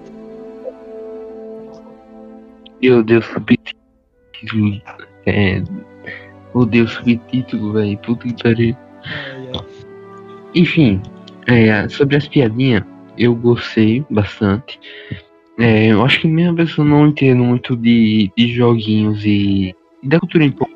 Meu 2.81 3.03
Deus, 3.03 3.25
subtítulo. 3.25 4.81
É. 5.25 5.61
Meu 6.53 6.65
Deus, 6.65 6.91
subtítulo, 6.91 7.73
velho. 7.73 7.97
Puta 7.99 8.27
que 8.27 8.43
pariu. 8.43 8.75
Enfim, 10.53 11.01
é, 11.47 11.87
sobre 11.89 12.15
as 12.17 12.27
piadinhas, 12.27 12.83
eu 13.17 13.35
gostei 13.35 14.05
bastante. 14.09 14.79
É, 15.59 15.87
eu 15.87 16.03
acho 16.03 16.21
que 16.21 16.27
mesmo 16.27 16.55
pessoa 16.55 16.87
não 16.87 17.07
entende 17.07 17.41
muito 17.41 17.75
de, 17.75 18.31
de 18.37 18.53
joguinhos 18.53 19.25
e, 19.25 19.75
e 20.03 20.07
da 20.07 20.19
cultura 20.19 20.49
pop. 20.51 20.71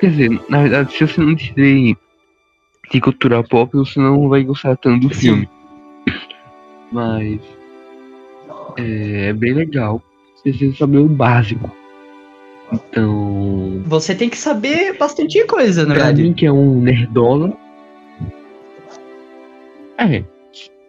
Quer 0.00 0.10
dizer, 0.10 0.40
na 0.48 0.62
verdade, 0.62 0.92
se 0.92 1.06
você 1.06 1.20
não 1.20 1.30
entender 1.32 1.96
de 2.92 3.00
cultura 3.00 3.42
pop, 3.42 3.72
você 3.72 3.98
não 3.98 4.28
vai 4.28 4.44
gostar 4.44 4.76
tanto 4.76 5.08
do 5.08 5.14
filme. 5.14 5.48
Mas 6.92 7.40
é, 8.76 9.28
é 9.28 9.32
bem 9.32 9.54
legal. 9.54 10.02
Você 10.36 10.50
precisa 10.50 10.76
saber 10.76 10.98
o 10.98 11.08
básico. 11.08 11.70
Então, 12.72 13.82
Você 13.84 14.14
tem 14.14 14.28
que 14.28 14.36
saber 14.36 14.96
bastante 14.98 15.42
coisa, 15.44 15.84
na 15.86 15.94
Pra 15.94 16.06
mim 16.06 16.14
verdade. 16.14 16.34
que 16.34 16.46
é 16.46 16.52
um 16.52 16.80
nerdola. 16.80 17.56
É. 19.98 20.24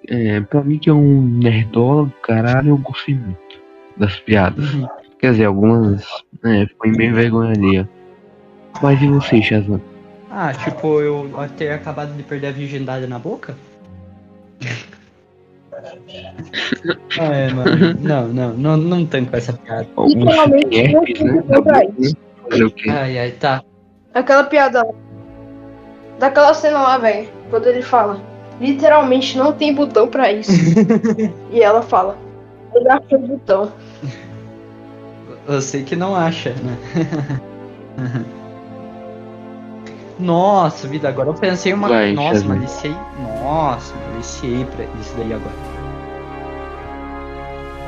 é. 0.08 0.42
Pra 0.42 0.64
mim 0.64 0.78
que 0.78 0.90
é 0.90 0.94
um 0.94 1.22
nerdola 1.22 2.06
do 2.06 2.14
caralho, 2.22 2.70
eu 2.70 2.78
gostei 2.78 3.16
muito 3.16 3.40
das 3.96 4.20
piadas. 4.20 4.74
Uhum. 4.74 4.88
Quer 5.20 5.32
dizer, 5.32 5.46
algumas. 5.46 6.06
É, 6.44 6.68
foi 6.78 6.96
bem 6.96 7.12
vergonha 7.12 7.52
ali, 7.52 7.88
Mas 8.82 9.02
e 9.02 9.08
você, 9.08 9.42
Shazam? 9.42 9.82
Ah, 10.30 10.54
tipo, 10.54 11.02
eu 11.02 11.32
ter 11.58 11.72
acabado 11.72 12.16
de 12.16 12.22
perder 12.22 12.48
a 12.48 12.52
virgindade 12.52 13.08
na 13.08 13.18
boca? 13.18 13.56
Ah, 17.20 17.34
é, 17.34 17.54
mano. 17.54 17.96
Não, 18.00 18.28
não, 18.28 18.54
não, 18.54 18.78
não 18.78 19.06
tanco 19.06 19.36
essa 19.36 19.54
piada. 19.54 19.88
Literalmente, 19.98 20.94
não 20.94 21.06
culpa 21.06 21.62
pra 21.62 21.82
boca, 21.84 22.86
né? 22.86 23.00
Ai, 23.00 23.20
ai, 23.20 23.32
tá. 23.32 23.64
Aquela 24.14 24.44
piada 24.44 24.84
lá. 24.84 24.94
Daquela 26.20 26.54
cena 26.54 26.82
lá, 26.82 26.98
velho. 26.98 27.30
Quando 27.50 27.68
ele 27.68 27.82
fala. 27.82 28.22
Literalmente 28.60 29.38
não 29.38 29.54
tem 29.54 29.74
botão 29.74 30.08
pra 30.08 30.32
isso. 30.32 30.52
e 31.52 31.62
ela 31.62 31.82
fala. 31.82 32.18
Ele 32.74 32.90
achou 32.90 33.20
o 33.20 33.28
botão. 33.28 33.72
Eu 35.48 35.62
sei 35.62 35.84
que 35.84 35.96
não 35.96 36.16
acha, 36.16 36.50
né? 36.52 36.78
Nossa, 40.20 40.88
vida, 40.88 41.08
agora 41.08 41.30
eu 41.30 41.34
pensei 41.34 41.74
uma. 41.74 41.88
Vai, 41.88 42.12
Nossa, 42.12 42.44
maliciei. 42.44 42.96
Nossa, 43.44 43.94
maliciei 44.10 44.66
pra 44.66 44.86
isso 45.00 45.16
daí 45.16 45.32
agora. 45.32 45.77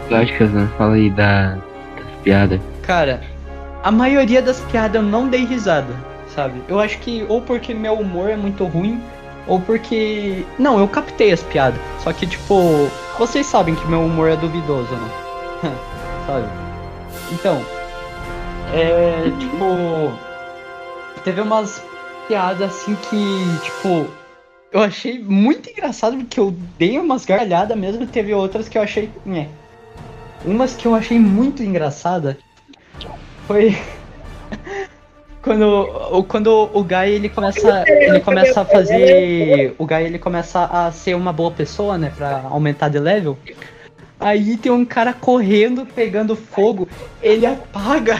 Vai, 0.09 0.25
Shazam, 0.25 0.67
fala 0.77 0.95
aí 0.95 1.09
da, 1.09 1.55
das 1.55 2.21
piadas. 2.23 2.59
Cara, 2.81 3.21
a 3.83 3.91
maioria 3.91 4.41
das 4.41 4.59
piadas 4.61 4.95
eu 4.95 5.07
não 5.07 5.27
dei 5.27 5.45
risada, 5.45 5.93
sabe? 6.33 6.61
Eu 6.67 6.79
acho 6.79 6.97
que 6.99 7.25
ou 7.29 7.41
porque 7.41 7.73
meu 7.73 7.93
humor 7.93 8.29
é 8.29 8.35
muito 8.35 8.65
ruim, 8.65 9.01
ou 9.47 9.59
porque. 9.59 10.45
Não, 10.57 10.79
eu 10.79 10.87
captei 10.87 11.31
as 11.31 11.43
piadas. 11.43 11.79
Só 11.99 12.13
que, 12.13 12.25
tipo, 12.27 12.89
vocês 13.17 13.45
sabem 13.45 13.75
que 13.75 13.87
meu 13.87 14.01
humor 14.01 14.29
é 14.29 14.35
duvidoso, 14.35 14.93
né? 14.93 15.09
sabe? 16.25 16.47
Então, 17.31 17.61
é. 18.73 19.31
Tipo. 19.39 20.11
Teve 21.23 21.41
umas 21.41 21.83
piadas 22.27 22.61
assim 22.61 22.95
que, 22.95 23.59
tipo. 23.63 24.07
Eu 24.71 24.81
achei 24.81 25.17
muito 25.17 25.67
engraçado 25.67 26.15
porque 26.17 26.39
eu 26.39 26.55
dei 26.77 26.99
umas 26.99 27.25
gargalhadas 27.25 27.77
mesmo. 27.77 28.05
Teve 28.05 28.33
outras 28.33 28.69
que 28.69 28.77
eu 28.77 28.83
achei. 28.83 29.09
Né. 29.25 29.49
Umas 30.45 30.75
que 30.75 30.85
eu 30.85 30.95
achei 30.95 31.19
muito 31.19 31.61
engraçada 31.63 32.37
foi 33.47 33.77
quando 35.41 35.63
o 36.11 36.23
quando 36.23 36.69
o 36.73 36.83
Guy 36.83 37.11
ele 37.11 37.29
começa 37.29 37.83
ele 37.87 38.19
começa 38.19 38.61
a 38.61 38.65
fazer 38.65 39.73
o 39.77 39.85
Guy 39.85 40.03
ele 40.03 40.19
começa 40.19 40.65
a 40.65 40.91
ser 40.91 41.15
uma 41.15 41.33
boa 41.33 41.51
pessoa, 41.51 41.97
né, 41.97 42.11
Pra 42.15 42.43
aumentar 42.49 42.89
de 42.89 42.99
level. 42.99 43.37
Aí 44.19 44.57
tem 44.57 44.69
um 44.69 44.83
cara 44.83 45.13
correndo, 45.13 45.85
pegando 45.85 46.35
fogo, 46.35 46.89
ele 47.21 47.45
apaga. 47.45 48.17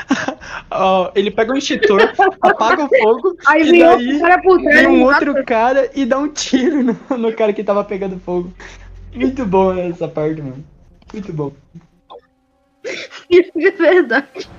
ó, 0.70 1.10
ele 1.14 1.30
pega 1.30 1.52
um 1.52 1.58
extintor, 1.58 2.10
apaga 2.40 2.84
o 2.86 2.88
fogo, 2.88 3.36
Aí 3.46 3.68
E 3.68 3.70
vem 3.70 3.80
daí, 3.80 3.90
outro 4.14 4.20
cara 4.20 4.40
por 4.40 4.62
trás 4.62 4.78
vem 4.78 4.86
um 4.88 5.04
outro 5.04 5.32
mata. 5.34 5.44
cara 5.44 5.90
e 5.94 6.06
dá 6.06 6.18
um 6.18 6.28
tiro 6.28 6.82
no, 6.82 7.18
no 7.18 7.32
cara 7.34 7.52
que 7.52 7.62
tava 7.62 7.84
pegando 7.84 8.18
fogo. 8.18 8.50
Muito 9.14 9.44
bom 9.44 9.76
essa 9.78 10.08
parte, 10.08 10.40
mano. 10.40 10.64
Muito 11.16 11.32
bom. 11.32 11.50
Isso 13.30 13.50
é 13.56 13.70
verdade. 13.70 14.50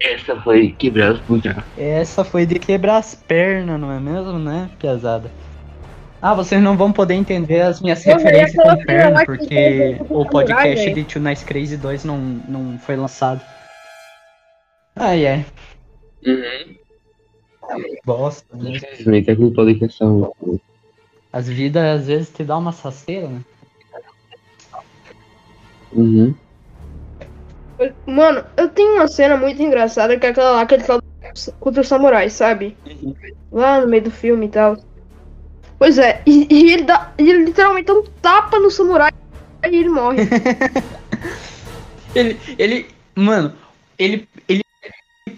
Essa 0.00 0.40
foi 0.40 0.72
quebrar 0.72 1.12
os 1.12 1.20
buracos. 1.20 1.64
Essa 1.76 2.24
foi 2.24 2.46
de 2.46 2.58
quebrar 2.58 2.96
as 2.96 3.14
pernas, 3.14 3.78
não 3.78 3.92
é 3.92 4.00
mesmo, 4.00 4.38
né, 4.38 4.70
piazada? 4.78 5.30
Ah, 6.22 6.34
vocês 6.34 6.62
não 6.62 6.78
vão 6.78 6.90
poder 6.90 7.12
entender 7.12 7.60
as 7.60 7.82
minhas 7.82 8.06
Eu 8.06 8.16
referências 8.16 8.56
com 8.56 8.70
cena 8.70 8.86
perna, 8.86 9.26
porque 9.26 10.00
o 10.08 10.24
podcast 10.24 10.94
de 10.94 11.04
Too 11.04 11.20
Nice 11.20 11.44
Crazy 11.44 11.76
2 11.76 12.04
não, 12.04 12.18
não 12.18 12.78
foi 12.78 12.96
lançado. 12.96 13.42
Ai, 14.96 15.26
é. 15.26 15.44
Uhum. 16.26 16.76
Bosta, 18.04 18.56
né? 18.56 18.70
Infelizmente, 18.70 19.30
é 19.30 19.36
culpa 19.36 19.66
da 19.66 19.74
questão. 19.74 20.32
As 21.30 21.48
vidas 21.48 22.00
às 22.00 22.06
vezes 22.06 22.30
te 22.30 22.44
dá 22.44 22.56
uma 22.56 22.72
saceira, 22.72 23.28
né? 23.28 23.44
Uhum. 25.92 26.34
Mano, 28.06 28.44
eu 28.56 28.68
tenho 28.68 28.94
uma 28.96 29.08
cena 29.08 29.36
muito 29.36 29.60
engraçada 29.62 30.18
que 30.18 30.26
é 30.26 30.30
aquela 30.30 30.52
lá 30.52 30.66
que 30.66 30.74
ele 30.74 30.84
fala 30.84 31.00
contra 31.58 31.80
os 31.80 31.88
samurais, 31.88 32.32
sabe? 32.34 32.76
Lá 33.50 33.80
no 33.80 33.86
meio 33.88 34.02
do 34.04 34.10
filme 34.10 34.46
e 34.46 34.50
tal. 34.50 34.76
Pois 35.78 35.96
é, 35.98 36.20
e, 36.26 36.46
e 36.50 36.72
ele 36.74 36.82
dá. 36.82 37.10
Ele 37.16 37.44
literalmente 37.46 37.86
dá 37.86 37.94
um 37.94 38.02
tapa 38.20 38.58
no 38.58 38.70
samurai 38.70 39.10
e 39.66 39.76
ele 39.76 39.88
morre. 39.88 40.18
Ele, 42.12 42.36
ele, 42.58 42.88
mano, 43.14 43.54
ele, 43.96 44.28
ele 44.48 44.62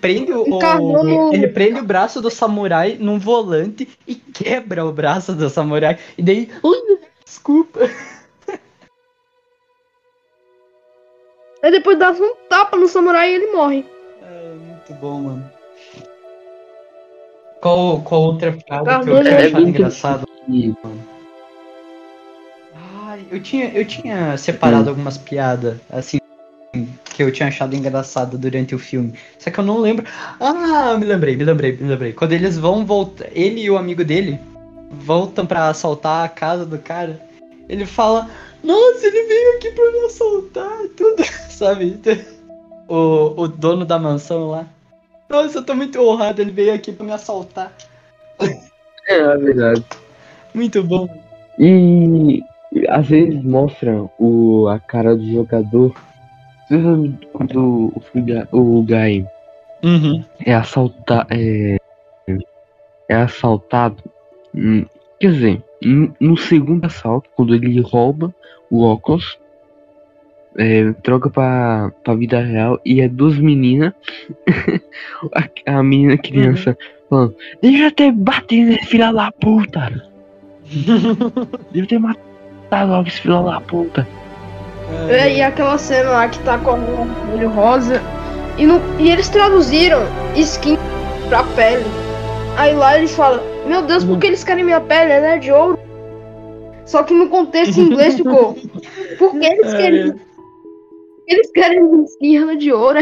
prende 0.00 0.32
o, 0.32 0.46
Encarnou 0.56 1.04
no- 1.04 1.34
ele 1.34 1.48
prende 1.48 1.80
o 1.80 1.84
braço 1.84 2.22
do 2.22 2.30
samurai 2.30 2.96
num 2.98 3.18
volante 3.18 3.86
e 4.06 4.14
quebra 4.14 4.82
o 4.82 4.90
braço 4.90 5.34
do 5.34 5.50
samurai. 5.50 5.98
E 6.16 6.22
daí, 6.22 6.50
"Ui, 6.62 6.98
desculpa. 7.26 7.80
Aí 11.62 11.70
depois 11.70 11.98
dá 11.98 12.10
um 12.10 12.34
tapa 12.48 12.76
no 12.76 12.88
samurai 12.88 13.30
e 13.30 13.34
ele 13.34 13.52
morre. 13.52 13.86
É 14.22 14.54
muito 14.54 14.94
bom, 14.94 15.20
mano. 15.20 15.50
Qual, 17.60 18.00
qual 18.00 18.22
outra 18.22 18.52
piada 18.52 19.04
que 19.04 19.10
eu 19.10 19.22
tinha 19.22 19.34
é 19.34 19.46
achado 19.46 19.68
engraçado? 19.68 20.28
E 20.48 20.74
Ai, 23.04 23.24
eu 23.30 23.40
tinha, 23.40 23.68
eu 23.68 23.84
tinha 23.84 24.36
separado 24.36 24.90
algumas 24.90 25.16
piadas, 25.16 25.76
assim, 25.88 26.18
que 27.14 27.22
eu 27.22 27.30
tinha 27.30 27.48
achado 27.48 27.76
engraçado 27.76 28.36
durante 28.36 28.74
o 28.74 28.78
filme. 28.78 29.14
Só 29.38 29.48
que 29.48 29.60
eu 29.60 29.64
não 29.64 29.78
lembro. 29.78 30.04
Ah, 30.40 30.96
me 30.98 31.04
lembrei, 31.04 31.36
me 31.36 31.44
lembrei, 31.44 31.76
me 31.76 31.88
lembrei. 31.88 32.12
Quando 32.12 32.32
eles 32.32 32.58
vão 32.58 32.84
voltar, 32.84 33.28
ele 33.30 33.60
e 33.60 33.70
o 33.70 33.78
amigo 33.78 34.04
dele 34.04 34.40
voltam 34.90 35.46
pra 35.46 35.68
assaltar 35.68 36.24
a 36.24 36.28
casa 36.28 36.66
do 36.66 36.78
cara, 36.78 37.20
ele 37.68 37.86
fala: 37.86 38.28
Nossa, 38.62 39.06
ele 39.06 39.22
veio 39.26 39.56
aqui 39.56 39.70
pra 39.72 39.90
me 39.92 39.98
assaltar, 40.06 40.88
tudo, 40.96 41.24
sabe? 41.50 41.98
O, 42.88 43.42
o 43.42 43.48
dono 43.48 43.84
da 43.84 43.98
mansão 43.98 44.50
lá. 44.50 44.66
Nossa, 45.28 45.58
eu 45.58 45.64
tô 45.64 45.74
muito 45.74 46.00
honrado, 46.00 46.40
ele 46.42 46.50
veio 46.50 46.74
aqui 46.74 46.92
pra 46.92 47.06
me 47.06 47.12
assaltar. 47.12 47.72
é, 49.08 49.16
é 49.18 49.36
verdade. 49.36 49.84
Muito 50.54 50.82
bom. 50.82 51.08
E 51.58 52.42
às 52.88 53.06
vezes 53.06 53.42
mostra 53.42 54.04
o, 54.18 54.68
a 54.68 54.78
cara 54.78 55.16
do 55.16 55.26
jogador. 55.32 55.94
Quando 57.32 57.92
o, 57.94 58.02
o 58.52 58.82
Guy 58.82 59.26
Uhum. 59.84 60.24
é 60.46 60.54
assaltado. 60.54 61.26
É, 61.30 61.76
é 63.08 63.14
assaltado. 63.16 63.96
Quer 65.22 65.30
dizer, 65.30 65.62
no 66.18 66.36
segundo 66.36 66.84
assalto, 66.84 67.30
quando 67.36 67.54
ele 67.54 67.80
rouba 67.80 68.34
o 68.68 68.82
óculos, 68.82 69.38
é, 70.58 70.92
troca 70.94 71.30
pra, 71.30 71.92
pra 72.02 72.16
vida 72.16 72.40
real 72.40 72.80
e 72.84 73.00
é 73.00 73.06
duas 73.06 73.38
meninas. 73.38 73.92
a, 75.32 75.78
a 75.78 75.82
menina 75.84 76.18
criança 76.18 76.76
falando: 77.08 77.36
Deixa 77.62 77.84
eu 77.84 77.92
ter 77.92 78.10
batido 78.10 78.72
nesse 78.72 78.86
filho 78.86 79.12
da 79.12 79.30
puta! 79.30 80.02
Deve 81.70 81.86
ter 81.86 82.00
matado 82.00 82.90
logo 82.90 83.06
esse 83.06 83.20
filho 83.20 83.44
da 83.44 83.60
puta! 83.60 84.04
É, 85.08 85.36
e 85.36 85.40
aquela 85.40 85.78
cena 85.78 86.10
lá 86.10 86.28
que 86.28 86.40
tá 86.40 86.58
com 86.58 86.72
o 86.72 87.32
olho 87.32 87.48
rosa. 87.48 88.02
E, 88.58 88.66
no, 88.66 88.80
e 88.98 89.08
eles 89.08 89.28
traduziram 89.28 90.02
skin 90.34 90.76
pra 91.28 91.44
pele. 91.44 91.84
Aí 92.56 92.74
lá 92.74 92.98
eles 92.98 93.14
falam, 93.14 93.51
meu 93.66 93.82
Deus, 93.82 94.04
por 94.04 94.18
que 94.18 94.26
eles 94.26 94.44
querem 94.44 94.64
minha 94.64 94.80
pele? 94.80 95.12
Ela 95.12 95.26
é 95.34 95.38
de 95.38 95.52
ouro. 95.52 95.78
Só 96.84 97.02
que 97.02 97.14
no 97.14 97.28
contexto 97.28 97.78
em 97.78 97.84
inglês 97.92 98.16
ficou. 98.16 98.54
Por 99.18 99.38
que 99.38 99.46
eles 99.46 99.74
querem. 99.74 100.14
Eles 101.26 101.50
querem 101.52 102.06
minha 102.20 102.40
ela 102.42 102.52
é 102.52 102.56
de 102.56 102.72
ouro. 102.72 102.98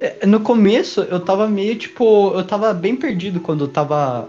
É, 0.00 0.26
No 0.26 0.40
começo, 0.40 1.02
eu 1.02 1.20
tava 1.20 1.48
meio 1.48 1.76
tipo. 1.76 2.32
Eu 2.34 2.46
tava 2.46 2.72
bem 2.72 2.94
perdido 2.94 3.40
quando 3.40 3.64
eu 3.64 3.68
tava 3.68 4.28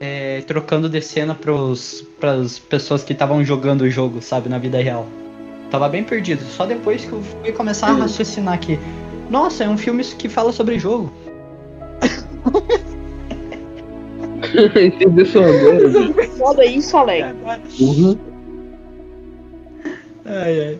é, 0.00 0.42
trocando 0.42 0.88
de 0.88 1.00
cena 1.00 1.34
pros, 1.34 2.04
pras 2.18 2.58
pessoas 2.58 3.04
que 3.04 3.12
estavam 3.12 3.44
jogando 3.44 3.82
o 3.82 3.90
jogo, 3.90 4.20
sabe, 4.20 4.48
na 4.48 4.58
vida 4.58 4.78
real. 4.78 5.06
Tava 5.70 5.88
bem 5.88 6.02
perdido. 6.02 6.42
Só 6.44 6.66
depois 6.66 7.04
que 7.04 7.12
eu 7.12 7.22
fui 7.22 7.52
começar 7.52 7.88
a 7.88 7.92
raciocinar 7.92 8.58
que. 8.58 8.78
Nossa, 9.30 9.62
é 9.62 9.68
um 9.68 9.78
filme 9.78 10.02
que 10.04 10.28
fala 10.28 10.52
sobre 10.52 10.78
jogo. 10.78 11.12
Entendeu 14.84 15.26
só 15.26 15.40
agora? 15.42 16.28
Foda 16.36 16.64
isso, 16.64 16.96
Alex. 16.96 17.34
Porra. 17.78 18.18
Ai, 20.24 20.60
ai. 20.68 20.78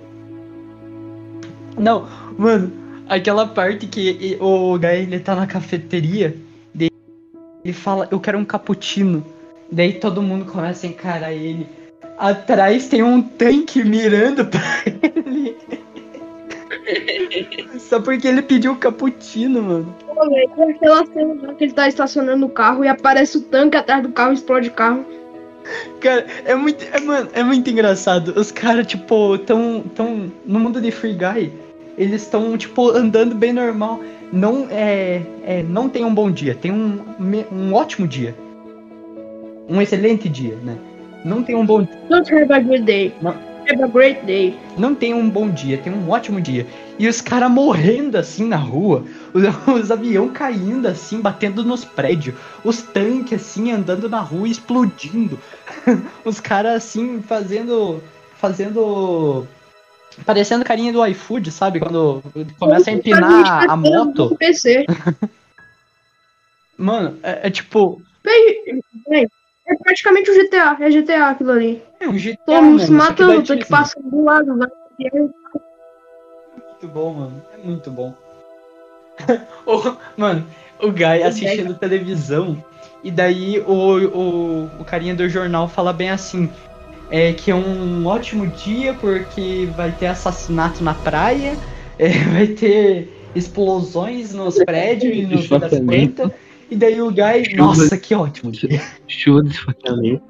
Não, 1.79 2.07
mano, 2.37 2.73
aquela 3.09 3.47
parte 3.47 3.87
que 3.87 4.37
o 4.41 4.79
Guy 4.79 5.03
ele 5.03 5.21
tá 5.21 5.35
na 5.35 5.47
cafeteria, 5.47 6.37
daí 6.75 6.91
ele 7.65 7.73
fala, 7.73 8.07
eu 8.11 8.21
quero 8.21 8.39
um 8.39 8.45
cappuccino. 8.45 9.25
Daí 9.73 9.95
todo 9.95 10.23
mundo 10.23 10.45
começa 10.45 10.87
a 10.87 10.91
encarar 10.91 11.33
ele. 11.33 11.67
Atrás 12.19 12.89
tem 12.89 13.03
um 13.03 13.23
tanque 13.23 13.83
mirando 13.83 14.45
pra 14.45 14.61
ele. 14.87 15.50
Só 17.79 18.01
porque 18.01 18.29
ele 18.29 18.43
pediu 18.43 18.73
um 18.73 18.77
cappuccino, 18.77 19.63
mano. 19.63 19.95
Pô, 20.07 20.29
velho, 20.29 20.51
tem 20.57 21.07
cena 21.13 21.55
que 21.55 21.65
ele 21.65 21.73
tá 21.73 21.89
estacionando 21.89 22.47
o 22.47 22.51
carro 22.51 22.85
e 22.85 22.89
aparece 22.89 23.39
o 23.39 23.41
tanque 23.43 23.77
atrás 23.77 24.03
do 24.03 24.11
carro 24.11 24.33
e 24.33 24.35
explode 24.35 24.69
o 24.69 24.73
carro. 24.73 25.05
Cara, 26.01 26.27
é 26.45 26.55
muito, 26.55 26.85
é, 26.93 27.01
mano, 27.01 27.29
é 27.33 27.43
muito 27.43 27.69
engraçado. 27.71 28.33
Os 28.37 28.51
caras, 28.51 28.87
tipo, 28.87 29.39
tão, 29.39 29.83
tão 29.95 30.33
no 30.45 30.59
mundo 30.59 30.81
de 30.81 30.91
Free 30.91 31.15
Guy, 31.15 31.53
eles 31.97 32.23
estão 32.23 32.57
tipo 32.57 32.91
andando 32.91 33.35
bem 33.35 33.53
normal. 33.53 34.01
Não 34.33 34.67
é, 34.71 35.23
é, 35.45 35.63
não 35.63 35.89
tem 35.89 36.05
um 36.05 36.15
bom 36.15 36.31
dia, 36.31 36.55
tem 36.55 36.71
um, 36.71 37.01
um 37.53 37.75
ótimo 37.75 38.07
dia. 38.07 38.35
Um 39.69 39.81
excelente 39.81 40.29
dia, 40.29 40.57
né? 40.65 40.77
Não 41.25 41.43
tem 41.43 41.55
um 41.55 41.67
bom, 41.67 41.87
Don't 42.09 42.35
have 42.35 42.53
a 42.53 42.61
good 42.61 42.83
day. 42.83 43.13
Não. 43.21 43.50
Have 43.71 43.83
a 43.85 43.87
great 43.87 44.27
day. 44.27 44.59
não 44.77 44.95
tem 44.95 45.15
um 45.15 45.31
bom 45.31 45.49
dia, 45.49 45.79
tem 45.79 45.93
um 45.93 46.11
ótimo 46.11 46.41
dia. 46.41 46.67
E 46.99 47.07
os 47.07 47.21
caras 47.21 47.51
morrendo 47.51 48.17
assim 48.19 48.47
na 48.47 48.57
rua, 48.57 49.05
os, 49.33 49.43
os 49.83 49.91
aviões 49.91 50.33
caindo 50.33 50.87
assim, 50.87 51.21
batendo 51.21 51.63
nos 51.65 51.85
prédios, 51.85 52.35
os 52.65 52.83
tanques 52.83 53.41
assim 53.41 53.71
andando 53.71 54.09
na 54.09 54.21
rua 54.21 54.49
explodindo. 54.49 55.39
os 56.25 56.41
caras 56.41 56.77
assim 56.77 57.23
fazendo 57.23 58.03
fazendo 58.37 59.47
parecendo 60.27 60.65
carinha 60.65 60.93
do 60.93 61.07
iFood, 61.07 61.51
sabe? 61.51 61.79
Quando 61.79 62.23
começa 62.59 62.91
a 62.91 62.93
empinar 62.93 63.71
a 63.71 63.77
moto. 63.77 64.37
Mano, 66.77 67.19
é, 67.23 67.47
é 67.47 67.51
tipo, 67.51 68.03
Véi, 68.25 68.83
véi, 69.09 69.29
É 69.71 69.75
praticamente 69.77 70.31
um 70.31 70.35
GTA. 70.35 70.77
É 70.81 70.91
GTA 70.91 71.31
aquilo 71.31 71.53
ali. 71.53 71.83
é 72.01 72.09
um 72.09 72.19
GTA, 72.19 72.37
Todo 72.45 72.63
mundo 72.65 72.81
se 72.81 72.91
matando, 72.91 73.43
tem 73.45 73.59
que 73.59 73.69
passar 73.69 74.01
do 74.03 74.25
lado. 74.25 74.59
Vai. 74.59 74.69
muito 74.99 76.89
bom, 76.89 77.15
mano. 77.15 77.43
É 77.55 77.67
muito 77.67 77.91
bom. 77.91 78.15
O- 79.67 79.97
mano, 80.17 80.47
o 80.81 80.91
Guy 80.91 81.23
assistindo 81.23 81.75
televisão. 81.75 82.63
E 83.05 83.11
daí 83.11 83.61
o, 83.61 83.73
o, 84.09 84.65
o 84.81 84.85
carinha 84.85 85.15
do 85.15 85.29
jornal 85.29 85.69
fala 85.69 85.93
bem 85.93 86.11
assim. 86.11 86.51
É 87.11 87.33
que 87.33 87.51
é 87.51 87.55
um 87.55 88.07
ótimo 88.07 88.47
dia 88.47 88.95
porque 88.95 89.69
vai 89.77 89.93
ter 89.93 90.07
assassinato 90.07 90.83
na 90.83 90.95
praia, 90.95 91.57
é, 91.99 92.09
vai 92.09 92.47
ter 92.49 93.09
explosões 93.35 94.33
nos 94.33 94.57
prédios 94.65 95.17
e 95.17 95.23
no 95.23 95.43
fim 95.43 95.59
das 95.59 95.79
contas. 95.79 96.31
E 96.71 96.77
daí 96.77 97.03
o 97.03 97.11
Guy, 97.11 97.57
nossa, 97.57 97.99
que 97.99 98.15
ótimo. 98.15 98.53
Chuva 99.09 99.43
de 99.43 99.51
esfaqueamento. 99.51 100.23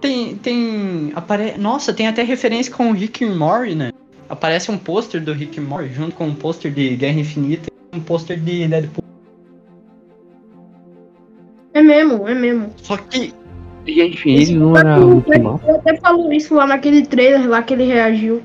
Tem, 0.00 0.34
tem, 0.36 1.12
apare... 1.14 1.56
nossa, 1.58 1.92
tem 1.92 2.08
até 2.08 2.22
referência 2.22 2.72
com 2.74 2.90
o 2.90 2.92
Rick 2.92 3.24
and 3.24 3.36
Morty, 3.36 3.74
né? 3.74 3.92
Aparece 4.28 4.70
um 4.70 4.78
pôster 4.78 5.22
do 5.22 5.32
Rick 5.32 5.60
and 5.60 5.64
Morty 5.64 5.92
junto 5.92 6.16
com 6.16 6.26
um 6.26 6.34
pôster 6.34 6.72
de 6.72 6.96
Guerra 6.96 7.20
Infinita 7.20 7.70
e 7.92 7.96
um 7.96 8.00
pôster 8.00 8.40
de 8.40 8.66
Deadpool. 8.66 9.04
É 11.74 11.82
mesmo, 11.82 12.26
é 12.26 12.34
mesmo. 12.34 12.72
Só 12.82 12.96
que, 12.96 13.32
E 13.86 14.02
enfim, 14.02 14.32
ele 14.32 14.54
não 14.56 14.76
era 14.76 14.98
mal. 14.98 15.60
Ele 15.62 15.76
até 15.76 15.96
falou 15.98 16.32
isso 16.32 16.54
lá 16.54 16.66
naquele 16.66 17.06
trailer 17.06 17.48
lá 17.48 17.62
que 17.62 17.74
ele 17.74 17.84
reagiu. 17.84 18.42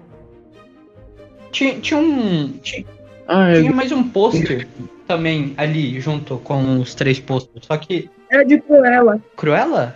tinha, 1.52 1.80
tinha 1.80 2.00
um, 2.00 2.50
tinha, 2.62 2.86
Ah, 3.28 3.54
tinha 3.54 3.72
mais 3.72 3.92
um 3.92 4.04
pôster 4.04 4.68
também 5.08 5.54
ali 5.58 6.00
junto 6.00 6.38
com 6.40 6.80
os 6.80 6.96
três 6.96 7.20
pôsteres. 7.20 7.66
Só 7.66 7.78
que, 7.78 8.10
Era 8.30 8.44
de 8.44 8.60
Cruella. 8.60 9.22
Cruella? 9.36 9.96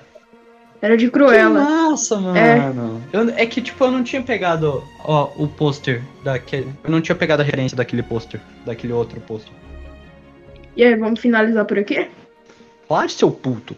Era 0.82 0.96
de 0.96 1.06
Que 1.06 1.12
Cruella. 1.12 1.62
massa, 1.62 2.20
mano. 2.20 2.38
É. 2.38 2.72
Eu- 3.12 3.30
é 3.36 3.46
que, 3.46 3.62
tipo, 3.62 3.84
eu 3.84 3.92
não 3.92 4.04
tinha 4.04 4.22
pegado 4.22 4.84
ó, 5.04 5.30
o 5.38 5.48
pôster 5.48 6.02
daquele. 6.24 6.72
Eu 6.84 6.92
não 6.92 7.02
tinha 7.02 7.16
pegado 7.16 7.42
a 7.42 7.46
referência 7.46 7.76
daquele 7.76 8.04
pôster, 8.04 8.40
daquele 8.66 8.94
outro 8.94 9.20
pôster. 9.22 9.52
E 10.76 10.84
aí, 10.84 10.96
vamos 10.96 11.20
finalizar 11.20 11.66
por 11.66 11.78
aqui? 11.78 12.08
Claro, 12.88 13.10
seu 13.10 13.30
puto. 13.30 13.76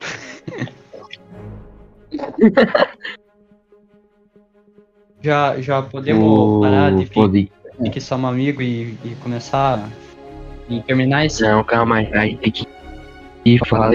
já, 5.22 5.60
já 5.60 5.82
podemos 5.82 6.60
parar 6.62 6.90
de 6.92 7.04
O... 7.04 7.30
Fingir 7.30 7.50
que 7.92 8.00
somos 8.00 8.28
amigos 8.30 8.62
e, 8.62 8.96
e 9.04 9.16
começar 9.22 9.88
e 10.70 10.80
terminar 10.82 11.26
esse. 11.26 11.42
Não, 11.42 11.62
calma 11.64 11.96
aí. 11.96 12.08
Aí 12.14 12.36
tem 12.36 12.50
que 12.52 12.66
ir 13.44 13.60
falar. 13.68 13.92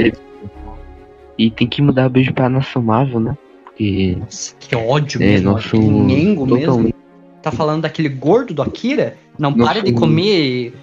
E 1.37 1.51
tem 1.51 1.67
que 1.67 1.81
mudar 1.81 2.09
beijo 2.09 2.33
pra 2.33 2.49
nação 2.49 2.81
Marvel, 2.81 3.19
né? 3.19 3.37
Porque. 3.63 4.17
Nossa, 4.19 4.55
que 4.59 4.75
ódio 4.75 5.21
É, 5.21 5.25
mesmo. 5.25 5.51
nosso. 5.51 5.77
Nengo 5.77 6.45
mesmo. 6.45 6.93
Tá 7.41 7.51
falando 7.51 7.83
daquele 7.83 8.09
gordo 8.09 8.53
do 8.53 8.61
Akira? 8.61 9.17
Não 9.37 9.51
Nosso- 9.51 9.71
para 9.71 9.81
de 9.83 9.93
comer 9.93 10.73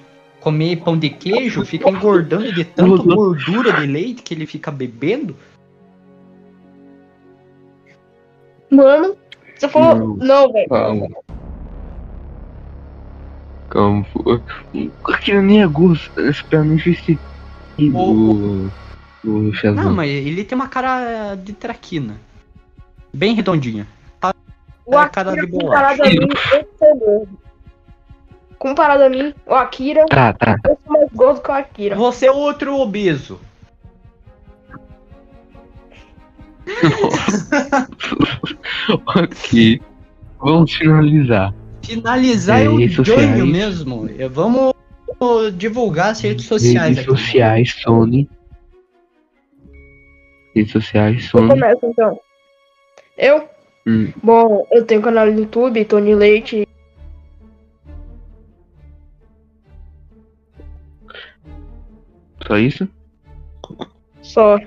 comer 0.40 0.76
pão 0.78 0.98
de 0.98 1.08
queijo, 1.08 1.64
fica 1.64 1.88
engordando 1.88 2.52
de 2.52 2.64
tanta 2.64 3.00
gordura 3.02 3.74
de 3.74 3.86
leite 3.86 4.22
que 4.22 4.34
ele 4.34 4.44
fica 4.44 4.72
bebendo. 4.72 5.36
Mano, 8.70 9.16
você 9.56 9.68
falou. 9.68 10.16
Não. 10.16 10.16
Não, 10.16 10.52
velho. 10.52 11.16
Pô. 13.72 14.40
Aquilo 15.12 15.42
nem 15.42 15.62
é 15.62 15.66
gosto. 15.66 16.20
Esse 16.20 16.44
pra 16.44 16.62
mim 16.62 16.78
fez 16.78 16.98
sentido. 16.98 17.20
O. 17.94 18.68
O 19.24 19.52
Shazam. 19.54 19.84
Não, 19.84 19.94
mas 19.94 20.10
ele 20.10 20.44
tem 20.44 20.56
uma 20.56 20.68
cara 20.68 21.34
de 21.36 21.52
traquina. 21.52 22.16
Bem 23.14 23.34
redondinha. 23.34 23.86
O 24.84 24.98
É, 24.98 25.08
cara 25.08 25.30
Akira, 25.30 25.46
de 25.46 25.52
comparado 25.52 26.02
a 26.02 26.06
mim, 26.06 26.16
eu 26.52 26.68
sou 26.78 26.96
gordo. 26.98 27.38
Comparado 28.58 29.02
a 29.04 29.08
mim, 29.08 29.32
o 29.46 29.54
Akira, 29.54 30.04
Tá, 30.06 30.32
tá. 30.32 30.56
eu 30.64 30.76
sou 30.84 30.92
mais 30.92 31.08
gordo 31.12 31.40
que 31.40 31.50
o 31.50 31.54
Akira. 31.54 31.96
Você 31.96 32.26
é 32.26 32.32
outro 32.32 32.74
obeso. 32.76 33.40
ok. 39.16 39.80
Vamos 40.40 40.72
finalizar. 40.72 41.54
Finalizar 41.82 42.60
É, 42.60 42.64
é, 42.64 42.68
o 42.68 42.76
redes 42.76 42.96
ganho 42.96 43.06
sociais. 43.06 43.44
mesmo. 43.48 44.08
É, 44.18 44.28
Vamos 44.28 44.72
divulgar 45.56 46.10
as 46.12 46.20
redes 46.20 46.46
sociais 46.46 46.96
Redes 46.96 47.10
aqui. 47.10 47.20
sociais, 47.20 47.74
Sony. 47.82 48.28
Redes 50.54 50.72
sociais, 50.72 51.16
Eu 51.24 51.28
Sony. 51.30 51.48
começo 51.48 51.86
então. 51.86 52.20
Eu? 53.16 53.48
Hum. 53.86 54.12
Bom, 54.22 54.66
eu 54.70 54.84
tenho 54.84 55.02
canal 55.02 55.26
no 55.26 55.38
YouTube, 55.40 55.84
Tony 55.84 56.14
Leite. 56.14 56.66
Só 62.46 62.58
isso? 62.58 62.88
Só. 64.22 64.58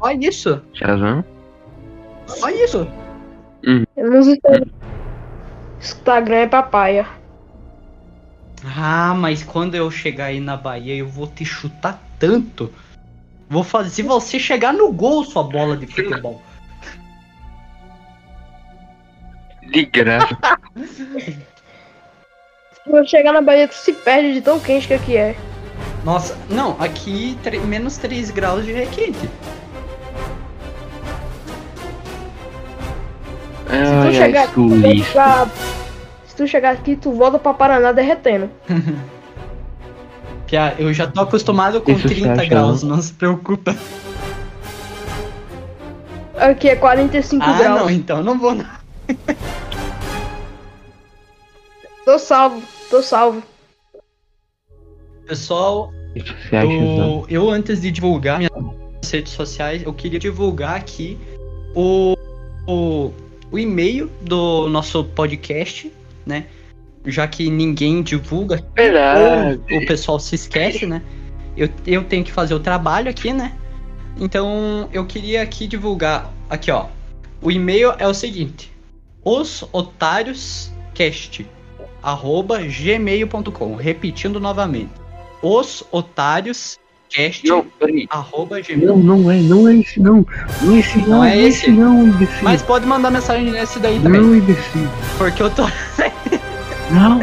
Olha 0.00 0.28
isso. 0.28 0.60
Shazam? 0.72 1.24
Olha 2.42 2.64
isso. 2.64 2.86
Eu 3.96 4.10
não 4.10 4.22
sei. 4.22 4.40
Instagram 5.84 6.36
é 6.36 6.46
papaya. 6.46 7.06
Ah, 8.64 9.14
mas 9.14 9.42
quando 9.42 9.74
eu 9.74 9.90
chegar 9.90 10.26
aí 10.26 10.40
na 10.40 10.56
Bahia, 10.56 10.94
eu 10.94 11.06
vou 11.06 11.26
te 11.26 11.44
chutar 11.44 12.02
tanto. 12.18 12.72
Vou 13.50 13.62
fazer 13.62 14.02
você 14.02 14.38
chegar 14.38 14.72
no 14.72 14.90
gol, 14.90 15.22
sua 15.24 15.42
bola 15.42 15.76
de 15.76 15.86
futebol. 15.86 16.40
De 19.70 19.84
graça. 19.84 20.38
Se 22.72 22.90
eu 22.90 23.06
chegar 23.06 23.34
na 23.34 23.42
Bahia, 23.42 23.68
tu 23.68 23.74
se 23.74 23.92
perde 23.92 24.32
de 24.32 24.40
tão 24.40 24.58
quente 24.58 24.88
que 24.88 24.94
aqui 24.94 25.16
é. 25.18 25.36
Nossa, 26.02 26.38
não, 26.48 26.80
aqui 26.80 27.38
menos 27.66 27.98
3 27.98 28.30
graus 28.30 28.64
já 28.64 28.78
é 28.78 28.86
Ai, 33.68 34.06
ai, 34.06 34.12
chegar- 34.14 34.48
sulista. 34.52 35.12
Já- 35.14 35.48
Se 36.26 36.36
tu 36.36 36.46
chegar 36.48 36.70
aqui, 36.72 36.96
tu 36.96 37.12
volta 37.12 37.38
pra 37.38 37.54
Paraná 37.54 37.92
derretendo. 37.92 38.50
Pia, 40.46 40.74
eu 40.78 40.92
já 40.92 41.06
tô 41.06 41.20
acostumado 41.22 41.80
com 41.80 41.92
Isso 41.92 42.02
você 42.08 42.14
30 42.14 42.32
acha, 42.32 42.44
graus, 42.46 42.82
não 42.82 43.00
se 43.00 43.12
preocupa. 43.12 43.74
Aqui 46.36 46.68
é 46.68 46.76
45 46.76 47.42
Ah, 47.44 47.52
graus. 47.58 47.80
não, 47.80 47.90
então 47.90 48.22
não 48.22 48.38
vou. 48.38 48.54
não. 48.54 48.66
Tô 52.04 52.18
salvo, 52.18 52.62
tô 52.90 53.02
salvo. 53.02 53.42
Pessoal, 55.26 55.90
eu, 56.52 57.24
eu 57.30 57.48
antes 57.50 57.80
de 57.80 57.90
divulgar 57.90 58.36
minhas 58.38 58.52
redes 59.10 59.32
sociais, 59.32 59.82
eu 59.82 59.92
queria 59.94 60.18
divulgar 60.18 60.76
aqui 60.76 61.18
o, 61.74 62.14
o, 62.68 63.10
o 63.50 63.58
e-mail 63.58 64.10
do 64.22 64.68
nosso 64.68 65.04
podcast, 65.04 65.92
né? 66.26 66.46
Já 67.06 67.28
que 67.28 67.50
ninguém 67.50 68.02
divulga, 68.02 68.64
ou 69.70 69.82
o 69.82 69.86
pessoal 69.86 70.18
se 70.18 70.34
esquece, 70.34 70.86
né? 70.86 71.02
Eu, 71.56 71.68
eu 71.86 72.02
tenho 72.04 72.24
que 72.24 72.32
fazer 72.32 72.54
o 72.54 72.60
trabalho 72.60 73.10
aqui, 73.10 73.32
né? 73.32 73.52
Então 74.18 74.88
eu 74.92 75.06
queria 75.06 75.42
aqui 75.42 75.66
divulgar. 75.66 76.32
Aqui, 76.48 76.70
ó. 76.70 76.86
O 77.42 77.50
e-mail 77.50 77.92
é 77.98 78.08
o 78.08 78.14
seguinte: 78.14 78.72
osotarioscast 79.22 81.46
arroba 82.02 82.62
gmail.com. 82.62 83.74
Repetindo 83.74 84.40
novamente. 84.40 84.92
Osotarioscast 87.14 87.46
Não, 87.48 87.64
peraí. 87.78 88.06
arroba 88.10 88.60
gmail. 88.60 88.86
Não, 88.96 88.96
não 89.18 89.30
é, 89.30 89.36
não 89.40 89.68
é 89.68 89.76
esse 89.76 90.00
não. 90.00 90.26
Não 90.62 90.74
é 90.74 90.78
esse 90.78 90.98
não, 90.98 91.08
Não 91.08 91.24
é 91.24 91.36
é 91.36 91.40
esse? 91.42 91.58
esse 91.60 91.70
não, 91.70 92.04
imbecil. 92.08 92.42
Mas 92.42 92.62
pode 92.62 92.86
mandar 92.86 93.10
mensagem 93.10 93.50
nesse 93.50 93.78
daí 93.78 94.00
também. 94.00 94.20
Não, 94.20 94.34
imbecil. 94.34 94.88
Porque 95.18 95.42
eu 95.42 95.50
tô. 95.50 95.64
Não. 96.90 97.20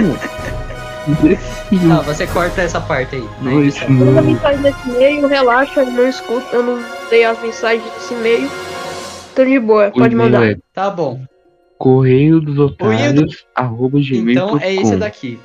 Imbecil. 1.07 1.89
Tá, 1.89 2.01
você 2.01 2.27
corta 2.27 2.61
essa 2.61 2.79
parte 2.81 3.15
aí. 3.15 3.21
na 3.41 3.51
Não 3.51 3.59
é 3.59 3.63
edição. 3.63 3.83
esse 3.87 3.91
Manda 3.91 4.21
não. 4.21 4.31
mensagem 4.31 4.61
nesse 4.61 4.89
e-mail, 4.89 5.27
relaxa, 5.27 5.79
eu 5.81 5.91
não 5.91 6.07
escuto, 6.07 6.45
eu 6.53 6.63
não 6.63 6.83
dei 7.09 7.23
as 7.25 7.41
mensagens 7.41 7.83
desse 7.93 8.13
e-mail. 8.13 8.49
Tô 9.35 9.45
de 9.45 9.59
boa, 9.59 9.87
O 9.89 9.91
pode 9.93 10.15
mandar. 10.15 10.45
é 10.51 10.57
Tá 10.73 10.89
bom. 10.89 11.21
correio 11.77 12.39
dos 12.39 12.55
e-mail 12.55 12.67
do- 12.67 12.73
otários, 12.73 13.45
arroba 13.55 13.99
gmail.com. 13.99 14.29
Então 14.31 14.59
é 14.59 14.73
esse 14.75 14.95
daqui. 14.95 15.39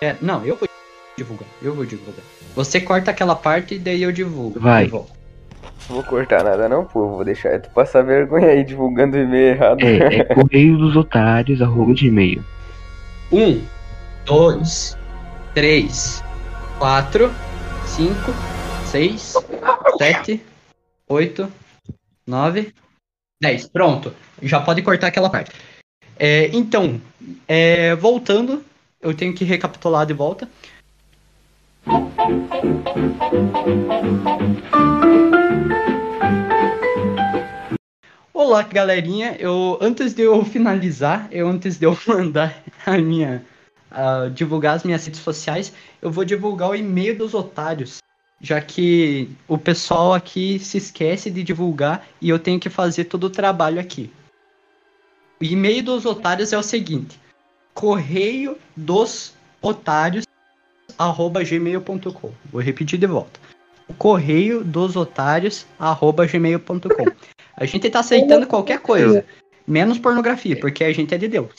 É, 0.00 0.14
não, 0.20 0.44
eu 0.44 0.56
vou 0.56 0.68
divulgar. 1.16 1.48
Eu 1.62 1.74
vou 1.74 1.84
divulgar. 1.84 2.24
Você 2.54 2.80
corta 2.80 3.10
aquela 3.10 3.34
parte 3.34 3.74
e 3.74 3.78
daí 3.78 4.02
eu 4.02 4.12
divulgo. 4.12 4.60
Vai. 4.60 4.84
de 4.84 4.90
volta. 4.90 5.12
Não 5.88 5.96
vou 5.96 6.04
cortar 6.04 6.44
nada 6.44 6.68
não, 6.68 6.84
pô. 6.84 7.08
Vou 7.08 7.24
deixar 7.24 7.60
tu 7.60 7.70
passar 7.70 8.02
vergonha 8.02 8.48
aí 8.48 8.64
divulgando 8.64 9.16
o 9.16 9.20
e-mail 9.20 9.54
errado. 9.54 9.82
É, 9.82 10.18
é 10.18 10.24
correio 10.34 10.78
dos 10.78 10.96
otários, 10.96 11.60
arroba 11.60 11.92
gmail. 11.94 12.44
Um, 13.32 13.62
dois, 14.24 14.96
três, 15.54 16.22
quatro, 16.78 17.32
cinco, 17.86 18.32
seis, 18.84 19.34
sete, 19.98 20.42
oito, 21.08 21.50
nove, 22.26 22.72
dez. 23.40 23.66
Pronto. 23.66 24.14
Já 24.42 24.60
pode 24.60 24.82
cortar 24.82 25.08
aquela 25.08 25.30
parte. 25.30 25.50
É, 26.18 26.48
então, 26.52 27.00
é, 27.48 27.94
voltando, 27.96 28.62
eu 29.00 29.14
tenho 29.14 29.34
que 29.34 29.44
recapitular 29.44 30.06
de 30.06 30.12
volta. 30.12 30.48
Olá, 38.32 38.62
galerinha. 38.62 39.36
Eu 39.38 39.78
antes 39.80 40.14
de 40.14 40.22
eu 40.22 40.44
finalizar, 40.44 41.28
eu 41.32 41.48
antes 41.48 41.78
de 41.78 41.86
eu 41.86 41.98
mandar 42.06 42.62
a 42.86 42.98
minha 42.98 43.44
ah, 43.90 44.28
divulgar 44.32 44.76
as 44.76 44.84
minhas 44.84 45.04
redes 45.04 45.20
sociais, 45.20 45.72
eu 46.00 46.10
vou 46.10 46.24
divulgar 46.24 46.70
o 46.70 46.76
e-mail 46.76 47.18
dos 47.18 47.34
otários, 47.34 47.98
já 48.40 48.60
que 48.60 49.28
o 49.48 49.58
pessoal 49.58 50.14
aqui 50.14 50.58
se 50.58 50.78
esquece 50.78 51.30
de 51.30 51.42
divulgar 51.42 52.06
e 52.20 52.28
eu 52.28 52.38
tenho 52.38 52.60
que 52.60 52.70
fazer 52.70 53.04
todo 53.04 53.24
o 53.24 53.30
trabalho 53.30 53.80
aqui. 53.80 54.10
O 55.40 55.44
e-mail 55.44 55.82
dos 55.82 56.06
otários 56.06 56.52
é 56.52 56.58
o 56.58 56.62
seguinte: 56.62 57.20
correio 57.74 58.56
dos 58.76 59.34
otários 59.60 60.24
gmail.com. 61.44 62.30
Vou 62.50 62.60
repetir 62.62 62.98
de 62.98 63.06
volta. 63.06 63.40
Correio 63.98 64.64
dos 64.64 64.96
otários 64.96 65.66
arroba 65.78 66.26
gmail.com. 66.26 67.06
A 67.56 67.64
gente 67.66 67.90
tá 67.90 68.00
aceitando 68.00 68.46
qualquer 68.46 68.78
coisa, 68.80 69.24
menos 69.66 69.98
pornografia, 69.98 70.58
porque 70.58 70.82
a 70.84 70.92
gente 70.92 71.14
é 71.14 71.18
de 71.18 71.28
Deus. 71.28 71.50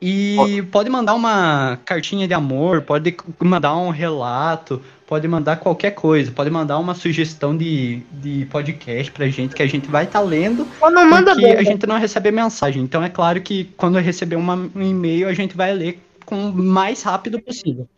E 0.00 0.62
pode 0.70 0.88
mandar 0.88 1.14
uma 1.14 1.78
cartinha 1.84 2.26
de 2.28 2.32
amor, 2.32 2.82
pode 2.82 3.16
mandar 3.40 3.76
um 3.76 3.90
relato, 3.90 4.80
pode 5.06 5.26
mandar 5.26 5.56
qualquer 5.56 5.90
coisa, 5.90 6.30
pode 6.30 6.48
mandar 6.50 6.78
uma 6.78 6.94
sugestão 6.94 7.56
de, 7.56 8.02
de 8.12 8.46
podcast 8.46 9.10
pra 9.10 9.26
gente 9.28 9.56
que 9.56 9.62
a 9.62 9.66
gente 9.66 9.88
vai 9.88 10.04
estar 10.04 10.20
lendo, 10.20 10.66
Ou 10.80 10.90
não 10.90 11.10
manda 11.10 11.32
porque 11.34 11.46
a 11.46 11.64
gente 11.64 11.84
não 11.86 11.98
recebe 11.98 12.30
mensagem. 12.30 12.80
Então 12.82 13.02
é 13.02 13.08
claro 13.08 13.40
que 13.40 13.64
quando 13.76 13.98
receber 13.98 14.36
uma- 14.36 14.70
um 14.74 14.82
e-mail 14.82 15.28
a 15.28 15.34
gente 15.34 15.56
vai 15.56 15.74
ler 15.74 16.00
com 16.24 16.48
o 16.50 16.52
mais 16.54 17.02
rápido 17.02 17.40
possível. 17.42 17.88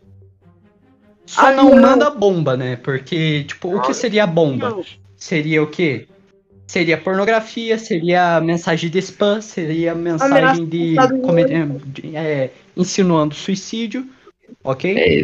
Só 1.31 1.45
Ah, 1.47 1.51
não, 1.53 1.69
não. 1.69 1.81
manda 1.81 2.09
bomba, 2.09 2.57
né? 2.57 2.75
Porque, 2.75 3.45
tipo, 3.45 3.73
o 3.73 3.79
que 3.79 3.93
seria 3.93 4.27
bomba? 4.27 4.83
Seria 5.15 5.63
o 5.63 5.67
quê? 5.67 6.05
Seria 6.67 6.97
pornografia, 6.97 7.77
seria 7.79 8.41
mensagem 8.41 8.89
de 8.89 8.99
spam, 8.99 9.39
seria 9.39 9.93
Ameaça 9.93 10.27
mensagem 10.27 10.65
de, 10.67 10.95
come- 11.21 11.45
de- 11.45 12.17
é, 12.17 12.51
insinuando 12.75 13.33
suicídio, 13.33 14.05
ok? 14.61 14.97
É. 14.97 15.19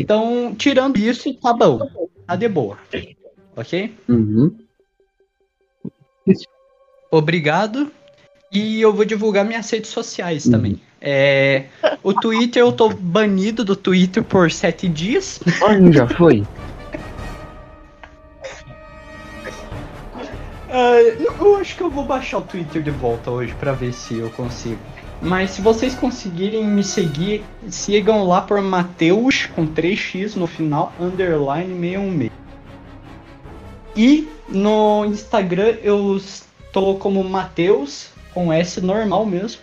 Então, 0.00 0.52
tirando 0.56 0.96
isso, 0.98 1.32
tá 1.34 1.52
bom, 1.52 1.78
tá 2.26 2.34
de 2.34 2.48
boa, 2.48 2.76
ok? 3.56 3.94
Uhum. 4.08 4.56
Obrigado. 7.08 7.88
E 8.52 8.82
eu 8.82 8.92
vou 8.92 9.04
divulgar 9.04 9.46
minhas 9.46 9.70
redes 9.70 9.90
sociais 9.90 10.46
também. 10.46 10.78
É, 11.00 11.64
o 12.02 12.12
Twitter, 12.12 12.62
eu 12.62 12.70
tô 12.70 12.90
banido 12.90 13.64
do 13.64 13.74
Twitter 13.74 14.22
por 14.22 14.52
sete 14.52 14.86
dias. 14.88 15.40
Olha, 15.62 15.90
já 15.92 16.06
foi? 16.06 16.44
Ah, 20.74 20.98
eu, 21.02 21.56
acho 21.56 21.76
que 21.76 21.82
eu 21.82 21.90
vou 21.90 22.02
baixar 22.02 22.38
o 22.38 22.40
Twitter 22.40 22.82
de 22.82 22.90
volta 22.90 23.30
hoje 23.30 23.54
pra 23.60 23.72
ver 23.72 23.92
se 23.92 24.16
eu 24.16 24.30
consigo. 24.30 24.78
Mas 25.20 25.50
se 25.50 25.60
vocês 25.60 25.94
conseguirem 25.94 26.66
me 26.66 26.82
seguir, 26.82 27.44
sigam 27.68 28.26
lá 28.26 28.40
por 28.40 28.58
Mateus 28.62 29.44
com 29.54 29.66
3x 29.66 30.34
no 30.34 30.46
final, 30.46 30.90
underline 30.98 31.78
616. 31.78 32.30
E 33.94 34.26
no 34.48 35.04
Instagram 35.04 35.76
eu 35.82 36.16
estou 36.16 36.98
como 36.98 37.22
Mateus 37.22 38.11
com 38.34 38.52
S 38.52 38.80
normal 38.80 39.26
mesmo. 39.26 39.60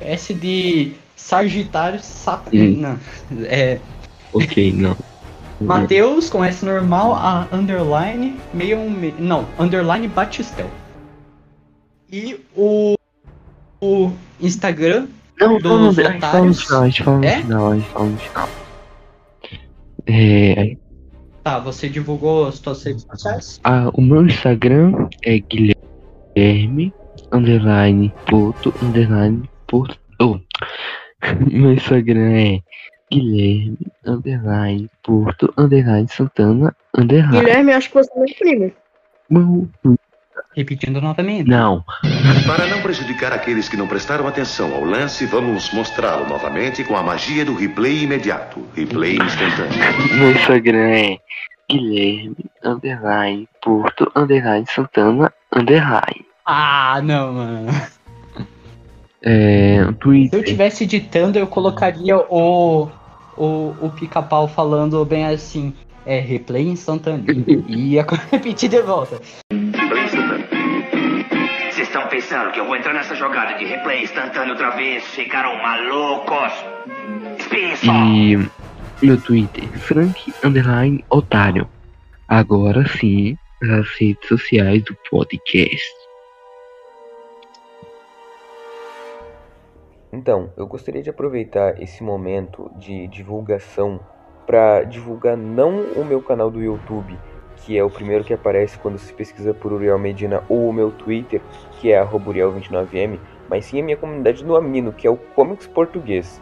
S 0.00 0.32
de 0.34 0.92
Sagitário 1.16 2.00
Sapo. 2.00 2.50
Hum. 2.52 2.76
Não, 2.80 2.98
é 3.46 3.78
Ok, 4.32 4.72
não. 4.72 4.96
Mateus 5.60 6.28
com 6.28 6.44
S 6.44 6.64
normal, 6.64 7.14
a 7.14 7.46
underline 7.52 8.36
616. 8.52 9.14
Não, 9.20 9.46
underline 9.58 10.08
Batistel. 10.08 10.68
E 12.10 12.40
o, 12.56 12.96
o 13.80 14.10
Instagram. 14.40 15.06
Não, 15.38 15.58
dos 15.58 15.62
não, 15.64 15.78
não, 15.78 15.88
a 15.90 15.92
gente 15.92 16.20
fala 16.20 16.44
no 16.44 16.50
otários. 16.50 16.60
final, 16.62 16.82
a 16.82 16.86
gente 16.86 17.02
fala 17.02 17.18
no 17.18 17.24
É? 17.24 17.42
fala 17.82 18.06
no 18.06 18.18
final. 18.18 18.48
É, 20.06 20.76
Tá, 21.42 21.58
você 21.58 21.88
divulgou 21.90 22.46
as 22.48 22.54
suas 22.56 22.82
redes 22.82 23.06
sociais? 23.10 23.60
a, 23.62 23.90
o 23.92 24.00
meu 24.00 24.24
Instagram 24.26 25.08
é 25.22 25.38
Guilherme, 25.38 26.92
underline, 27.34 28.12
ponto, 28.26 28.72
underline, 28.82 29.48
ponto. 29.66 29.98
Oh. 30.20 30.38
Meu 31.50 31.72
Instagram 31.72 32.32
é 32.36 32.60
Guilherme, 33.10 33.78
underline, 34.06 34.90
Porto, 35.02 35.52
underline, 35.56 36.08
Santana, 36.08 36.74
underline. 36.96 37.40
Guilherme, 37.40 37.72
acho 37.72 37.88
que 37.90 37.94
você 37.94 38.10
não 38.14 38.64
é. 38.64 38.72
Meu- 39.30 39.68
Repetindo 40.56 41.00
novamente. 41.00 41.48
Não, 41.48 41.84
Para 42.46 42.66
não 42.68 42.80
prejudicar 42.80 43.32
aqueles 43.32 43.68
que 43.68 43.76
não 43.76 43.88
prestaram 43.88 44.26
atenção 44.28 44.72
ao 44.72 44.84
lance, 44.84 45.26
vamos 45.26 45.72
mostrá-lo 45.72 46.28
novamente 46.28 46.84
com 46.84 46.96
a 46.96 47.02
magia 47.02 47.44
do 47.44 47.54
replay 47.54 48.04
imediato. 48.04 48.64
Replay 48.74 49.16
instantâneo. 49.16 50.16
meu 50.16 50.30
Instagram 50.30 50.90
é 50.90 51.18
Guilherme, 51.68 52.36
underline, 52.64 53.48
Porto, 53.60 54.10
underline, 54.14 54.66
Santana, 54.68 55.32
underline. 55.52 56.24
Ah, 56.44 57.00
não, 57.02 57.32
mano. 57.32 57.68
É, 59.22 59.78
Se 59.78 59.88
eu 59.88 59.92
Twitter, 59.94 60.44
tivesse 60.44 60.84
editando, 60.84 61.38
eu 61.38 61.46
colocaria 61.46 62.16
o, 62.18 62.88
o, 63.36 63.74
o 63.80 63.90
pica-pau 63.90 64.46
falando 64.46 65.02
bem 65.04 65.24
assim. 65.24 65.72
É 66.04 66.20
replay 66.20 66.68
instantâneo. 66.68 67.24
e 67.66 67.94
ia 67.94 68.04
repetir 68.30 68.68
de 68.68 68.82
volta. 68.82 69.18
Replay 69.50 70.04
instantâneo. 70.04 70.46
Vocês 71.72 71.88
estão 71.88 72.06
pensando 72.08 72.52
que 72.52 72.60
eu 72.60 72.66
vou 72.66 72.76
entrar 72.76 72.92
nessa 72.92 73.14
jogada 73.14 73.54
de 73.54 73.64
replay 73.64 74.02
instantâneo 74.02 74.50
outra 74.50 74.70
vez? 74.70 75.02
Ficaram 75.04 75.56
malucos? 75.62 76.52
Só! 77.82 77.92
e 77.92 78.36
meu 79.02 79.20
Twitter, 79.20 79.68
Frank, 79.80 80.32
underline, 80.44 81.04
Otário. 81.10 81.68
Agora 82.28 82.86
sim, 82.86 83.36
as 83.62 83.88
redes 83.98 84.28
sociais 84.28 84.82
do 84.84 84.96
podcast. 85.10 86.03
Então, 90.14 90.52
eu 90.56 90.64
gostaria 90.64 91.02
de 91.02 91.10
aproveitar 91.10 91.82
esse 91.82 92.04
momento 92.04 92.70
de 92.76 93.08
divulgação 93.08 93.98
para 94.46 94.84
divulgar 94.84 95.36
não 95.36 95.86
o 95.96 96.04
meu 96.04 96.22
canal 96.22 96.52
do 96.52 96.62
YouTube, 96.62 97.18
que 97.56 97.76
é 97.76 97.82
o 97.82 97.90
primeiro 97.90 98.22
que 98.22 98.32
aparece 98.32 98.78
quando 98.78 98.96
se 98.96 99.12
pesquisa 99.12 99.52
por 99.52 99.72
Uriel 99.72 99.98
Medina, 99.98 100.44
ou 100.48 100.68
o 100.68 100.72
meu 100.72 100.92
Twitter, 100.92 101.40
que 101.80 101.92
é 101.92 102.00
@uriel29m, 102.00 103.18
mas 103.48 103.64
sim 103.64 103.80
a 103.80 103.84
minha 103.84 103.96
comunidade 103.96 104.44
no 104.44 104.54
Amino, 104.54 104.92
que 104.92 105.04
é 105.04 105.10
o 105.10 105.16
Comics 105.16 105.66
Português, 105.66 106.40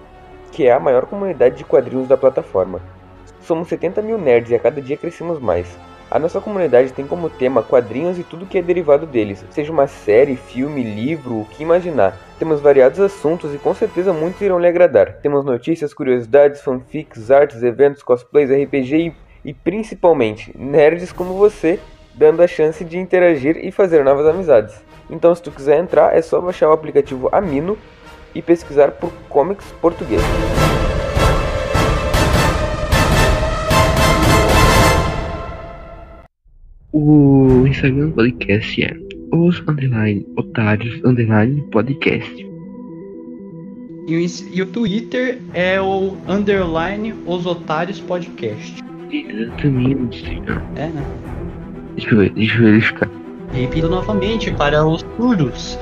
que 0.51 0.67
é 0.67 0.73
a 0.73 0.79
maior 0.79 1.07
comunidade 1.07 1.57
de 1.57 1.65
quadrinhos 1.65 2.07
da 2.07 2.17
plataforma. 2.19 2.79
Somos 3.41 3.69
70 3.69 4.03
mil 4.03 4.19
nerds 4.19 4.51
e 4.51 4.55
a 4.55 4.59
cada 4.59 4.83
dia 4.83 4.99
crescemos 4.99 5.41
mais. 5.41 5.79
A 6.13 6.19
nossa 6.19 6.43
comunidade 6.43 6.93
tem 6.93 7.07
como 7.07 7.31
tema 7.31 7.63
quadrinhos 7.63 8.19
e 8.19 8.23
tudo 8.23 8.45
que 8.45 8.59
é 8.59 8.63
derivado 8.63 9.07
deles, 9.07 9.43
seja 9.49 9.73
uma 9.73 9.87
série, 9.87 10.37
filme, 10.37 10.83
livro, 10.83 11.41
o 11.41 11.47
que 11.47 11.63
imaginar. 11.63 12.15
Temos 12.39 12.61
variados 12.61 13.01
assuntos 13.01 13.55
e 13.55 13.57
com 13.57 13.73
certeza 13.73 14.13
muitos 14.13 14.43
irão 14.43 14.59
lhe 14.59 14.67
agradar. 14.67 15.15
Temos 15.23 15.43
notícias, 15.43 15.95
curiosidades, 15.95 16.61
fanfics, 16.61 17.31
artes, 17.31 17.63
eventos, 17.63 18.03
cosplays, 18.03 18.51
RPG 18.51 18.95
e, 18.95 19.15
e 19.43 19.55
principalmente 19.55 20.53
nerds 20.55 21.13
como 21.13 21.33
você, 21.33 21.81
dando 22.15 22.43
a 22.43 22.47
chance 22.47 22.85
de 22.85 22.99
interagir 22.99 23.57
e 23.57 23.73
fazer 23.73 24.05
novas 24.05 24.27
amizades. 24.27 24.75
Então, 25.09 25.35
se 25.35 25.41
tu 25.43 25.51
quiser 25.51 25.79
entrar, 25.79 26.15
é 26.15 26.21
só 26.21 26.43
baixar 26.43 26.69
o 26.69 26.73
aplicativo 26.73 27.31
Amino 27.33 27.79
e 28.35 28.43
pesquisar 28.43 28.91
por 28.91 29.11
Comics 29.31 29.73
Português. 29.81 30.21
O 36.95 37.67
Instagram 37.67 38.09
do 38.09 38.13
podcast 38.13 38.85
é 38.85 38.95
os 39.33 39.59
underline 39.67 40.27
otários 40.37 41.03
underline 41.03 41.63
podcast. 41.71 42.47
E 44.07 44.15
o, 44.15 44.55
e 44.55 44.61
o 44.61 44.67
Twitter 44.67 45.41
é 45.55 45.81
o 45.81 46.19
underline 46.29 47.15
Os 47.25 47.47
Otários 47.47 47.99
Podcast. 47.99 48.85
Exatamente. 49.11 50.43
É, 50.77 50.89
né? 50.89 51.05
Deixa 51.97 52.11
eu 52.11 52.19
ver, 52.19 52.31
deixa 52.35 52.59
eu 52.59 52.63
verificar. 52.63 53.09
Repito 53.55 53.89
novamente 53.89 54.51
para 54.51 54.87
os 54.87 55.01
surdos. 55.17 55.79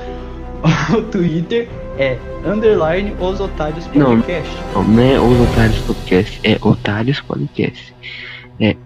O 0.95 1.01
Twitter 1.01 1.67
é 1.97 2.17
underline 2.45 3.11
Os 3.19 3.41
Otários. 3.41 3.85
Podcast. 3.87 4.49
Não, 4.73 4.83
não 4.85 5.03
é 5.03 5.19
os 5.19 5.49
otários 5.49 5.79
podcast, 5.79 6.39
é 6.43 6.57
otários 6.61 7.19
podcast. 7.19 7.93
É. 8.61 8.77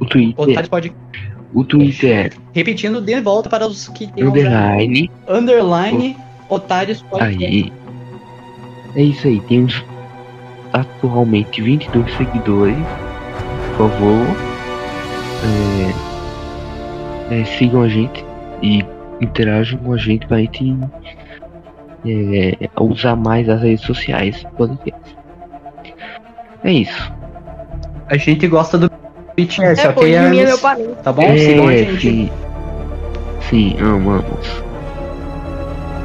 O 0.00 0.06
Twitter, 0.06 0.34
Otários 0.40 0.68
Podcast. 0.68 1.09
O 1.52 1.64
Twitter 1.64 2.32
Repetindo 2.52 3.00
de 3.00 3.20
volta 3.20 3.48
para 3.48 3.66
os 3.66 3.88
que 3.88 4.06
tem 4.12 4.24
underline. 4.24 5.10
underline 5.28 6.16
Otários 6.48 7.02
Podcast. 7.02 7.44
Aí. 7.44 7.72
É 8.96 9.02
isso 9.02 9.26
aí, 9.26 9.40
temos 9.42 9.84
atualmente 10.72 11.62
22 11.62 12.12
seguidores. 12.16 12.76
Por 13.76 13.88
favor, 13.88 14.26
é, 17.30 17.40
é, 17.40 17.44
sigam 17.44 17.82
a 17.82 17.88
gente 17.88 18.24
e 18.62 18.84
interajam 19.20 19.78
com 19.78 19.92
a 19.92 19.96
gente 19.96 20.26
pra 20.26 20.38
gente 20.38 20.76
é, 22.04 22.68
usar 22.80 23.14
mais 23.14 23.48
as 23.48 23.62
redes 23.62 23.84
sociais 23.84 24.42
do 24.42 24.50
podcast. 24.50 25.16
É 26.64 26.72
isso. 26.72 27.12
A 28.08 28.16
gente 28.16 28.46
gosta 28.48 28.76
do 28.76 28.90
BTS, 29.36 29.80
É, 29.86 29.88
ok, 29.88 30.02
mim 30.30 30.38
é 30.40 30.44
meu 30.44 30.58
parente. 30.58 30.94
Tá 31.02 31.12
bom? 31.12 31.36
Sigam 31.36 31.68
a 31.68 31.72
É, 31.72 31.84
gente. 31.84 32.00
sim. 32.00 32.30
Sim, 33.48 33.76
amamos. 33.80 34.46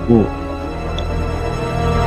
Pô, 0.08 0.14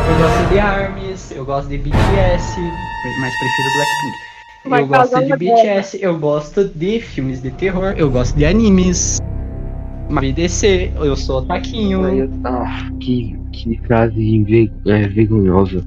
Eu 0.09 0.19
gosto 0.19 0.53
de 0.53 0.59
ARMS, 0.59 1.35
eu 1.37 1.45
gosto 1.45 1.69
de 1.69 1.79
BTS, 1.79 2.73
mas 3.16 3.37
prefiro 3.37 3.71
Blackpink. 3.71 4.19
Vai 4.66 4.83
eu 4.83 4.87
gosto 4.87 5.25
de 5.25 5.37
BTS, 5.37 5.99
eu 6.03 6.19
gosto 6.19 6.64
de 6.64 7.01
filmes 7.01 7.41
de 7.41 7.51
terror, 7.51 7.95
eu 7.97 8.11
gosto 8.11 8.37
de 8.37 8.45
animes. 8.45 9.19
BDC, 10.11 10.93
eu 10.97 11.14
sou 11.16 11.43
taquinho. 11.43 12.05
Aí 12.05 12.21
eu- 12.21 12.31
ah, 12.45 12.89
que, 13.01 13.37
que 13.53 13.79
frase 13.87 14.71
é, 14.87 15.09
vergonhosa. 15.09 15.85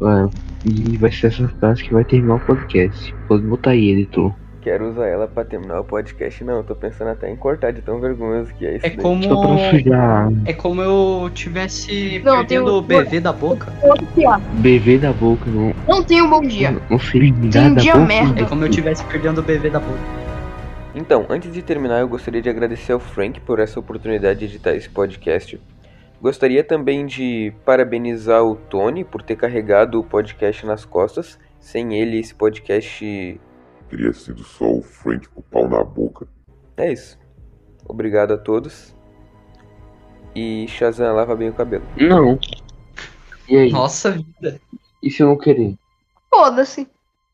Ah, 0.00 0.28
e 0.64 0.96
vai 0.96 1.10
ser 1.10 1.26
essa 1.26 1.48
frase 1.60 1.82
que 1.82 1.92
vai 1.92 2.04
terminar 2.04 2.36
o 2.36 2.40
podcast. 2.40 3.14
Pode 3.26 3.42
botar 3.44 3.70
aí, 3.70 3.90
editor. 3.90 4.32
Quero 4.68 4.90
usar 4.90 5.06
ela 5.06 5.26
pra 5.26 5.46
terminar 5.46 5.80
o 5.80 5.84
podcast, 5.84 6.44
não. 6.44 6.58
Eu 6.58 6.62
tô 6.62 6.74
pensando 6.76 7.08
até 7.08 7.30
em 7.30 7.34
cortar 7.34 7.70
de 7.72 7.80
tão 7.80 7.98
vergonhoso 8.00 8.52
que 8.52 8.66
é 8.66 8.76
isso. 8.76 8.84
É 8.84 8.90
daí. 8.90 8.98
como. 8.98 9.24
É 10.44 10.52
como 10.52 10.82
eu 10.82 11.30
tivesse 11.32 12.20
Não, 12.22 12.36
perdendo 12.36 12.74
o 12.74 12.82
BV 12.82 13.18
da 13.18 13.32
boca. 13.32 13.72
BV 14.60 14.98
da 14.98 15.10
boca, 15.10 15.46
não. 15.46 15.72
Não 15.88 16.04
tem 16.04 16.20
um 16.20 16.28
bom 16.28 16.42
dia. 16.42 16.72
Não, 16.72 16.82
não 16.90 16.98
sei 16.98 17.32
Tem 17.50 17.68
um 17.68 17.74
da 17.76 17.80
dia 17.80 17.94
boca. 17.94 18.04
merda. 18.04 18.42
É 18.42 18.44
como 18.44 18.62
eu 18.62 18.68
tivesse 18.68 19.02
perdendo 19.04 19.38
o 19.38 19.42
BV 19.42 19.70
da 19.70 19.80
boca. 19.80 19.98
Então, 20.94 21.24
antes 21.30 21.50
de 21.50 21.62
terminar, 21.62 22.00
eu 22.00 22.08
gostaria 22.08 22.42
de 22.42 22.50
agradecer 22.50 22.92
ao 22.92 23.00
Frank 23.00 23.40
por 23.40 23.60
essa 23.60 23.80
oportunidade 23.80 24.40
de 24.40 24.44
editar 24.44 24.74
esse 24.74 24.90
podcast. 24.90 25.58
Gostaria 26.20 26.62
também 26.62 27.06
de 27.06 27.54
parabenizar 27.64 28.44
o 28.44 28.54
Tony 28.54 29.02
por 29.02 29.22
ter 29.22 29.36
carregado 29.36 29.98
o 29.98 30.04
podcast 30.04 30.66
nas 30.66 30.84
costas. 30.84 31.38
Sem 31.58 31.94
ele, 31.94 32.18
esse 32.18 32.34
podcast 32.34 33.40
Teria 33.88 34.12
sido 34.12 34.42
só 34.44 34.70
o 34.70 34.82
Frank 34.82 35.28
com 35.28 35.40
o 35.40 35.42
pau 35.42 35.68
na 35.68 35.82
boca. 35.82 36.26
é 36.76 36.92
isso. 36.92 37.18
Obrigado 37.86 38.34
a 38.34 38.38
todos. 38.38 38.94
E 40.34 40.66
Shazam, 40.68 41.14
lava 41.14 41.34
bem 41.34 41.48
o 41.48 41.54
cabelo. 41.54 41.84
Não. 41.96 42.38
E 43.48 43.56
aí? 43.56 43.72
Nossa 43.72 44.12
vida. 44.12 44.60
E 45.02 45.10
se 45.10 45.22
eu 45.22 45.28
não 45.28 45.38
querer? 45.38 45.74
Foda-se. 46.28 46.86